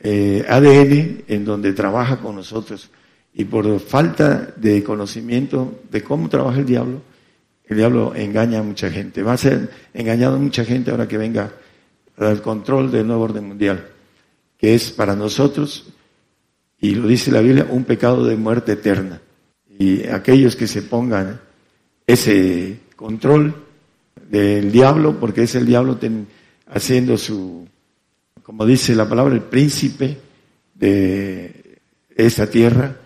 eh, 0.00 0.44
ADN 0.48 1.24
en 1.26 1.44
donde 1.44 1.72
trabaja 1.72 2.18
con 2.18 2.36
nosotros. 2.36 2.90
Y 3.34 3.44
por 3.44 3.80
falta 3.80 4.52
de 4.56 4.84
conocimiento 4.84 5.80
de 5.90 6.02
cómo 6.02 6.28
trabaja 6.28 6.58
el 6.58 6.66
diablo, 6.66 7.02
el 7.66 7.76
diablo 7.76 8.14
engaña 8.14 8.60
a 8.60 8.62
mucha 8.62 8.90
gente. 8.90 9.22
Va 9.22 9.32
a 9.32 9.38
ser 9.38 9.70
engañado 9.94 10.36
a 10.36 10.38
mucha 10.38 10.64
gente 10.64 10.90
ahora 10.90 11.08
que 11.08 11.18
venga 11.18 11.52
al 12.16 12.42
control 12.42 12.90
del 12.90 13.06
nuevo 13.06 13.24
orden 13.24 13.46
mundial, 13.46 13.86
que 14.56 14.74
es 14.74 14.90
para 14.90 15.14
nosotros, 15.14 15.92
y 16.80 16.94
lo 16.94 17.08
dice 17.08 17.30
la 17.30 17.40
Biblia, 17.40 17.66
un 17.70 17.84
pecado 17.84 18.24
de 18.24 18.36
muerte 18.36 18.72
eterna. 18.72 19.20
Y 19.78 20.06
aquellos 20.06 20.56
que 20.56 20.66
se 20.66 20.82
pongan 20.82 21.40
ese 22.06 22.80
control 22.96 23.54
del 24.28 24.72
diablo, 24.72 25.18
porque 25.18 25.42
es 25.42 25.54
el 25.54 25.66
diablo 25.66 25.96
haciendo 26.70 27.16
su, 27.16 27.66
como 28.42 28.66
dice 28.66 28.94
la 28.94 29.08
palabra, 29.08 29.34
el 29.34 29.42
príncipe 29.42 30.18
de 30.74 31.80
esta 32.14 32.48
tierra, 32.48 32.96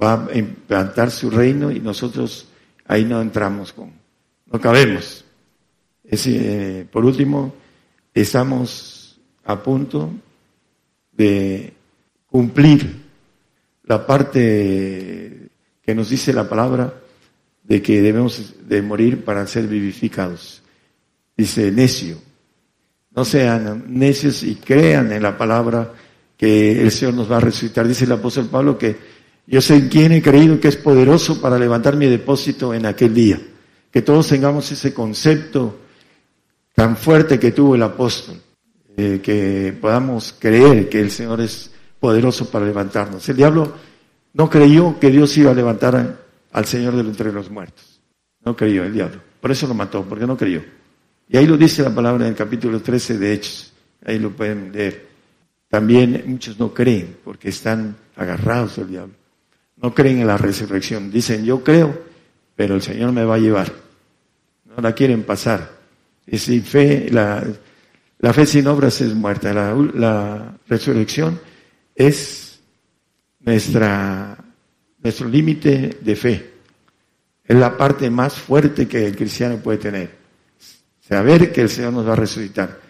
va 0.00 0.26
a 0.26 0.38
implantar 0.38 1.10
su 1.10 1.30
reino 1.30 1.70
y 1.70 1.80
nosotros 1.80 2.48
ahí 2.86 3.04
no 3.04 3.20
entramos 3.20 3.72
con, 3.72 3.92
no 4.50 4.60
cabemos. 4.60 5.24
Es, 6.04 6.26
eh, 6.26 6.86
por 6.90 7.04
último, 7.04 7.54
estamos 8.12 9.20
a 9.44 9.62
punto 9.62 10.12
de 11.12 11.72
cumplir 12.26 13.02
la 13.84 14.06
parte 14.06 15.48
que 15.82 15.94
nos 15.94 16.10
dice 16.10 16.32
la 16.32 16.48
palabra 16.48 16.94
de 17.62 17.82
que 17.82 18.02
debemos 18.02 18.54
de 18.66 18.82
morir 18.82 19.24
para 19.24 19.46
ser 19.46 19.66
vivificados. 19.66 20.62
Dice 21.36 21.70
necio, 21.70 22.18
no 23.14 23.24
sean 23.24 23.84
necios 23.88 24.42
y 24.42 24.56
crean 24.56 25.12
en 25.12 25.22
la 25.22 25.36
palabra 25.36 25.92
que 26.36 26.82
el 26.82 26.90
Señor 26.90 27.14
nos 27.14 27.30
va 27.30 27.36
a 27.36 27.40
resucitar. 27.40 27.86
Dice 27.86 28.04
el 28.04 28.12
apóstol 28.12 28.46
Pablo 28.46 28.78
que 28.78 28.96
yo 29.46 29.60
sé 29.60 29.88
quién 29.88 30.12
he 30.12 30.22
creído 30.22 30.58
que 30.60 30.68
es 30.68 30.76
poderoso 30.76 31.40
para 31.40 31.58
levantar 31.58 31.96
mi 31.96 32.06
depósito 32.06 32.72
en 32.74 32.86
aquel 32.86 33.14
día. 33.14 33.40
Que 33.90 34.02
todos 34.02 34.28
tengamos 34.28 34.70
ese 34.72 34.94
concepto 34.94 35.80
tan 36.74 36.96
fuerte 36.96 37.38
que 37.38 37.52
tuvo 37.52 37.74
el 37.74 37.82
apóstol, 37.82 38.36
eh, 38.96 39.20
que 39.22 39.76
podamos 39.78 40.34
creer 40.38 40.88
que 40.88 41.00
el 41.00 41.10
Señor 41.10 41.40
es 41.42 41.70
poderoso 42.00 42.50
para 42.50 42.64
levantarnos. 42.64 43.28
El 43.28 43.36
diablo 43.36 43.72
no 44.32 44.48
creyó 44.48 44.98
que 44.98 45.10
Dios 45.10 45.36
iba 45.36 45.50
a 45.50 45.54
levantar 45.54 46.18
al 46.50 46.64
Señor 46.64 46.94
de 46.94 47.02
entre 47.02 47.32
los 47.32 47.50
muertos. 47.50 48.00
No 48.44 48.56
creyó 48.56 48.84
el 48.84 48.94
diablo. 48.94 49.20
Por 49.40 49.50
eso 49.50 49.66
lo 49.66 49.74
mató, 49.74 50.02
porque 50.04 50.26
no 50.26 50.36
creyó. 50.36 50.62
Y 51.28 51.36
ahí 51.36 51.46
lo 51.46 51.56
dice 51.56 51.82
la 51.82 51.94
palabra 51.94 52.24
en 52.24 52.32
el 52.32 52.36
capítulo 52.36 52.80
13 52.80 53.18
de 53.18 53.32
Hechos. 53.32 53.72
Ahí 54.04 54.18
lo 54.18 54.30
pueden 54.30 54.72
leer. 54.72 55.06
También 55.68 56.22
muchos 56.26 56.58
no 56.58 56.74
creen 56.74 57.16
porque 57.24 57.48
están 57.48 57.96
agarrados 58.16 58.78
al 58.78 58.88
diablo. 58.88 59.14
No 59.76 59.94
creen 59.94 60.18
en 60.18 60.26
la 60.26 60.36
resurrección. 60.36 61.10
Dicen, 61.10 61.44
yo 61.44 61.64
creo, 61.64 61.98
pero 62.54 62.74
el 62.74 62.82
Señor 62.82 63.12
me 63.12 63.24
va 63.24 63.36
a 63.36 63.38
llevar. 63.38 63.72
No 64.64 64.82
la 64.82 64.92
quieren 64.92 65.22
pasar. 65.22 65.70
Y 66.26 66.38
sin 66.38 66.62
fe, 66.62 67.08
la, 67.10 67.42
la 68.18 68.32
fe 68.32 68.46
sin 68.46 68.66
obras 68.66 69.00
es 69.00 69.14
muerta. 69.14 69.52
La, 69.52 69.74
la 69.94 70.58
resurrección 70.68 71.40
es 71.94 72.60
nuestra, 73.40 74.36
nuestro 75.02 75.28
límite 75.28 75.98
de 76.00 76.16
fe. 76.16 76.50
Es 77.44 77.56
la 77.56 77.76
parte 77.76 78.08
más 78.10 78.34
fuerte 78.34 78.86
que 78.86 79.06
el 79.06 79.16
cristiano 79.16 79.56
puede 79.56 79.78
tener. 79.78 80.21
Saber 81.12 81.52
que 81.52 81.60
el 81.60 81.68
Señor 81.68 81.92
nos 81.92 82.08
va 82.08 82.14
a 82.14 82.16
resucitar 82.16 82.80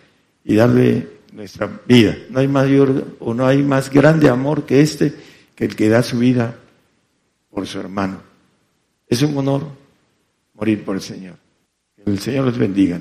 y 0.44 0.54
darle 0.54 1.08
nuestra 1.32 1.68
vida. 1.88 2.16
No 2.30 2.38
hay 2.38 2.46
mayor 2.46 3.16
o 3.18 3.34
no 3.34 3.44
hay 3.44 3.64
más 3.64 3.90
grande 3.90 4.28
amor 4.28 4.64
que 4.64 4.80
este, 4.80 5.12
que 5.56 5.64
el 5.64 5.74
que 5.74 5.88
da 5.88 6.04
su 6.04 6.20
vida 6.20 6.54
por 7.50 7.66
su 7.66 7.80
hermano. 7.80 8.22
Es 9.08 9.22
un 9.22 9.36
honor 9.36 9.66
morir 10.54 10.84
por 10.84 10.94
el 10.94 11.02
Señor. 11.02 11.34
Que 11.96 12.08
el 12.08 12.20
Señor 12.20 12.44
los 12.44 12.56
bendiga. 12.56 13.00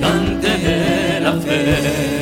gigante 0.00 0.48
de 0.58 1.20
la 1.20 1.32
fe. 1.32 2.19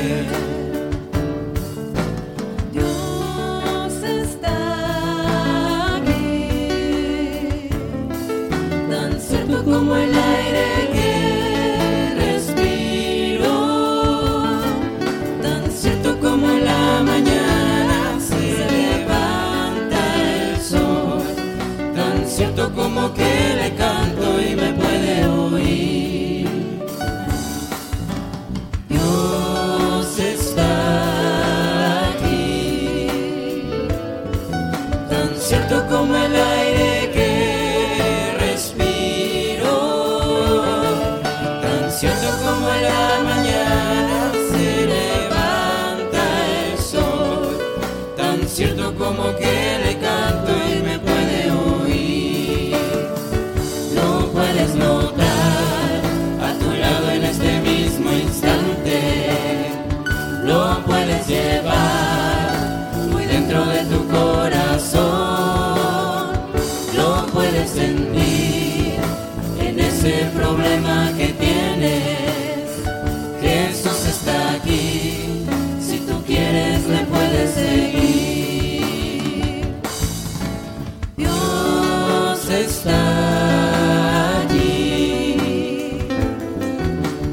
está 82.50 84.40
allí, 84.40 85.36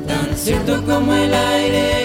tan 0.07 0.37
cierto 0.37 0.83
como 0.85 1.13
el 1.13 1.33
aire. 1.33 2.04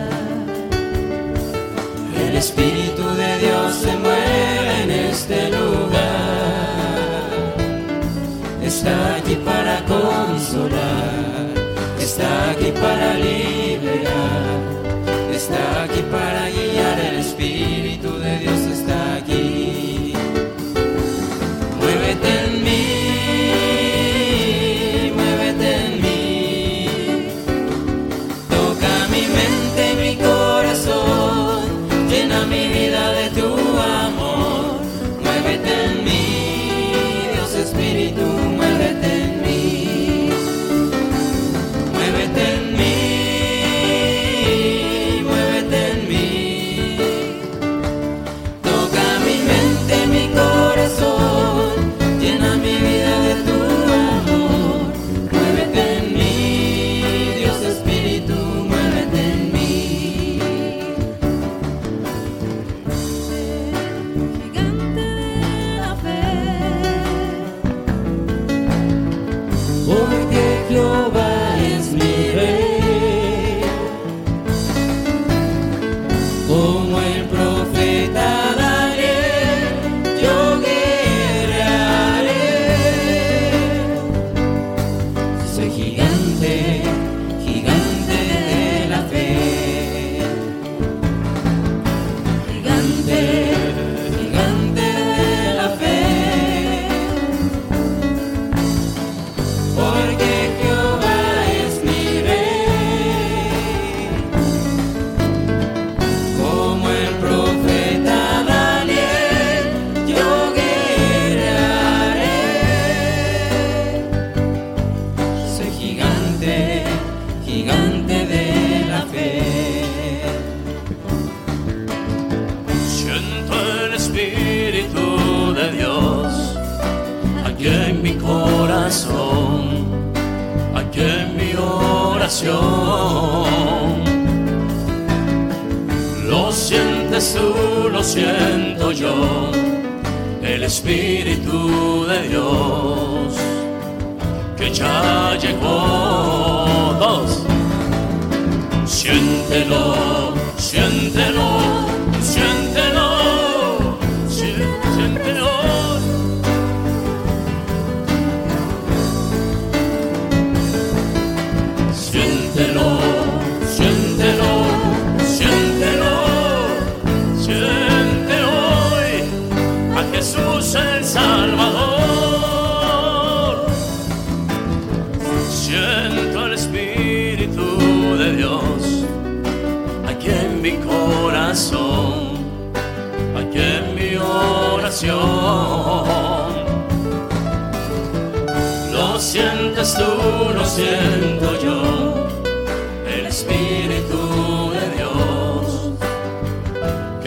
Espíritu 2.41 3.03
de 3.21 3.37
Dios 3.37 3.75
se 3.83 3.95
mueve 3.97 4.83
en 4.83 4.89
este 5.11 5.51
lugar. 5.51 6.01
Está 8.63 9.15
aquí 9.17 9.35
para 9.35 9.75
consolar, 9.85 11.45
está 11.99 12.49
aquí 12.49 12.71
para 12.71 13.13
liberar, 13.13 14.57
está 15.31 15.83
aquí 15.83 16.01
para 16.15 16.30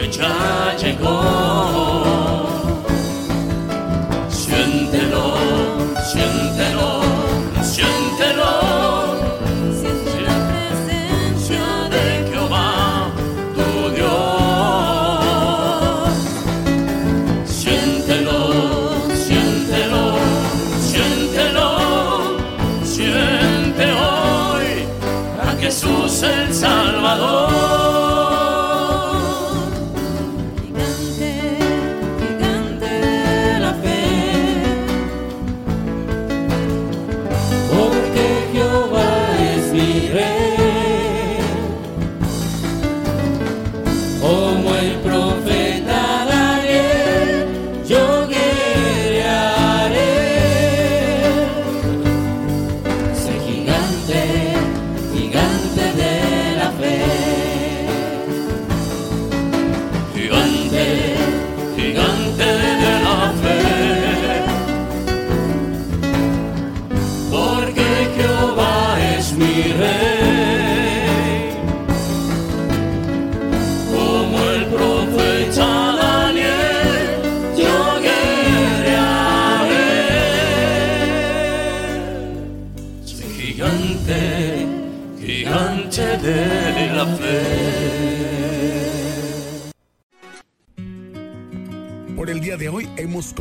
the 0.04 0.10
judge 0.10 0.84
and 0.84 1.00
God. 1.00 1.43